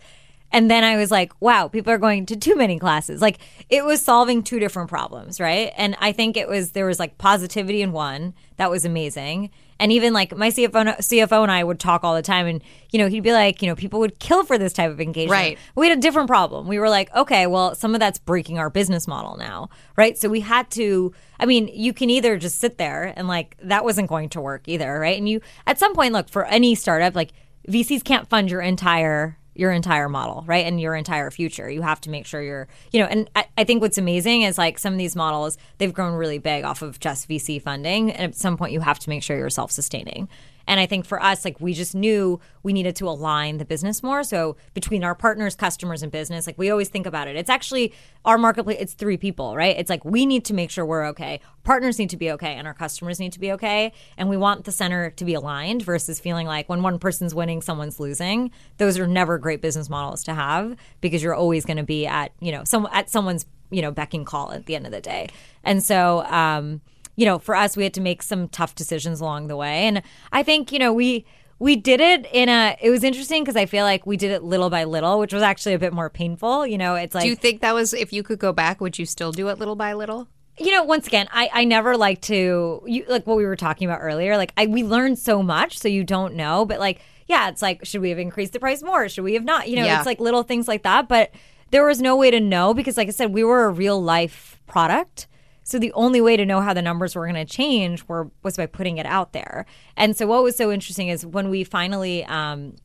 And 0.53 0.71
then 0.71 0.85
I 0.85 0.97
was 0.97 1.11
like, 1.11 1.33
wow, 1.41 1.69
people 1.69 1.93
are 1.93 1.99
going 1.99 2.27
to 2.27 2.37
too 2.37 2.55
many 2.55 2.79
classes. 2.79 3.21
Like 3.21 3.39
it 3.69 3.85
was 3.85 4.01
solving 4.01 4.43
two 4.43 4.61
different 4.61 4.89
problems, 4.89 5.41
right? 5.41 5.73
And 5.77 5.97
I 6.01 6.13
think 6.13 6.37
it 6.37 6.49
was 6.49 6.71
there 6.71 6.87
was 6.87 6.99
like 6.99 7.19
positivity 7.19 7.83
in 7.83 7.93
one 7.93 8.35
that 8.57 8.71
was 8.71 8.85
amazing. 8.85 9.51
And 9.79 9.93
even 9.93 10.13
like 10.13 10.37
my 10.37 10.49
CFO, 10.49 10.99
CFO 10.99 11.43
and 11.43 11.53
I 11.53 11.63
would 11.63 11.79
talk 11.79 12.05
all 12.05 12.15
the 12.15 12.23
time, 12.23 12.47
and 12.47 12.63
you 12.91 12.99
know 12.99 13.09
he'd 13.09 13.23
be 13.23 13.33
like, 13.33 13.63
you 13.63 13.69
know, 13.69 13.77
people 13.77 14.01
would 14.01 14.19
kill 14.19 14.45
for 14.45 14.59
this 14.59 14.73
type 14.73 14.91
of 14.91 15.01
engagement. 15.01 15.31
Right. 15.31 15.59
We 15.75 15.89
had 15.89 15.99
a 15.99 16.01
different 16.01 16.29
problem. 16.29 16.67
We 16.67 16.79
were 16.79 16.89
like, 16.89 17.15
okay, 17.15 17.47
well, 17.47 17.75
some 17.75 17.95
of 17.95 18.01
that's 18.01 18.19
breaking 18.19 18.59
our 18.59 18.71
business 18.71 19.07
model 19.07 19.37
now, 19.37 19.69
right? 19.97 20.17
So 20.17 20.29
we 20.29 20.41
had 20.41 20.71
to. 20.73 21.13
I 21.39 21.47
mean, 21.47 21.69
you 21.69 21.93
can 21.93 22.09
either 22.09 22.39
just 22.39 22.59
sit 22.59 22.79
there 22.79 23.13
and 23.17 23.29
like 23.29 23.57
that 23.63 23.85
wasn't 23.85 24.09
going 24.09 24.31
to 24.31 24.41
work 24.41 24.63
either, 24.67 24.99
right? 24.99 25.19
And 25.19 25.29
you 25.29 25.41
at 25.67 25.79
some 25.79 25.95
point, 25.95 26.13
look 26.13 26.29
for 26.29 26.47
any 26.47 26.75
startup, 26.75 27.15
like 27.15 27.33
VCs 27.69 28.05
can't 28.05 28.29
fund 28.29 28.51
your 28.51 28.61
entire 28.61 29.39
your 29.59 29.73
entire 29.73 30.09
model, 30.09 30.45
right? 30.47 30.67
And 30.67 30.81
your 30.81 30.95
entire 30.95 31.31
future. 31.31 31.71
You 31.71 31.83
have 31.83 32.01
to 32.03 32.11
make 32.11 32.27
sure 32.27 32.43
you're, 32.43 32.69
you 32.93 33.01
know, 33.01 33.07
and 33.07 33.31
I, 33.35 33.47
I 33.59 33.65
think 33.65 33.83
what's 33.83 33.99
amazing 33.99 34.43
is 34.43 34.59
like 34.59 34.79
some 34.79 34.93
of 34.93 34.99
these 34.99 35.17
models, 35.17 35.59
they've 35.79 35.93
grown 35.93 36.15
really 36.15 36.39
big 36.39 36.65
off 36.65 36.83
of 36.83 37.01
just 37.01 37.29
VC 37.29 37.61
funding. 37.61 38.13
And 38.13 38.33
at 38.33 38.35
some 38.37 38.57
point, 38.57 38.73
you 38.73 38.81
have 38.81 38.99
to 39.01 39.09
make 39.09 39.23
sure 39.23 39.37
you're 39.37 39.51
self 39.51 39.71
sustaining. 39.71 40.29
And 40.67 40.81
I 40.81 40.87
think 40.87 41.07
for 41.07 41.23
us, 41.23 41.45
like 41.45 41.61
we 41.61 41.73
just 41.73 41.95
knew 41.95 42.41
we 42.63 42.73
needed 42.73 42.97
to 42.97 43.09
align 43.09 43.59
the 43.59 43.65
business 43.65 44.03
more. 44.03 44.25
So 44.25 44.57
between 44.75 45.05
our 45.05 45.15
partners, 45.15 45.55
customers, 45.55 46.03
and 46.03 46.11
business, 46.11 46.47
like 46.47 46.59
we 46.59 46.71
always 46.71 46.89
think 46.89 47.07
about 47.07 47.29
it. 47.29 47.37
It's 47.37 47.51
actually 47.51 47.93
our 48.25 48.39
marketplace, 48.39 48.79
it's 48.81 48.95
three 48.95 49.17
people, 49.17 49.57
right? 49.57 49.77
It's 49.77 49.91
like 49.91 50.05
we 50.05 50.27
need 50.27 50.45
to 50.47 50.55
make 50.55 50.71
sure 50.71 50.85
we're 50.85 51.07
okay. 51.07 51.41
Partners 51.63 51.99
need 51.99 52.11
to 52.11 52.17
be 52.17 52.31
okay, 52.33 52.55
and 52.55 52.67
our 52.67 52.75
customers 52.75 53.19
need 53.19 53.33
to 53.33 53.41
be 53.41 53.53
okay. 53.53 53.93
And 54.17 54.29
we 54.29 54.37
want 54.37 54.65
the 54.65 54.73
center 54.73 55.11
to 55.11 55.25
be 55.25 55.35
aligned 55.35 55.83
versus 55.83 56.21
feeling 56.21 56.47
like 56.47 56.69
when 56.69 56.83
one 56.83 56.99
person's 56.99 57.35
winning, 57.35 57.63
someone's 57.63 58.01
losing. 58.01 58.51
Those 58.79 58.99
are 58.99 59.07
never 59.07 59.39
great 59.39 59.61
business 59.61 59.89
models 59.89 60.25
to 60.25 60.35
have 60.35 60.77
because 61.01 61.23
you're 61.23 61.35
always 61.35 61.65
going 61.65 61.77
to 61.77 61.83
be 61.83 62.07
at, 62.07 62.33
you 62.41 62.53
know, 62.53 62.65
some 62.65 62.89
at 62.93 63.11
someone's, 63.11 63.47
you 63.71 63.83
know, 63.83 63.91
beck 63.91 64.15
and 64.15 64.27
call 64.27 64.53
at 64.53 64.67
the 64.67 64.75
end 64.77 64.87
of 64.87 64.93
the 64.93 65.01
day. 65.01 65.29
And 65.65 65.83
so, 65.83 66.25
um, 66.27 66.81
you 67.17 67.25
know, 67.25 67.39
for 67.39 67.55
us, 67.57 67.77
we 67.77 67.83
had 67.83 67.95
to 67.95 68.01
make 68.01 68.23
some 68.23 68.49
tough 68.49 68.75
decisions 68.75 69.21
along 69.21 69.49
the 69.49 69.57
way. 69.57 69.87
And 69.87 70.03
I 70.33 70.43
think, 70.43 70.71
you 70.73 70.79
know, 70.79 70.93
we 70.93 71.25
we 71.59 71.75
did 71.75 72.01
it 72.01 72.27
in 72.33 72.49
a 72.49 72.77
it 72.83 72.91
was 72.91 73.03
interesting 73.03 73.43
because 73.43 73.57
I 73.57 73.67
feel 73.67 73.85
like 73.85 74.07
we 74.07 74.17
did 74.17 74.31
it 74.31 74.43
little 74.43 74.69
by 74.71 74.85
little, 74.85 75.19
which 75.19 75.33
was 75.33 75.43
actually 75.43 75.73
a 75.75 75.79
bit 75.79 75.93
more 75.93 76.11
painful. 76.11 76.67
You 76.67 76.79
know, 76.79 76.95
it's 76.95 77.15
like 77.15 77.23
Do 77.25 77.29
you 77.29 77.37
think 77.37 77.63
that 77.63 77.75
was 77.75 77.95
if 77.95 78.13
you 78.13 78.23
could 78.23 78.39
go 78.39 78.53
back, 78.53 78.81
would 78.81 78.99
you 78.99 79.07
still 79.07 79.33
do 79.33 79.49
it 79.49 79.59
little 79.59 79.77
by 79.77 79.93
little? 79.95 80.29
you 80.59 80.71
know, 80.71 80.83
once 80.83 81.07
again, 81.07 81.29
I, 81.33 81.51
I 81.53 81.65
never 81.65 81.99
like 81.99 82.23
to 82.23 82.83
you 82.87 83.05
like 83.09 83.27
what 83.27 83.37
we 83.37 83.45
were 83.45 83.57
talking 83.57 83.87
about 83.87 84.01
earlier. 84.01 84.37
Like 84.39 84.53
I 84.57 84.67
we 84.67 84.85
learned 84.85 85.19
so 85.19 85.43
much, 85.43 85.79
so 85.79 85.87
you 85.89 86.03
don't 86.05 86.35
know. 86.35 86.65
But 86.65 86.81
like, 86.81 87.01
yeah, 87.27 87.49
it's 87.49 87.61
like, 87.61 87.85
should 87.85 88.01
we 88.01 88.09
have 88.11 88.19
increased 88.19 88.53
the 88.55 88.61
price 88.61 88.83
more? 88.83 89.09
Should 89.09 89.25
we 89.25 89.35
have 89.35 89.45
not? 89.45 89.69
You 89.69 89.77
know, 89.77 89.85
Yeah. 89.85 89.99
it's 89.99 90.07
like 90.07 90.19
little 90.21 90.43
things 90.43 90.67
like 90.69 90.83
that. 90.85 91.09
But 91.09 91.31
there 91.73 91.85
was 91.85 92.01
no 92.01 92.17
way 92.17 92.31
to 92.31 92.41
know 92.41 92.73
because, 92.73 92.97
like 92.97 93.09
I 93.09 93.11
said, 93.11 93.33
we 93.35 93.45
were 93.45 93.65
a 93.65 93.71
real 93.71 94.03
life 94.03 94.59
product. 94.67 95.27
So 95.67 95.81
the 95.81 95.93
only 95.95 96.21
way 96.21 96.37
to 96.37 96.47
know 96.47 96.61
how 96.61 96.73
the 96.73 96.81
numbers 96.81 97.17
were 97.17 97.27
going 97.27 97.35
to 97.35 97.45
change 97.45 98.07
were 98.07 98.31
was 98.45 98.57
by 98.57 98.67
putting 98.67 98.99
it 98.99 99.07
out 99.07 99.33
there. 99.33 99.67
And 99.97 100.17
so 100.17 100.25
what 100.29 100.45
was 100.45 100.57
so 100.57 100.71
interesting 100.71 101.09
is 101.09 101.27
when 101.27 101.51
we 101.51 101.65
finally 101.65 102.25
um, 102.27 102.77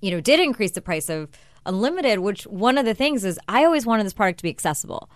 you 0.00 0.10
know, 0.10 0.20
did 0.20 0.40
increase 0.40 0.72
the 0.72 0.80
price 0.80 1.08
of 1.08 1.28
unlimited, 1.64 2.18
which 2.18 2.44
one 2.48 2.76
of 2.76 2.84
the 2.84 2.94
things 2.94 3.24
is 3.24 3.38
I 3.46 3.64
always 3.64 3.86
wanted 3.86 4.04
this 4.04 4.12
product 4.12 4.38
to 4.38 4.42
be 4.42 4.50
accessible. 4.50 5.08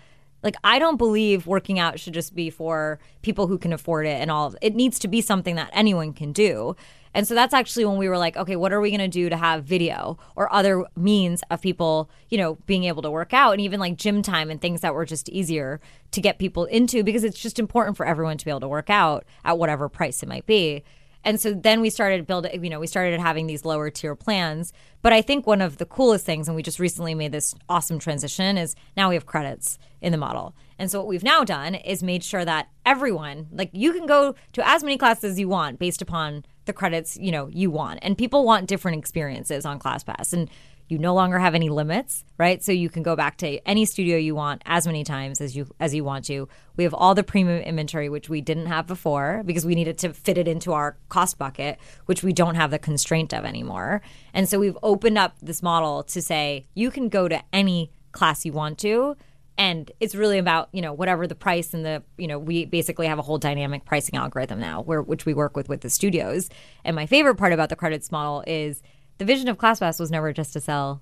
Like 0.44 0.54
I 0.62 0.78
don't 0.78 0.96
believe 0.96 1.46
working 1.46 1.80
out 1.80 1.98
should 1.98 2.14
just 2.14 2.36
be 2.36 2.50
for 2.50 3.00
people 3.22 3.48
who 3.48 3.58
can 3.58 3.72
afford 3.72 4.06
it 4.06 4.20
and 4.20 4.30
all. 4.30 4.54
It 4.62 4.76
needs 4.76 5.00
to 5.00 5.08
be 5.08 5.20
something 5.20 5.56
that 5.56 5.70
anyone 5.72 6.12
can 6.12 6.32
do. 6.32 6.76
And 7.14 7.28
so 7.28 7.34
that's 7.34 7.52
actually 7.52 7.84
when 7.84 7.98
we 7.98 8.08
were 8.08 8.18
like, 8.18 8.36
okay, 8.36 8.56
what 8.56 8.72
are 8.72 8.80
we 8.80 8.90
going 8.90 9.00
to 9.00 9.08
do 9.08 9.28
to 9.28 9.36
have 9.36 9.64
video 9.64 10.18
or 10.34 10.52
other 10.52 10.84
means 10.96 11.42
of 11.50 11.60
people, 11.60 12.10
you 12.30 12.38
know, 12.38 12.54
being 12.66 12.84
able 12.84 13.02
to 13.02 13.10
work 13.10 13.34
out 13.34 13.52
and 13.52 13.60
even 13.60 13.80
like 13.80 13.96
gym 13.96 14.22
time 14.22 14.50
and 14.50 14.60
things 14.60 14.80
that 14.80 14.94
were 14.94 15.04
just 15.04 15.28
easier 15.28 15.80
to 16.12 16.20
get 16.20 16.38
people 16.38 16.64
into 16.66 17.02
because 17.02 17.24
it's 17.24 17.38
just 17.38 17.58
important 17.58 17.96
for 17.96 18.06
everyone 18.06 18.38
to 18.38 18.44
be 18.44 18.50
able 18.50 18.60
to 18.60 18.68
work 18.68 18.90
out 18.90 19.24
at 19.44 19.58
whatever 19.58 19.88
price 19.88 20.22
it 20.22 20.28
might 20.28 20.46
be. 20.46 20.82
And 21.24 21.40
so 21.40 21.54
then 21.54 21.80
we 21.80 21.90
started 21.90 22.26
building, 22.26 22.64
you 22.64 22.70
know, 22.70 22.80
we 22.80 22.86
started 22.86 23.20
having 23.20 23.46
these 23.46 23.64
lower 23.64 23.90
tier 23.90 24.16
plans. 24.16 24.72
But 25.02 25.12
I 25.12 25.22
think 25.22 25.46
one 25.46 25.60
of 25.60 25.78
the 25.78 25.86
coolest 25.86 26.26
things, 26.26 26.48
and 26.48 26.56
we 26.56 26.62
just 26.62 26.80
recently 26.80 27.14
made 27.14 27.32
this 27.32 27.54
awesome 27.68 27.98
transition, 27.98 28.58
is 28.58 28.74
now 28.96 29.08
we 29.08 29.14
have 29.14 29.26
credits 29.26 29.78
in 30.00 30.12
the 30.12 30.18
model. 30.18 30.54
And 30.78 30.90
so 30.90 30.98
what 30.98 31.06
we've 31.06 31.22
now 31.22 31.44
done 31.44 31.76
is 31.76 32.02
made 32.02 32.24
sure 32.24 32.44
that 32.44 32.68
everyone, 32.84 33.48
like 33.52 33.70
you 33.72 33.92
can 33.92 34.06
go 34.06 34.34
to 34.52 34.68
as 34.68 34.82
many 34.82 34.98
classes 34.98 35.32
as 35.32 35.38
you 35.38 35.48
want 35.48 35.78
based 35.78 36.02
upon 36.02 36.44
the 36.64 36.72
credits, 36.72 37.16
you 37.20 37.32
know, 37.32 37.48
you 37.48 37.70
want. 37.70 37.98
And 38.02 38.16
people 38.16 38.44
want 38.44 38.66
different 38.66 38.98
experiences 38.98 39.64
on 39.64 39.78
ClassPass. 39.78 40.32
And 40.32 40.48
you 40.92 40.98
no 40.98 41.14
longer 41.14 41.38
have 41.38 41.54
any 41.54 41.70
limits, 41.70 42.22
right? 42.36 42.62
So 42.62 42.70
you 42.70 42.90
can 42.90 43.02
go 43.02 43.16
back 43.16 43.38
to 43.38 43.58
any 43.66 43.86
studio 43.86 44.18
you 44.18 44.34
want 44.34 44.62
as 44.66 44.86
many 44.86 45.04
times 45.04 45.40
as 45.40 45.56
you 45.56 45.66
as 45.80 45.94
you 45.94 46.04
want 46.04 46.26
to. 46.26 46.48
We 46.76 46.84
have 46.84 46.92
all 46.92 47.14
the 47.14 47.22
premium 47.22 47.62
inventory 47.62 48.10
which 48.10 48.28
we 48.28 48.42
didn't 48.42 48.66
have 48.66 48.86
before 48.86 49.42
because 49.46 49.64
we 49.64 49.74
needed 49.74 49.96
to 49.98 50.12
fit 50.12 50.36
it 50.36 50.46
into 50.46 50.72
our 50.74 50.98
cost 51.08 51.38
bucket, 51.38 51.78
which 52.06 52.22
we 52.22 52.34
don't 52.34 52.56
have 52.56 52.70
the 52.70 52.78
constraint 52.78 53.32
of 53.32 53.46
anymore. 53.46 54.02
And 54.34 54.46
so 54.48 54.58
we've 54.58 54.76
opened 54.82 55.16
up 55.16 55.34
this 55.40 55.62
model 55.62 56.02
to 56.04 56.20
say 56.20 56.66
you 56.74 56.90
can 56.90 57.08
go 57.08 57.26
to 57.26 57.42
any 57.54 57.90
class 58.12 58.44
you 58.44 58.52
want 58.52 58.78
to 58.80 59.16
and 59.62 59.92
it's 60.00 60.14
really 60.14 60.38
about 60.38 60.68
you 60.72 60.82
know 60.82 60.92
whatever 60.92 61.26
the 61.26 61.34
price 61.34 61.72
and 61.72 61.84
the 61.84 62.02
you 62.18 62.26
know 62.26 62.38
we 62.38 62.64
basically 62.64 63.06
have 63.06 63.18
a 63.18 63.22
whole 63.22 63.38
dynamic 63.38 63.84
pricing 63.84 64.16
algorithm 64.16 64.58
now 64.58 64.82
where 64.82 65.00
which 65.02 65.24
we 65.24 65.34
work 65.34 65.56
with 65.56 65.68
with 65.68 65.82
the 65.82 65.90
studios 65.90 66.48
and 66.84 66.96
my 66.96 67.06
favorite 67.06 67.36
part 67.36 67.52
about 67.52 67.68
the 67.68 67.76
credits 67.76 68.10
model 68.10 68.42
is 68.46 68.82
the 69.18 69.24
vision 69.24 69.48
of 69.48 69.56
ClassPass 69.58 70.00
was 70.00 70.10
never 70.10 70.32
just 70.32 70.52
to 70.54 70.60
sell 70.60 71.00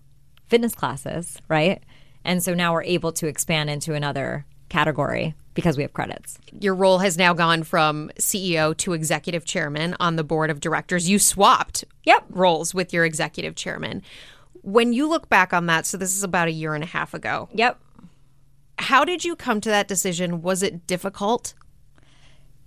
fitness 0.49 0.75
classes, 0.75 1.39
right? 1.49 1.83
And 2.25 2.43
so 2.43 2.53
now 2.55 2.75
we're 2.75 2.83
able 2.83 3.13
to 3.13 3.27
expand 3.29 3.71
into 3.71 3.95
another 3.95 4.45
category 4.69 5.35
because 5.55 5.77
we 5.77 5.83
have 5.85 5.95
credits. 5.95 6.39
Your 6.61 6.75
role 6.75 6.99
has 6.99 7.17
now 7.17 7.33
gone 7.33 7.63
from 7.63 8.11
CEO 8.19 8.77
to 8.79 8.93
executive 8.93 9.45
chairman 9.45 9.97
on 10.01 10.17
the 10.17 10.25
board 10.25 10.51
of 10.51 10.61
directors. 10.61 11.09
You 11.09 11.19
swapped 11.19 11.85
Yep. 12.05 12.25
roles 12.31 12.75
with 12.75 12.93
your 12.93 13.05
executive 13.07 13.55
chairman. 13.55 14.03
When 14.63 14.93
you 14.93 15.09
look 15.09 15.31
back 15.31 15.55
on 15.55 15.67
that, 15.67 15.87
so 15.87 15.97
this 15.97 16.15
is 16.15 16.23
about 16.23 16.49
a 16.49 16.53
year 16.53 16.75
and 16.75 16.85
a 16.85 16.89
half 16.89 17.15
ago, 17.15 17.49
Yep. 17.55 17.79
How 18.81 19.05
did 19.05 19.25
you 19.25 19.37
come 19.37 19.61
to 19.61 19.69
that 19.69 19.89
decision? 19.89 20.43
Was 20.43 20.63
it 20.63 20.87
difficult? 20.87 21.55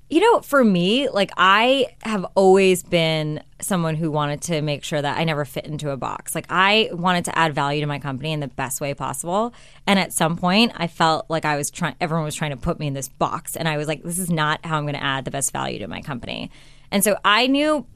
You 0.10 0.20
know, 0.20 0.42
for 0.42 0.64
me, 0.64 1.10
like 1.10 1.32
I 1.38 1.88
have 2.04 2.24
always 2.36 2.84
been 2.84 3.42
someone 3.62 3.96
who 3.96 4.12
wanted 4.12 4.42
to 4.44 4.62
make 4.62 4.84
sure 4.84 5.02
that 5.02 5.18
I 5.18 5.24
never 5.24 5.44
fit 5.44 5.66
into 5.66 5.90
a 5.90 5.98
box. 5.98 6.36
Like 6.36 6.46
I 6.50 6.90
wanted 6.92 7.26
to 7.26 7.38
add 7.38 7.56
value 7.56 7.82
to 7.82 7.88
my 7.88 7.98
company 7.98 8.32
in 8.32 8.40
the 8.40 8.48
best 8.48 8.80
way 8.80 8.94
possible. 8.94 9.56
And 9.88 9.98
at 9.98 10.14
some 10.14 10.38
point, 10.38 10.74
I 10.76 10.86
felt 10.86 11.30
like 11.30 11.46
I 11.46 11.56
was 11.56 11.72
trying 11.72 11.96
everyone 12.00 12.26
was 12.26 12.36
trying 12.36 12.52
to 12.52 12.58
put 12.58 12.80
me 12.80 12.86
in 12.86 12.94
this 12.94 13.10
box 13.10 13.56
and 13.56 13.68
I 13.68 13.78
was 13.78 13.88
like 13.88 14.04
this 14.04 14.20
is 14.20 14.30
not 14.30 14.64
how 14.66 14.78
I'm 14.78 14.84
going 14.84 14.94
to 14.94 15.04
add 15.04 15.26
the 15.26 15.32
best 15.32 15.52
value 15.52 15.80
to 15.80 15.88
my 15.88 16.02
company. 16.02 16.52
And 16.92 17.04
so 17.04 17.18
I 17.26 17.48
knew 17.48 17.88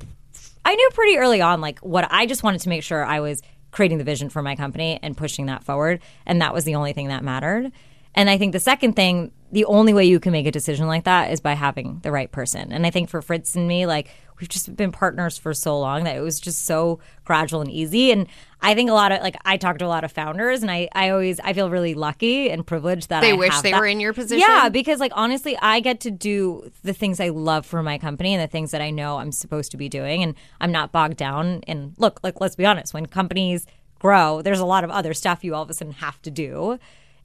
I 0.65 0.73
knew 0.73 0.89
pretty 0.93 1.17
early 1.17 1.41
on 1.41 1.61
like 1.61 1.79
what 1.79 2.07
I 2.09 2.25
just 2.25 2.41
wanted 2.41 2.61
to 2.61 2.69
make 2.69 2.81
sure 2.81 3.05
I 3.05 3.19
was 3.19 3.43
creating 3.69 3.99
the 3.99 4.03
vision 4.03 4.29
for 4.29 4.41
my 4.41 4.55
company 4.55 4.97
and 5.03 5.15
pushing 5.15 5.45
that 5.47 5.63
forward 5.63 5.99
and 6.25 6.41
that 6.41 6.51
was 6.51 6.63
the 6.63 6.73
only 6.73 6.93
thing 6.93 7.09
that 7.09 7.23
mattered. 7.23 7.71
And 8.15 8.29
I 8.29 8.37
think 8.37 8.53
the 8.53 8.59
second 8.59 8.93
thing, 8.93 9.31
the 9.51 9.65
only 9.65 9.93
way 9.93 10.05
you 10.05 10.19
can 10.19 10.31
make 10.31 10.47
a 10.47 10.51
decision 10.51 10.87
like 10.87 11.03
that 11.05 11.31
is 11.31 11.39
by 11.39 11.53
having 11.53 11.99
the 12.03 12.11
right 12.11 12.31
person. 12.31 12.71
And 12.71 12.85
I 12.85 12.89
think 12.89 13.09
for 13.09 13.21
Fritz 13.21 13.55
and 13.55 13.67
me, 13.67 13.85
like 13.85 14.09
we've 14.39 14.49
just 14.49 14.75
been 14.75 14.91
partners 14.91 15.37
for 15.37 15.53
so 15.53 15.79
long 15.79 16.03
that 16.03 16.15
it 16.15 16.21
was 16.21 16.39
just 16.39 16.65
so 16.65 16.99
gradual 17.25 17.61
and 17.61 17.71
easy. 17.71 18.11
And 18.11 18.27
I 18.61 18.75
think 18.75 18.89
a 18.89 18.93
lot 18.93 19.11
of 19.11 19.21
like 19.21 19.35
I 19.45 19.57
talk 19.57 19.77
to 19.79 19.85
a 19.85 19.87
lot 19.87 20.03
of 20.03 20.11
founders, 20.11 20.61
and 20.63 20.71
I 20.71 20.89
I 20.93 21.09
always 21.09 21.39
I 21.39 21.53
feel 21.53 21.69
really 21.69 21.93
lucky 21.93 22.49
and 22.49 22.65
privileged 22.65 23.09
that 23.09 23.21
They 23.21 23.31
I 23.31 23.35
wish 23.35 23.57
they 23.61 23.71
that. 23.71 23.79
were 23.79 23.85
in 23.85 23.99
your 23.99 24.13
position? 24.13 24.45
Yeah, 24.47 24.69
because 24.69 24.99
like 24.99 25.11
honestly, 25.15 25.57
I 25.61 25.79
get 25.79 25.99
to 26.01 26.11
do 26.11 26.71
the 26.83 26.93
things 26.93 27.19
I 27.19 27.29
love 27.29 27.65
for 27.65 27.83
my 27.83 27.97
company 27.97 28.33
and 28.33 28.41
the 28.41 28.47
things 28.51 28.71
that 28.71 28.81
I 28.81 28.89
know 28.89 29.17
I'm 29.17 29.31
supposed 29.31 29.71
to 29.71 29.77
be 29.77 29.89
doing, 29.89 30.23
and 30.23 30.35
I'm 30.59 30.71
not 30.71 30.91
bogged 30.91 31.17
down. 31.17 31.61
And 31.67 31.93
look, 31.97 32.19
like 32.23 32.41
let's 32.41 32.55
be 32.55 32.65
honest, 32.65 32.93
when 32.93 33.05
companies 33.05 33.65
grow, 33.99 34.41
there's 34.41 34.59
a 34.59 34.65
lot 34.65 34.83
of 34.83 34.89
other 34.89 35.13
stuff 35.13 35.43
you 35.43 35.55
all 35.55 35.63
of 35.63 35.69
a 35.69 35.73
sudden 35.73 35.93
have 35.93 36.21
to 36.23 36.31
do. 36.31 36.79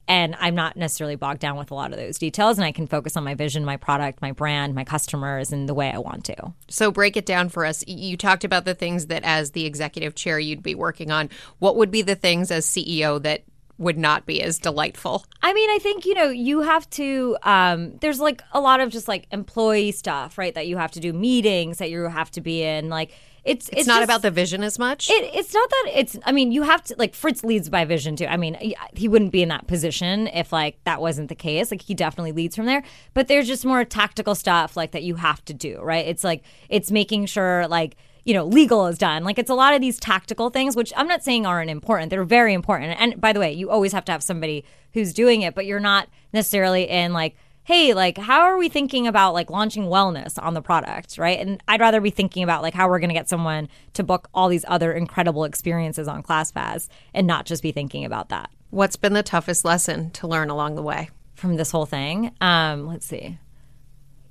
And 0.07 0.35
I'm 0.39 0.53
not 0.53 0.75
necessarily 0.75 1.15
bogged 1.15 1.39
down 1.39 1.57
with 1.57 1.71
a 1.71 1.75
lot 1.75 1.91
of 1.91 1.97
those 1.97 2.17
details, 2.17 2.57
and 2.57 2.65
I 2.65 2.71
can 2.73 2.87
focus 2.87 3.15
on 3.15 3.23
my 3.23 3.35
vision, 3.35 3.63
my 3.63 3.77
product, 3.77 4.21
my 4.21 4.33
brand, 4.33 4.75
my 4.75 4.83
customers, 4.83 5.53
and 5.53 5.67
the 5.67 5.73
way 5.73 5.91
I 5.91 5.97
want 5.97 6.25
to. 6.25 6.53
So 6.67 6.91
break 6.91 7.15
it 7.15 7.25
down 7.25 7.49
for 7.49 7.65
us. 7.65 7.85
You 7.87 8.17
talked 8.17 8.43
about 8.43 8.65
the 8.65 8.75
things 8.75 9.07
that 9.07 9.23
as 9.23 9.51
the 9.51 9.65
executive 9.65 10.13
chair 10.15 10.39
you'd 10.39 10.63
be 10.63 10.75
working 10.75 11.09
on. 11.09 11.29
What 11.59 11.77
would 11.77 11.89
be 11.89 12.01
the 12.01 12.15
things 12.15 12.51
as 12.51 12.65
CEO 12.65 13.21
that 13.23 13.43
would 13.77 13.97
not 13.97 14.25
be 14.25 14.41
as 14.41 14.59
delightful? 14.59 15.25
I 15.41 15.53
mean, 15.53 15.69
I 15.69 15.79
think 15.79 16.05
you 16.05 16.13
know 16.13 16.29
you 16.29 16.61
have 16.61 16.89
to. 16.91 17.37
Um, 17.43 17.97
there's 17.97 18.19
like 18.19 18.41
a 18.51 18.59
lot 18.59 18.79
of 18.81 18.89
just 18.89 19.07
like 19.07 19.27
employee 19.31 19.91
stuff, 19.91 20.37
right? 20.37 20.53
That 20.53 20.67
you 20.67 20.77
have 20.77 20.91
to 20.91 20.99
do 20.99 21.13
meetings 21.13 21.77
that 21.77 21.89
you 21.89 22.03
have 22.03 22.31
to 22.31 22.41
be 22.41 22.63
in. 22.63 22.89
Like 22.89 23.11
it's 23.45 23.69
It's, 23.73 23.87
not 23.87 23.95
just- 23.95 24.03
about 24.05 24.21
the 24.21 24.31
vision 24.31 24.63
as 24.63 24.79
much. 24.79 25.09
It, 25.09 25.31
it's 25.33 25.53
not 25.53 25.69
that 25.69 25.91
it's. 25.95 26.17
I 26.25 26.31
mean, 26.31 26.51
you 26.51 26.63
have 26.63 26.83
to 26.85 26.95
like 26.97 27.13
Fritz 27.13 27.43
leads 27.43 27.69
by 27.69 27.83
vision 27.85 28.15
too. 28.15 28.25
I 28.25 28.37
mean, 28.37 28.57
he 28.93 29.07
wouldn't 29.07 29.31
be 29.31 29.41
in 29.43 29.49
that 29.49 29.67
position 29.67 30.27
if 30.27 30.53
like 30.53 30.77
that 30.85 31.01
wasn't 31.01 31.29
the 31.29 31.35
case. 31.35 31.69
Like 31.71 31.81
he 31.81 31.93
definitely 31.93 32.31
leads 32.31 32.55
from 32.55 32.65
there. 32.65 32.83
But 33.13 33.27
there's 33.27 33.47
just 33.47 33.65
more 33.65 33.83
tactical 33.83 34.35
stuff 34.35 34.77
like 34.77 34.91
that 34.91 35.03
you 35.03 35.15
have 35.15 35.43
to 35.45 35.53
do. 35.53 35.81
Right? 35.81 36.05
It's 36.07 36.23
like 36.23 36.43
it's 36.69 36.89
making 36.91 37.25
sure 37.25 37.67
like 37.67 37.97
you 38.23 38.33
know 38.33 38.45
legal 38.45 38.87
is 38.87 38.97
done. 38.97 39.25
Like 39.25 39.37
it's 39.37 39.49
a 39.49 39.55
lot 39.55 39.73
of 39.73 39.81
these 39.81 39.99
tactical 39.99 40.49
things, 40.49 40.75
which 40.77 40.93
I'm 40.95 41.07
not 41.07 41.23
saying 41.23 41.45
aren't 41.45 41.69
important. 41.69 42.09
They're 42.11 42.23
very 42.23 42.53
important. 42.53 42.99
And 43.01 43.19
by 43.19 43.33
the 43.33 43.39
way, 43.41 43.51
you 43.51 43.69
always 43.69 43.91
have 43.91 44.05
to 44.05 44.11
have 44.13 44.23
somebody 44.23 44.63
who's 44.93 45.11
doing 45.11 45.41
it, 45.41 45.53
but 45.55 45.65
you're 45.65 45.81
not 45.81 46.07
necessarily 46.31 46.89
in 46.89 47.11
like 47.11 47.35
hey 47.65 47.93
like 47.93 48.17
how 48.17 48.41
are 48.41 48.57
we 48.57 48.67
thinking 48.69 49.07
about 49.07 49.33
like 49.33 49.49
launching 49.49 49.83
wellness 49.83 50.41
on 50.41 50.53
the 50.53 50.61
product 50.61 51.17
right 51.17 51.39
and 51.39 51.61
i'd 51.67 51.79
rather 51.79 52.01
be 52.01 52.09
thinking 52.09 52.43
about 52.43 52.61
like 52.61 52.73
how 52.73 52.87
we're 52.87 52.99
going 52.99 53.09
to 53.09 53.13
get 53.13 53.29
someone 53.29 53.67
to 53.93 54.03
book 54.03 54.29
all 54.33 54.49
these 54.49 54.65
other 54.67 54.91
incredible 54.91 55.43
experiences 55.43 56.07
on 56.07 56.21
classpass 56.23 56.89
and 57.13 57.25
not 57.27 57.45
just 57.45 57.63
be 57.63 57.71
thinking 57.71 58.05
about 58.05 58.29
that 58.29 58.49
What's 58.69 58.95
been 58.95 59.13
the 59.13 59.21
toughest 59.21 59.63
lesson 59.63 60.09
to 60.11 60.27
learn 60.27 60.49
along 60.49 60.75
the 60.75 60.81
way? 60.81 61.09
from 61.35 61.57
this 61.57 61.71
whole 61.71 61.85
thing 61.85 62.31
um 62.41 62.87
let's 62.87 63.05
see 63.05 63.37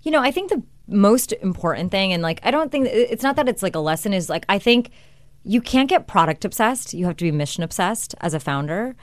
you 0.03 0.11
know 0.11 0.21
i 0.21 0.31
think 0.31 0.51
the 0.51 0.63
most 0.87 1.33
important 1.35 1.91
thing 1.91 2.13
and 2.13 2.23
like 2.23 2.41
i 2.43 2.51
don't 2.51 2.73
think 2.73 2.87
it's 2.89 3.23
not 3.23 3.37
that 3.37 3.49
it's 3.49 3.63
like 3.63 3.75
a 3.75 3.81
lesson 3.81 4.13
is 4.13 4.29
like 4.29 4.45
i 4.49 4.59
think 4.59 4.91
you 5.45 5.61
can't 5.61 5.89
get 5.89 6.07
product 6.07 6.45
obsessed. 6.45 6.95
You 6.95 7.07
have 7.07 7.17
to 7.17 7.25
be 7.25 7.33
mission 7.33 7.63
obsessed 7.63 8.15
as 8.21 8.35
a 8.35 8.41
founder. 8.41 8.95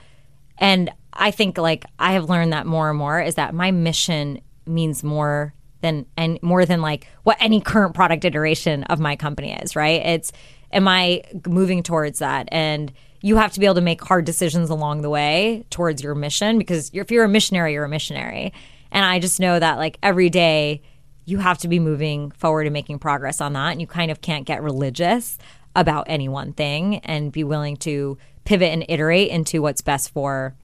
And 0.59 0.91
I 1.13 1.31
think 1.31 1.57
like 1.57 1.85
I 1.97 2.13
have 2.13 2.29
learned 2.29 2.53
that 2.53 2.67
more 2.67 2.89
and 2.89 2.99
more 2.99 3.19
is 3.21 3.35
that 3.35 3.53
my 3.53 3.71
mission 3.71 4.39
means 4.65 5.03
more 5.03 5.53
than 5.81 6.05
and 6.17 6.37
more 6.43 6.65
than 6.65 6.81
like 6.81 7.07
what 7.23 7.37
any 7.39 7.61
current 7.61 7.95
product 7.95 8.25
iteration 8.25 8.83
of 8.83 8.99
my 8.99 9.15
company 9.15 9.53
is, 9.53 9.75
right? 9.75 10.05
It's 10.05 10.31
am 10.71 10.87
I 10.87 11.23
moving 11.47 11.81
towards 11.81 12.19
that? 12.19 12.47
And 12.51 12.93
you 13.21 13.37
have 13.37 13.51
to 13.53 13.59
be 13.59 13.65
able 13.65 13.75
to 13.75 13.81
make 13.81 14.01
hard 14.03 14.25
decisions 14.25 14.69
along 14.69 15.01
the 15.01 15.09
way 15.09 15.65
towards 15.69 16.03
your 16.03 16.15
mission 16.15 16.57
because 16.57 16.91
if 16.93 17.11
you're 17.11 17.25
a 17.25 17.29
missionary, 17.29 17.73
you're 17.73 17.85
a 17.85 17.89
missionary. 17.89 18.53
And 18.91 19.05
I 19.05 19.19
just 19.19 19.39
know 19.39 19.59
that 19.59 19.77
like 19.77 19.97
every 20.03 20.29
day 20.29 20.81
you 21.25 21.37
have 21.37 21.57
to 21.59 21.67
be 21.67 21.79
moving 21.79 22.31
forward 22.31 22.65
and 22.65 22.73
making 22.73 22.99
progress 22.99 23.39
on 23.39 23.53
that. 23.53 23.71
And 23.71 23.81
you 23.81 23.87
kind 23.87 24.09
of 24.09 24.21
can't 24.21 24.45
get 24.45 24.63
religious 24.63 25.37
about 25.75 26.05
any 26.09 26.27
one 26.27 26.53
thing 26.53 26.97
and 26.99 27.31
be 27.31 27.43
willing 27.43 27.77
to 27.77 28.17
pivot 28.49 28.73
and 28.73 28.83
iterate 28.89 29.29
into 29.29 29.61
what's 29.61 29.79
best 29.79 30.09
for 30.11 30.55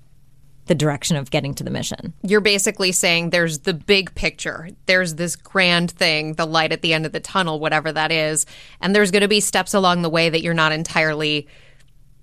the 0.66 0.74
direction 0.74 1.16
of 1.18 1.30
getting 1.30 1.54
to 1.54 1.64
the 1.64 1.70
mission. 1.70 2.14
You're 2.24 2.42
basically 2.42 2.92
saying 2.92 3.30
there's 3.30 3.60
the 3.60 3.76
big 3.76 4.16
picture. 4.16 4.70
There's 4.88 5.14
this 5.14 5.36
grand 5.36 5.92
thing, 5.92 6.34
the 6.34 6.48
light 6.48 6.72
at 6.72 6.82
the 6.82 6.96
end 6.96 7.06
of 7.06 7.12
the 7.12 7.20
tunnel, 7.20 7.60
whatever 7.60 7.92
that 7.92 8.12
is. 8.12 8.48
And 8.82 8.96
there's 8.96 9.12
going 9.12 9.22
to 9.22 9.28
be 9.28 9.40
steps 9.40 9.76
along 9.76 10.02
the 10.02 10.10
way 10.10 10.32
that 10.32 10.42
you're 10.42 10.56
not 10.56 10.72
entirely 10.72 11.48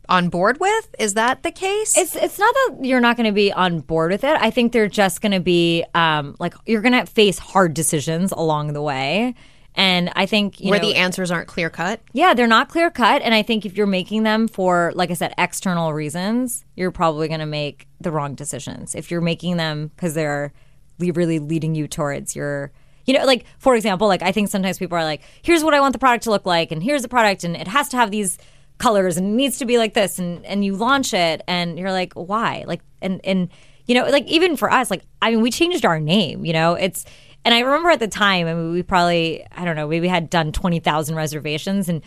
on 0.08 0.30
board 0.30 0.58
with? 0.58 0.94
Is 0.98 1.14
that 1.14 1.44
the 1.44 1.52
case? 1.52 1.96
It's 1.96 2.16
it's 2.16 2.36
not 2.36 2.52
that 2.54 2.78
you're 2.84 3.00
not 3.00 3.16
going 3.16 3.28
to 3.28 3.32
be 3.32 3.52
on 3.52 3.78
board 3.78 4.10
with 4.10 4.24
it. 4.24 4.36
I 4.40 4.50
think 4.50 4.72
they're 4.72 4.88
just 4.88 5.20
going 5.20 5.30
to 5.30 5.40
be 5.40 5.84
um, 5.94 6.34
like 6.40 6.54
you're 6.66 6.82
going 6.82 6.98
to 6.98 7.06
face 7.06 7.38
hard 7.38 7.72
decisions 7.72 8.32
along 8.32 8.72
the 8.72 8.82
way. 8.82 9.36
And 9.74 10.12
I 10.14 10.26
think 10.26 10.58
where 10.58 10.78
know, 10.80 10.86
the 10.86 10.96
answers 10.96 11.30
aren't 11.30 11.48
clear 11.48 11.70
cut. 11.70 12.00
Yeah, 12.12 12.34
they're 12.34 12.46
not 12.46 12.68
clear 12.68 12.90
cut. 12.90 13.22
And 13.22 13.34
I 13.34 13.42
think 13.42 13.64
if 13.64 13.76
you're 13.76 13.86
making 13.86 14.22
them 14.22 14.48
for, 14.48 14.92
like 14.94 15.10
I 15.10 15.14
said, 15.14 15.32
external 15.38 15.94
reasons, 15.94 16.64
you're 16.76 16.90
probably 16.90 17.28
going 17.28 17.40
to 17.40 17.46
make 17.46 17.88
the 18.00 18.10
wrong 18.10 18.34
decisions. 18.34 18.94
If 18.94 19.10
you're 19.10 19.22
making 19.22 19.56
them 19.56 19.90
because 19.96 20.14
they're 20.14 20.52
really 20.98 21.38
leading 21.38 21.74
you 21.74 21.88
towards 21.88 22.36
your, 22.36 22.70
you 23.06 23.14
know, 23.14 23.24
like 23.24 23.46
for 23.58 23.74
example, 23.74 24.08
like 24.08 24.22
I 24.22 24.30
think 24.30 24.50
sometimes 24.50 24.78
people 24.78 24.98
are 24.98 25.04
like, 25.04 25.22
here's 25.42 25.64
what 25.64 25.74
I 25.74 25.80
want 25.80 25.94
the 25.94 25.98
product 25.98 26.24
to 26.24 26.30
look 26.30 26.44
like, 26.44 26.70
and 26.70 26.82
here's 26.82 27.02
the 27.02 27.08
product, 27.08 27.42
and 27.42 27.56
it 27.56 27.66
has 27.68 27.88
to 27.90 27.96
have 27.96 28.10
these 28.10 28.38
colors 28.82 29.16
and 29.16 29.26
it 29.28 29.36
needs 29.36 29.58
to 29.58 29.64
be 29.64 29.78
like 29.78 29.94
this 29.94 30.18
and 30.18 30.44
and 30.44 30.64
you 30.64 30.74
launch 30.74 31.14
it 31.14 31.42
and 31.46 31.78
you're 31.78 31.92
like 31.92 32.12
why 32.14 32.64
like 32.66 32.80
and 33.00 33.20
and 33.22 33.48
you 33.86 33.94
know 33.94 34.04
like 34.06 34.26
even 34.26 34.56
for 34.56 34.72
us 34.72 34.90
like 34.90 35.02
i 35.20 35.30
mean 35.30 35.40
we 35.40 35.52
changed 35.52 35.84
our 35.84 36.00
name 36.00 36.44
you 36.44 36.52
know 36.52 36.74
it's 36.74 37.04
and 37.45 37.55
i 37.55 37.61
remember 37.61 37.90
at 37.90 38.01
the 38.01 38.09
time 38.09 38.47
i 38.47 38.55
mean 38.55 38.72
we 38.72 38.82
probably 38.82 39.45
i 39.53 39.64
don't 39.64 39.76
know 39.76 39.88
maybe 39.88 40.09
had 40.09 40.30
done 40.30 40.53
20,000 40.53 41.14
reservations. 41.14 41.88
And 41.88 42.03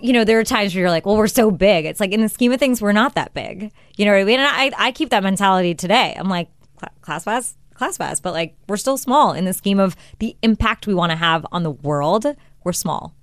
you 0.00 0.12
know 0.12 0.24
there 0.24 0.38
are 0.40 0.44
times 0.44 0.74
where 0.74 0.80
you're 0.80 0.90
like 0.90 1.06
well 1.06 1.16
we're 1.16 1.28
so 1.28 1.50
big. 1.50 1.84
It's 1.84 2.00
like 2.00 2.12
in 2.12 2.20
the 2.20 2.28
scheme 2.28 2.52
of 2.52 2.58
things 2.58 2.82
we're 2.82 2.92
not 2.92 3.14
that 3.14 3.34
big. 3.34 3.72
You 3.96 4.04
know 4.04 4.12
what 4.12 4.20
i 4.20 4.24
mean? 4.24 4.40
And 4.40 4.48
i 4.50 4.70
i 4.88 4.92
keep 4.92 5.10
that 5.10 5.22
mentality 5.22 5.74
today. 5.74 6.14
I'm 6.18 6.28
like 6.28 6.48
class 7.00 7.24
pass 7.24 7.56
class 7.74 7.98
pass 7.98 8.20
but 8.20 8.32
like 8.32 8.54
we're 8.68 8.76
still 8.76 8.96
small 8.96 9.32
in 9.32 9.44
the 9.44 9.52
scheme 9.52 9.78
of 9.78 9.96
the 10.18 10.36
impact 10.42 10.86
we 10.86 10.94
want 10.94 11.10
to 11.10 11.16
have 11.16 11.46
on 11.52 11.62
the 11.62 11.70
world 11.70 12.26
we're 12.64 12.72
small. 12.72 13.14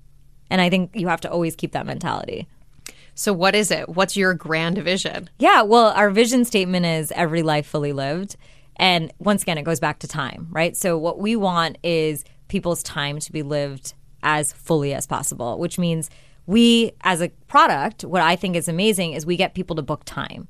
And 0.49 0.61
i 0.61 0.69
think 0.69 0.91
you 0.93 1.07
have 1.07 1.21
to 1.21 1.31
always 1.31 1.55
keep 1.55 1.73
that 1.73 1.85
mentality. 1.85 2.47
So, 3.19 3.33
what 3.33 3.53
is 3.53 3.69
it? 3.69 3.89
What's 3.89 4.15
your 4.15 4.33
grand 4.33 4.77
vision? 4.77 5.29
Yeah, 5.39 5.63
well, 5.63 5.87
our 5.87 6.09
vision 6.09 6.45
statement 6.45 6.85
is 6.85 7.11
every 7.11 7.43
life 7.43 7.65
fully 7.67 7.91
lived. 7.91 8.37
And 8.79 9.11
once 9.19 9.43
again, 9.43 9.57
it 9.57 9.63
goes 9.63 9.79
back 9.79 9.99
to 9.99 10.07
time, 10.07 10.47
right? 10.49 10.75
So, 10.75 10.97
what 10.97 11.19
we 11.19 11.35
want 11.35 11.77
is 11.83 12.23
people's 12.47 12.81
time 12.81 13.19
to 13.19 13.31
be 13.31 13.43
lived 13.43 13.93
as 14.23 14.53
fully 14.53 14.93
as 14.93 15.05
possible, 15.05 15.59
which 15.59 15.77
means 15.77 16.09
we, 16.45 16.93
as 17.01 17.21
a 17.21 17.29
product, 17.47 18.03
what 18.03 18.21
I 18.21 18.35
think 18.35 18.55
is 18.55 18.67
amazing 18.67 19.13
is 19.13 19.25
we 19.25 19.35
get 19.35 19.53
people 19.53 19.75
to 19.75 19.81
book 19.81 20.03
time. 20.05 20.47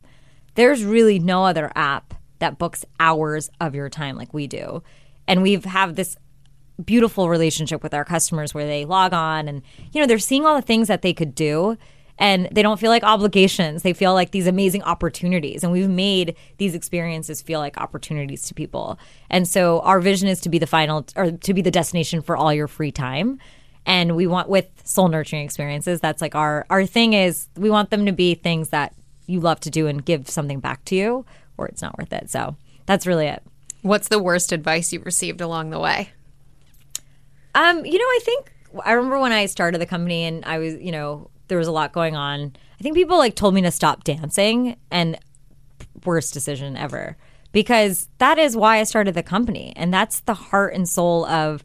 There's 0.56 0.84
really 0.86 1.20
no 1.20 1.44
other 1.44 1.72
app 1.76 2.14
that 2.38 2.58
books 2.58 2.86
hours 3.00 3.50
of 3.60 3.76
your 3.76 3.90
time 3.90 4.16
like 4.16 4.34
we 4.34 4.48
do. 4.48 4.82
And 5.28 5.42
we've 5.42 5.66
have 5.66 5.96
this 5.96 6.16
beautiful 6.84 7.30
relationship 7.30 7.84
with 7.84 7.94
our 7.94 8.06
customers 8.06 8.54
where 8.54 8.66
they 8.66 8.86
log 8.86 9.14
on 9.14 9.50
and 9.50 9.62
you 9.92 10.00
know 10.00 10.08
they're 10.08 10.18
seeing 10.18 10.46
all 10.46 10.56
the 10.56 10.62
things 10.62 10.88
that 10.88 11.02
they 11.02 11.14
could 11.14 11.36
do 11.36 11.78
and 12.20 12.50
they 12.52 12.62
don't 12.62 12.80
feel 12.80 12.92
like 12.92 13.04
obligations. 13.04 13.82
They 13.82 13.94
feel 13.94 14.14
like 14.14 14.32
these 14.32 14.46
amazing 14.46 14.84
opportunities. 14.84 15.64
And 15.64 15.72
we've 15.72 15.90
made 15.90 16.36
these 16.58 16.76
experiences 16.76 17.42
feel 17.42 17.60
like 17.60 17.78
opportunities 17.78 18.44
to 18.44 18.54
people. 18.54 19.00
And 19.30 19.48
so 19.48 19.80
our 19.80 20.02
vision 20.02 20.28
is 20.28 20.42
to 20.42 20.50
be 20.50 20.60
the 20.60 20.68
final 20.68 21.06
or 21.16 21.32
to 21.32 21.54
be 21.54 21.62
the 21.62 21.72
destination 21.72 22.22
for 22.22 22.36
all 22.36 22.54
your 22.54 22.68
free 22.68 22.92
time. 22.92 23.40
And 23.86 24.18
we 24.18 24.28
want 24.28 24.50
with 24.50 24.68
soul 24.84 25.08
nurturing 25.08 25.44
experiences, 25.46 26.02
that's 26.02 26.22
like 26.22 26.36
our 26.36 26.66
our 26.70 26.86
thing 26.86 27.14
is 27.14 27.48
we 27.56 27.70
want 27.70 27.90
them 27.90 28.06
to 28.06 28.12
be 28.12 28.36
things 28.36 28.70
that 28.70 28.94
you 29.26 29.40
love 29.40 29.62
to 29.62 29.70
do 29.70 29.88
and 29.88 30.04
give 30.04 30.30
something 30.30 30.60
back 30.60 30.84
to 30.86 30.96
you 30.96 31.26
or 31.58 31.68
it's 31.68 31.82
not 31.82 31.98
worth 31.98 32.12
it. 32.12 32.30
So 32.30 32.58
that's 32.86 33.08
really 33.08 33.28
it. 33.28 33.42
What's 33.82 34.10
the 34.10 34.22
worst 34.22 34.52
advice 34.52 34.92
you've 34.92 35.06
received 35.06 35.40
along 35.40 35.70
the 35.70 35.80
way? 35.80 36.10
Um, 37.56 37.86
you 37.86 37.98
know, 37.98 38.06
I 38.06 38.20
think 38.24 38.52
I 38.84 38.92
remember 38.92 39.20
when 39.20 39.32
I 39.32 39.46
started 39.46 39.80
the 39.80 39.86
company 39.86 40.26
and 40.26 40.44
I 40.44 40.60
was, 40.60 40.76
you 40.76 40.92
know, 40.92 41.30
there 41.50 41.58
was 41.58 41.68
a 41.68 41.72
lot 41.72 41.92
going 41.92 42.16
on. 42.16 42.54
I 42.80 42.84
think 42.84 42.96
people 42.96 43.18
like 43.18 43.36
told 43.36 43.54
me 43.54 43.62
to 43.64 43.72
stop 43.72 44.04
dancing 44.04 44.78
and 44.90 45.20
worst 46.06 46.34
decision 46.34 46.78
ever 46.78 47.18
because 47.52 48.08
that 48.20 48.38
is 48.38 48.56
why 48.56 48.80
I 48.80 48.84
started 48.84 49.16
the 49.16 49.24
company 49.24 49.74
and 49.76 49.94
that's 49.94 50.22
the 50.22 50.34
heart 50.34 50.74
and 50.74 50.88
soul 50.88 51.26
of 51.26 51.64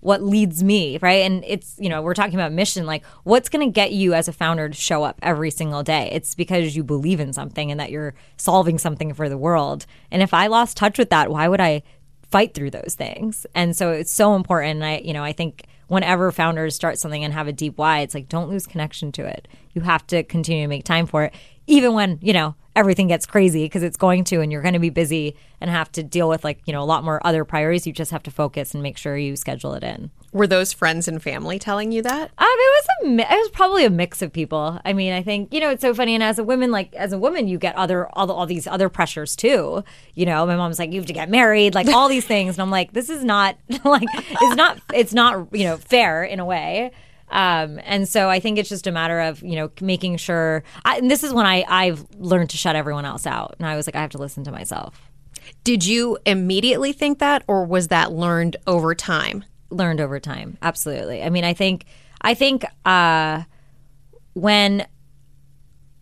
what 0.00 0.22
leads 0.22 0.62
me, 0.62 0.98
right? 1.02 1.24
And 1.24 1.44
it's, 1.46 1.76
you 1.78 1.88
know, 1.88 2.00
we're 2.02 2.14
talking 2.14 2.34
about 2.34 2.52
mission 2.52 2.86
like 2.86 3.04
what's 3.24 3.48
going 3.48 3.66
to 3.66 3.72
get 3.72 3.92
you 3.92 4.14
as 4.14 4.28
a 4.28 4.32
founder 4.32 4.68
to 4.68 4.74
show 4.74 5.02
up 5.02 5.18
every 5.22 5.50
single 5.50 5.82
day? 5.82 6.08
It's 6.12 6.34
because 6.34 6.74
you 6.74 6.82
believe 6.82 7.20
in 7.20 7.32
something 7.32 7.70
and 7.70 7.78
that 7.78 7.90
you're 7.90 8.14
solving 8.36 8.78
something 8.78 9.12
for 9.12 9.28
the 9.28 9.38
world. 9.38 9.86
And 10.10 10.22
if 10.22 10.32
I 10.32 10.46
lost 10.46 10.76
touch 10.76 10.98
with 10.98 11.10
that, 11.10 11.30
why 11.30 11.48
would 11.48 11.60
I 11.60 11.82
fight 12.30 12.54
through 12.54 12.70
those 12.70 12.94
things? 12.96 13.46
And 13.54 13.76
so 13.76 13.92
it's 13.92 14.12
so 14.12 14.34
important. 14.34 14.82
I, 14.82 14.98
you 14.98 15.12
know, 15.12 15.22
I 15.22 15.32
think 15.32 15.66
whenever 15.90 16.30
founders 16.30 16.76
start 16.76 17.00
something 17.00 17.24
and 17.24 17.34
have 17.34 17.48
a 17.48 17.52
deep 17.52 17.76
why, 17.76 17.98
it's 17.98 18.14
like 18.14 18.28
don't 18.28 18.48
lose 18.48 18.64
connection 18.64 19.10
to 19.10 19.26
it. 19.26 19.48
You 19.72 19.82
have 19.82 20.06
to 20.06 20.22
continue 20.22 20.62
to 20.62 20.68
make 20.68 20.84
time 20.84 21.06
for 21.06 21.24
it, 21.24 21.34
even 21.66 21.94
when 21.94 22.20
you 22.22 22.32
know 22.32 22.54
everything 22.76 23.08
gets 23.08 23.26
crazy 23.26 23.64
because 23.64 23.82
it's 23.82 23.96
going 23.96 24.24
to, 24.24 24.40
and 24.40 24.50
you're 24.52 24.62
going 24.62 24.74
to 24.74 24.80
be 24.80 24.90
busy 24.90 25.36
and 25.60 25.70
have 25.70 25.92
to 25.92 26.02
deal 26.02 26.28
with 26.28 26.44
like 26.44 26.60
you 26.66 26.72
know 26.72 26.82
a 26.82 26.84
lot 26.84 27.04
more 27.04 27.24
other 27.26 27.44
priorities. 27.44 27.86
You 27.86 27.92
just 27.92 28.10
have 28.10 28.22
to 28.24 28.30
focus 28.30 28.74
and 28.74 28.82
make 28.82 28.96
sure 28.96 29.16
you 29.16 29.36
schedule 29.36 29.74
it 29.74 29.82
in. 29.82 30.10
Were 30.32 30.46
those 30.46 30.72
friends 30.72 31.08
and 31.08 31.22
family 31.22 31.58
telling 31.58 31.90
you 31.92 32.02
that? 32.02 32.30
Um, 32.38 32.46
it 32.48 32.84
was 32.84 32.86
a 33.02 33.32
it 33.32 33.36
was 33.36 33.50
probably 33.50 33.84
a 33.84 33.90
mix 33.90 34.22
of 34.22 34.32
people. 34.32 34.80
I 34.84 34.92
mean, 34.92 35.12
I 35.12 35.22
think 35.22 35.52
you 35.52 35.60
know 35.60 35.70
it's 35.70 35.82
so 35.82 35.94
funny. 35.94 36.14
And 36.14 36.22
as 36.22 36.38
a 36.38 36.44
woman, 36.44 36.70
like 36.70 36.94
as 36.94 37.12
a 37.12 37.18
woman, 37.18 37.48
you 37.48 37.58
get 37.58 37.74
other 37.76 38.08
all, 38.12 38.30
all 38.30 38.46
these 38.46 38.66
other 38.66 38.88
pressures 38.88 39.34
too. 39.36 39.84
You 40.14 40.26
know, 40.26 40.46
my 40.46 40.56
mom's 40.56 40.78
like, 40.78 40.92
you 40.92 41.00
have 41.00 41.06
to 41.06 41.12
get 41.12 41.28
married, 41.28 41.74
like 41.74 41.88
all 41.88 42.08
these 42.08 42.26
things, 42.26 42.54
and 42.54 42.62
I'm 42.62 42.70
like, 42.70 42.92
this 42.92 43.10
is 43.10 43.24
not 43.24 43.56
like 43.84 44.08
it's 44.14 44.56
not 44.56 44.80
it's 44.94 45.12
not 45.12 45.48
you 45.52 45.64
know 45.64 45.76
fair 45.76 46.24
in 46.24 46.40
a 46.40 46.44
way. 46.44 46.92
Um, 47.30 47.80
and 47.84 48.08
so 48.08 48.28
I 48.28 48.40
think 48.40 48.58
it's 48.58 48.68
just 48.68 48.86
a 48.86 48.92
matter 48.92 49.20
of 49.20 49.42
you 49.42 49.56
know 49.56 49.70
making 49.80 50.16
sure. 50.16 50.62
I, 50.84 50.98
and 50.98 51.10
this 51.10 51.24
is 51.24 51.32
when 51.32 51.46
I 51.46 51.64
I've 51.68 52.04
learned 52.18 52.50
to 52.50 52.56
shut 52.56 52.76
everyone 52.76 53.04
else 53.04 53.26
out, 53.26 53.56
and 53.58 53.66
I 53.66 53.76
was 53.76 53.86
like, 53.86 53.96
I 53.96 54.00
have 54.00 54.10
to 54.10 54.18
listen 54.18 54.44
to 54.44 54.52
myself. 54.52 55.10
Did 55.64 55.84
you 55.84 56.18
immediately 56.26 56.92
think 56.92 57.18
that, 57.18 57.42
or 57.46 57.64
was 57.64 57.88
that 57.88 58.12
learned 58.12 58.56
over 58.66 58.94
time? 58.94 59.44
learned 59.70 60.00
over 60.00 60.20
time. 60.20 60.58
Absolutely. 60.60 61.22
I 61.22 61.30
mean, 61.30 61.44
I 61.44 61.54
think 61.54 61.86
I 62.20 62.34
think 62.34 62.64
uh, 62.84 63.42
when 64.34 64.86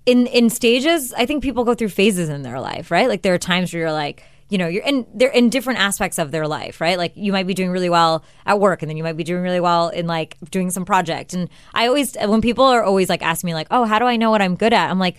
in 0.07 0.26
in 0.26 0.51
stages, 0.51 1.12
I 1.12 1.26
think 1.26 1.43
people 1.43 1.64
go 1.64 1.74
through 1.74 1.91
phases 1.91 2.29
in 2.29 2.43
their 2.43 2.61
life, 2.61 2.91
right? 2.91 3.09
Like 3.09 3.22
there 3.22 3.35
are 3.35 3.39
times 3.39 3.72
where 3.72 3.83
you're 3.83 3.93
like, 3.93 4.22
you 4.49 4.59
know, 4.59 4.66
you're 4.66 4.84
in 4.84 5.07
they're 5.14 5.30
in 5.30 5.51
different 5.51 5.78
aspects 5.78 6.18
of 6.18 6.30
their 6.30 6.46
life, 6.46 6.80
right? 6.80 6.96
Like 6.96 7.12
you 7.16 7.32
might 7.32 7.46
be 7.46 7.55
doing 7.55 7.70
really 7.70 7.90
well 7.90 8.24
at 8.46 8.59
work 8.59 8.82
and 8.82 8.88
then 8.88 8.96
you 8.96 9.03
might 9.03 9.16
be 9.16 9.24
doing 9.24 9.42
really 9.42 9.61
well 9.61 9.88
in 9.88 10.07
like 10.07 10.36
doing 10.51 10.70
some 10.70 10.84
project. 10.84 11.34
And 11.34 11.49
I 11.74 11.86
always 11.86 12.16
when 12.16 12.40
people 12.40 12.64
are 12.64 12.82
always 12.82 13.09
like 13.09 13.22
asking 13.22 13.49
me 13.49 13.55
like, 13.55 13.68
"Oh, 13.70 13.84
how 13.84 13.99
do 13.99 14.07
I 14.07 14.16
know 14.16 14.30
what 14.30 14.40
I'm 14.40 14.57
good 14.57 14.72
at?" 14.72 14.90
I'm 14.90 14.99
like, 14.99 15.16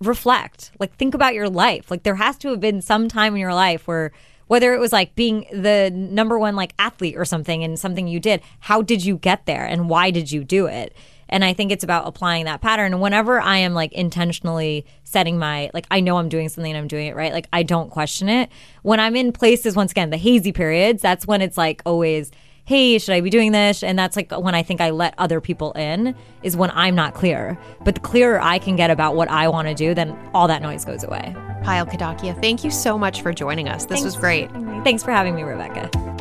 reflect. 0.00 0.72
Like 0.78 0.96
think 0.96 1.14
about 1.14 1.34
your 1.34 1.48
life. 1.48 1.90
Like 1.90 2.02
there 2.02 2.16
has 2.16 2.36
to 2.38 2.48
have 2.48 2.60
been 2.60 2.82
some 2.82 3.08
time 3.08 3.34
in 3.34 3.40
your 3.40 3.54
life 3.54 3.86
where 3.86 4.12
whether 4.48 4.74
it 4.74 4.78
was 4.78 4.92
like 4.92 5.14
being 5.14 5.46
the 5.52 5.90
number 5.92 6.38
one 6.38 6.56
like 6.56 6.72
athlete 6.78 7.16
or 7.16 7.24
something 7.24 7.64
and 7.64 7.78
something 7.78 8.06
you 8.06 8.20
did 8.20 8.40
how 8.60 8.80
did 8.82 9.04
you 9.04 9.16
get 9.16 9.44
there 9.46 9.66
and 9.66 9.88
why 9.88 10.10
did 10.10 10.30
you 10.30 10.44
do 10.44 10.66
it 10.66 10.94
and 11.28 11.44
i 11.44 11.52
think 11.52 11.72
it's 11.72 11.84
about 11.84 12.06
applying 12.06 12.44
that 12.44 12.60
pattern 12.60 12.92
and 12.92 13.02
whenever 13.02 13.40
i 13.40 13.56
am 13.56 13.74
like 13.74 13.92
intentionally 13.92 14.84
setting 15.04 15.38
my 15.38 15.70
like 15.74 15.86
i 15.90 16.00
know 16.00 16.16
i'm 16.18 16.28
doing 16.28 16.48
something 16.48 16.72
and 16.72 16.78
i'm 16.78 16.88
doing 16.88 17.06
it 17.06 17.16
right 17.16 17.32
like 17.32 17.48
i 17.52 17.62
don't 17.62 17.90
question 17.90 18.28
it 18.28 18.50
when 18.82 19.00
i'm 19.00 19.16
in 19.16 19.32
places 19.32 19.76
once 19.76 19.90
again 19.90 20.10
the 20.10 20.16
hazy 20.16 20.52
periods 20.52 21.02
that's 21.02 21.26
when 21.26 21.40
it's 21.42 21.56
like 21.56 21.82
always 21.84 22.30
hey, 22.66 22.98
should 22.98 23.14
I 23.14 23.20
be 23.20 23.30
doing 23.30 23.52
this? 23.52 23.82
And 23.82 23.98
that's 23.98 24.16
like 24.16 24.32
when 24.32 24.54
I 24.54 24.62
think 24.62 24.80
I 24.80 24.90
let 24.90 25.14
other 25.18 25.40
people 25.40 25.72
in, 25.72 26.14
is 26.42 26.56
when 26.56 26.70
I'm 26.72 26.94
not 26.94 27.14
clear. 27.14 27.56
But 27.84 27.94
the 27.94 28.00
clearer 28.00 28.40
I 28.40 28.58
can 28.58 28.76
get 28.76 28.90
about 28.90 29.14
what 29.14 29.28
I 29.28 29.48
want 29.48 29.68
to 29.68 29.74
do, 29.74 29.94
then 29.94 30.18
all 30.34 30.48
that 30.48 30.62
noise 30.62 30.84
goes 30.84 31.04
away. 31.04 31.34
Payal 31.62 31.88
Kadakia, 31.90 32.38
thank 32.42 32.64
you 32.64 32.70
so 32.70 32.98
much 32.98 33.22
for 33.22 33.32
joining 33.32 33.68
us. 33.68 33.84
This 33.84 34.00
Thanks. 34.00 34.04
was 34.04 34.16
great. 34.16 34.50
Thanks 34.84 35.02
for 35.02 35.12
having 35.12 35.34
me, 35.34 35.42
Rebecca. 35.42 36.15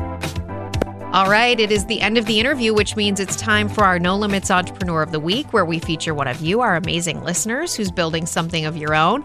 All 1.16 1.30
right, 1.30 1.58
it 1.58 1.72
is 1.72 1.86
the 1.86 2.02
end 2.02 2.18
of 2.18 2.26
the 2.26 2.42
interview, 2.42 2.74
which 2.74 2.98
means 2.98 3.22
it's 3.22 3.38
time 3.38 3.70
for 3.70 3.86
our 3.86 3.98
No 3.98 4.18
Limits 4.18 4.52
Entrepreneur 4.52 5.02
of 5.02 5.14
the 5.14 5.20
Week, 5.22 5.54
where 5.54 5.64
we 5.64 5.80
feature 5.80 6.14
one 6.14 6.28
of 6.28 6.42
you, 6.42 6.60
our 6.60 6.76
amazing 6.76 7.24
listeners, 7.24 7.74
who's 7.74 7.90
building 7.90 8.26
something 8.26 8.66
of 8.66 8.76
your 8.76 8.94
own. 8.94 9.24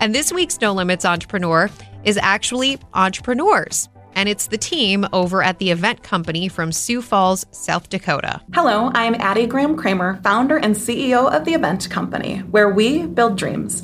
And 0.00 0.14
this 0.14 0.30
week's 0.34 0.60
No 0.60 0.74
Limits 0.74 1.06
Entrepreneur 1.06 1.70
is 2.04 2.18
actually 2.18 2.78
entrepreneurs. 2.92 3.88
And 4.14 4.28
it's 4.28 4.48
the 4.48 4.58
team 4.58 5.06
over 5.14 5.42
at 5.42 5.58
the 5.58 5.70
event 5.70 6.02
company 6.02 6.48
from 6.48 6.72
Sioux 6.72 7.00
Falls, 7.00 7.46
South 7.52 7.88
Dakota. 7.88 8.42
Hello, 8.52 8.90
I'm 8.92 9.14
Addie 9.14 9.46
Graham 9.46 9.78
Kramer, 9.78 10.20
founder 10.22 10.58
and 10.58 10.76
CEO 10.76 11.32
of 11.34 11.46
the 11.46 11.54
event 11.54 11.88
company, 11.88 12.40
where 12.40 12.68
we 12.68 13.06
build 13.06 13.38
dreams. 13.38 13.82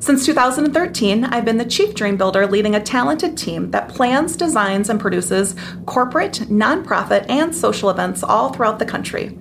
Since 0.00 0.26
2013, 0.26 1.24
I've 1.24 1.44
been 1.44 1.58
the 1.58 1.64
chief 1.64 1.92
dream 1.92 2.16
builder 2.16 2.46
leading 2.46 2.76
a 2.76 2.82
talented 2.82 3.36
team 3.36 3.72
that 3.72 3.88
plans, 3.88 4.36
designs, 4.36 4.88
and 4.88 5.00
produces 5.00 5.56
corporate, 5.86 6.34
nonprofit, 6.48 7.28
and 7.28 7.54
social 7.54 7.90
events 7.90 8.22
all 8.22 8.52
throughout 8.52 8.78
the 8.78 8.86
country. 8.86 9.36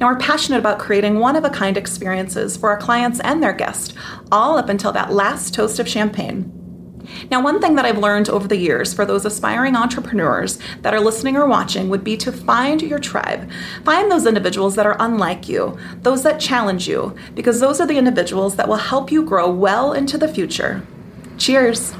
Now, 0.00 0.08
we're 0.08 0.18
passionate 0.18 0.58
about 0.58 0.78
creating 0.78 1.18
one 1.18 1.36
of 1.36 1.44
a 1.44 1.50
kind 1.50 1.76
experiences 1.76 2.56
for 2.56 2.70
our 2.70 2.78
clients 2.78 3.20
and 3.20 3.42
their 3.42 3.52
guests, 3.52 3.92
all 4.32 4.56
up 4.56 4.70
until 4.70 4.92
that 4.92 5.12
last 5.12 5.52
toast 5.52 5.78
of 5.78 5.86
champagne. 5.86 6.57
Now, 7.30 7.42
one 7.42 7.60
thing 7.60 7.74
that 7.76 7.84
I've 7.84 7.98
learned 7.98 8.28
over 8.28 8.48
the 8.48 8.56
years 8.56 8.94
for 8.94 9.04
those 9.04 9.24
aspiring 9.24 9.76
entrepreneurs 9.76 10.58
that 10.82 10.94
are 10.94 11.00
listening 11.00 11.36
or 11.36 11.46
watching 11.46 11.88
would 11.88 12.04
be 12.04 12.16
to 12.18 12.32
find 12.32 12.82
your 12.82 12.98
tribe. 12.98 13.50
Find 13.84 14.10
those 14.10 14.26
individuals 14.26 14.74
that 14.76 14.86
are 14.86 14.96
unlike 15.00 15.48
you, 15.48 15.78
those 16.02 16.22
that 16.22 16.40
challenge 16.40 16.88
you, 16.88 17.14
because 17.34 17.60
those 17.60 17.80
are 17.80 17.86
the 17.86 17.98
individuals 17.98 18.56
that 18.56 18.68
will 18.68 18.76
help 18.76 19.10
you 19.10 19.22
grow 19.24 19.50
well 19.50 19.92
into 19.92 20.18
the 20.18 20.28
future. 20.28 20.82
Cheers. 21.38 21.94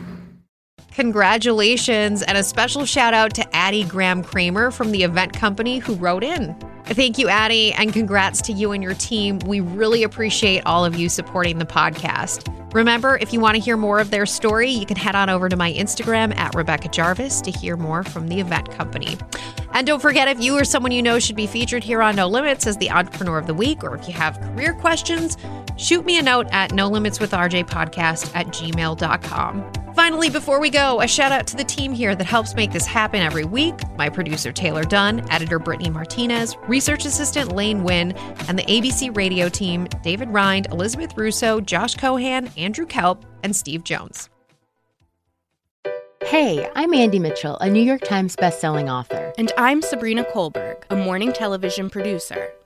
Congratulations, 0.93 2.23
and 2.23 2.37
a 2.37 2.43
special 2.43 2.85
shout 2.85 3.15
out 3.15 3.33
to 3.35 3.57
Addie 3.57 3.85
Graham 3.85 4.25
Kramer 4.25 4.73
from 4.73 4.91
the 4.91 5.05
event 5.05 5.33
company 5.33 5.79
who 5.79 5.95
wrote 5.95 6.25
in. 6.25 6.57
Thank 6.87 7.19
you, 7.19 7.29
Addie, 7.29 7.73
and 7.75 7.93
congrats 7.93 8.43
to 8.43 8.53
you 8.53 8.73
and 8.73 8.83
your 8.83 8.95
team. 8.95 9.39
We 9.41 9.61
really 9.61 10.03
appreciate 10.03 10.63
all 10.67 10.85
of 10.85 10.97
you 10.97 11.09
supporting 11.09 11.59
the 11.59 11.67
podcast. 11.67 12.53
Remember, 12.73 13.17
if 13.17 13.33
you 13.33 13.41
want 13.41 13.55
to 13.57 13.63
hear 13.63 13.79
more 13.79 13.99
of 13.99 14.11
their 14.11 14.27
story, 14.27 14.71
you 14.71 14.85
can 14.85 14.97
head 14.97 15.15
on 15.15 15.31
over 15.31 15.49
to 15.49 15.57
my 15.57 15.73
Instagram 15.73 16.37
at 16.37 16.55
Rebecca 16.55 16.89
Jarvis 16.89 17.41
to 17.41 17.51
hear 17.51 17.77
more 17.77 18.03
from 18.03 18.29
the 18.29 18.41
event 18.41 18.71
company. 18.71 19.17
And 19.73 19.87
don't 19.87 20.01
forget, 20.01 20.29
if 20.29 20.43
you 20.43 20.59
or 20.59 20.65
someone 20.65 20.93
you 20.93 21.03
know 21.03 21.19
should 21.19 21.37
be 21.37 21.47
featured 21.47 21.83
here 21.83 22.03
on 22.03 22.17
No 22.17 22.27
Limits 22.27 22.67
as 22.67 22.77
the 22.77 22.91
Entrepreneur 22.91 23.39
of 23.39 23.47
the 23.47 23.55
Week, 23.55 23.83
or 23.83 23.95
if 23.95 24.07
you 24.07 24.13
have 24.13 24.39
career 24.41 24.75
questions, 24.75 25.39
shoot 25.79 26.05
me 26.05 26.19
a 26.19 26.23
note 26.23 26.47
at 26.51 26.73
no 26.73 26.89
limits 26.89 27.21
with 27.21 27.31
RJ 27.31 27.69
podcast 27.69 28.35
at 28.35 28.49
gmail.com. 28.49 29.73
Finally, 29.95 30.31
before 30.31 30.61
we 30.61 30.71
go, 30.71 31.01
a 31.01 31.09
shout 31.09 31.33
out 31.33 31.47
to 31.49 31.57
the 31.57 31.65
team 31.65 31.93
here 31.93 32.15
that 32.15 32.25
helps 32.25 32.55
make 32.55 32.71
this 32.71 32.87
happen 32.87 33.21
every 33.21 33.45
week 33.45 33.75
my 33.97 34.09
producer 34.09 34.53
Taylor 34.53 34.85
Dunn, 34.85 35.29
editor 35.29 35.59
Brittany 35.59 35.91
Martinez, 35.91 36.57
research 36.69 37.05
assistant 37.05 37.51
Lane 37.51 37.83
Wynn, 37.83 38.13
and 38.47 38.57
the 38.57 38.63
ABC 38.63 39.17
radio 39.17 39.49
team 39.49 39.89
David 40.05 40.29
Rind, 40.29 40.69
Elizabeth 40.71 41.17
Russo, 41.17 41.61
Josh 41.61 41.97
Cohan, 41.97 42.49
Andrew 42.57 42.87
Kelp, 42.87 43.25
and 43.43 43.57
Steve 43.57 43.83
Jones. 43.83 44.29
Hey, 46.25 46.69
I'm 46.77 46.93
Andy 46.95 47.19
Mitchell, 47.19 47.57
a 47.59 47.71
New 47.71 47.83
York 47.83 48.03
Times 48.03 48.37
bestselling 48.37 48.93
author. 48.93 49.33
And 49.39 49.51
I'm 49.57 49.83
Sabrina 49.83 50.25
Kohlberg, 50.25 50.85
a 50.91 50.97
morning 50.97 51.33
television 51.33 51.89
producer. 51.89 52.53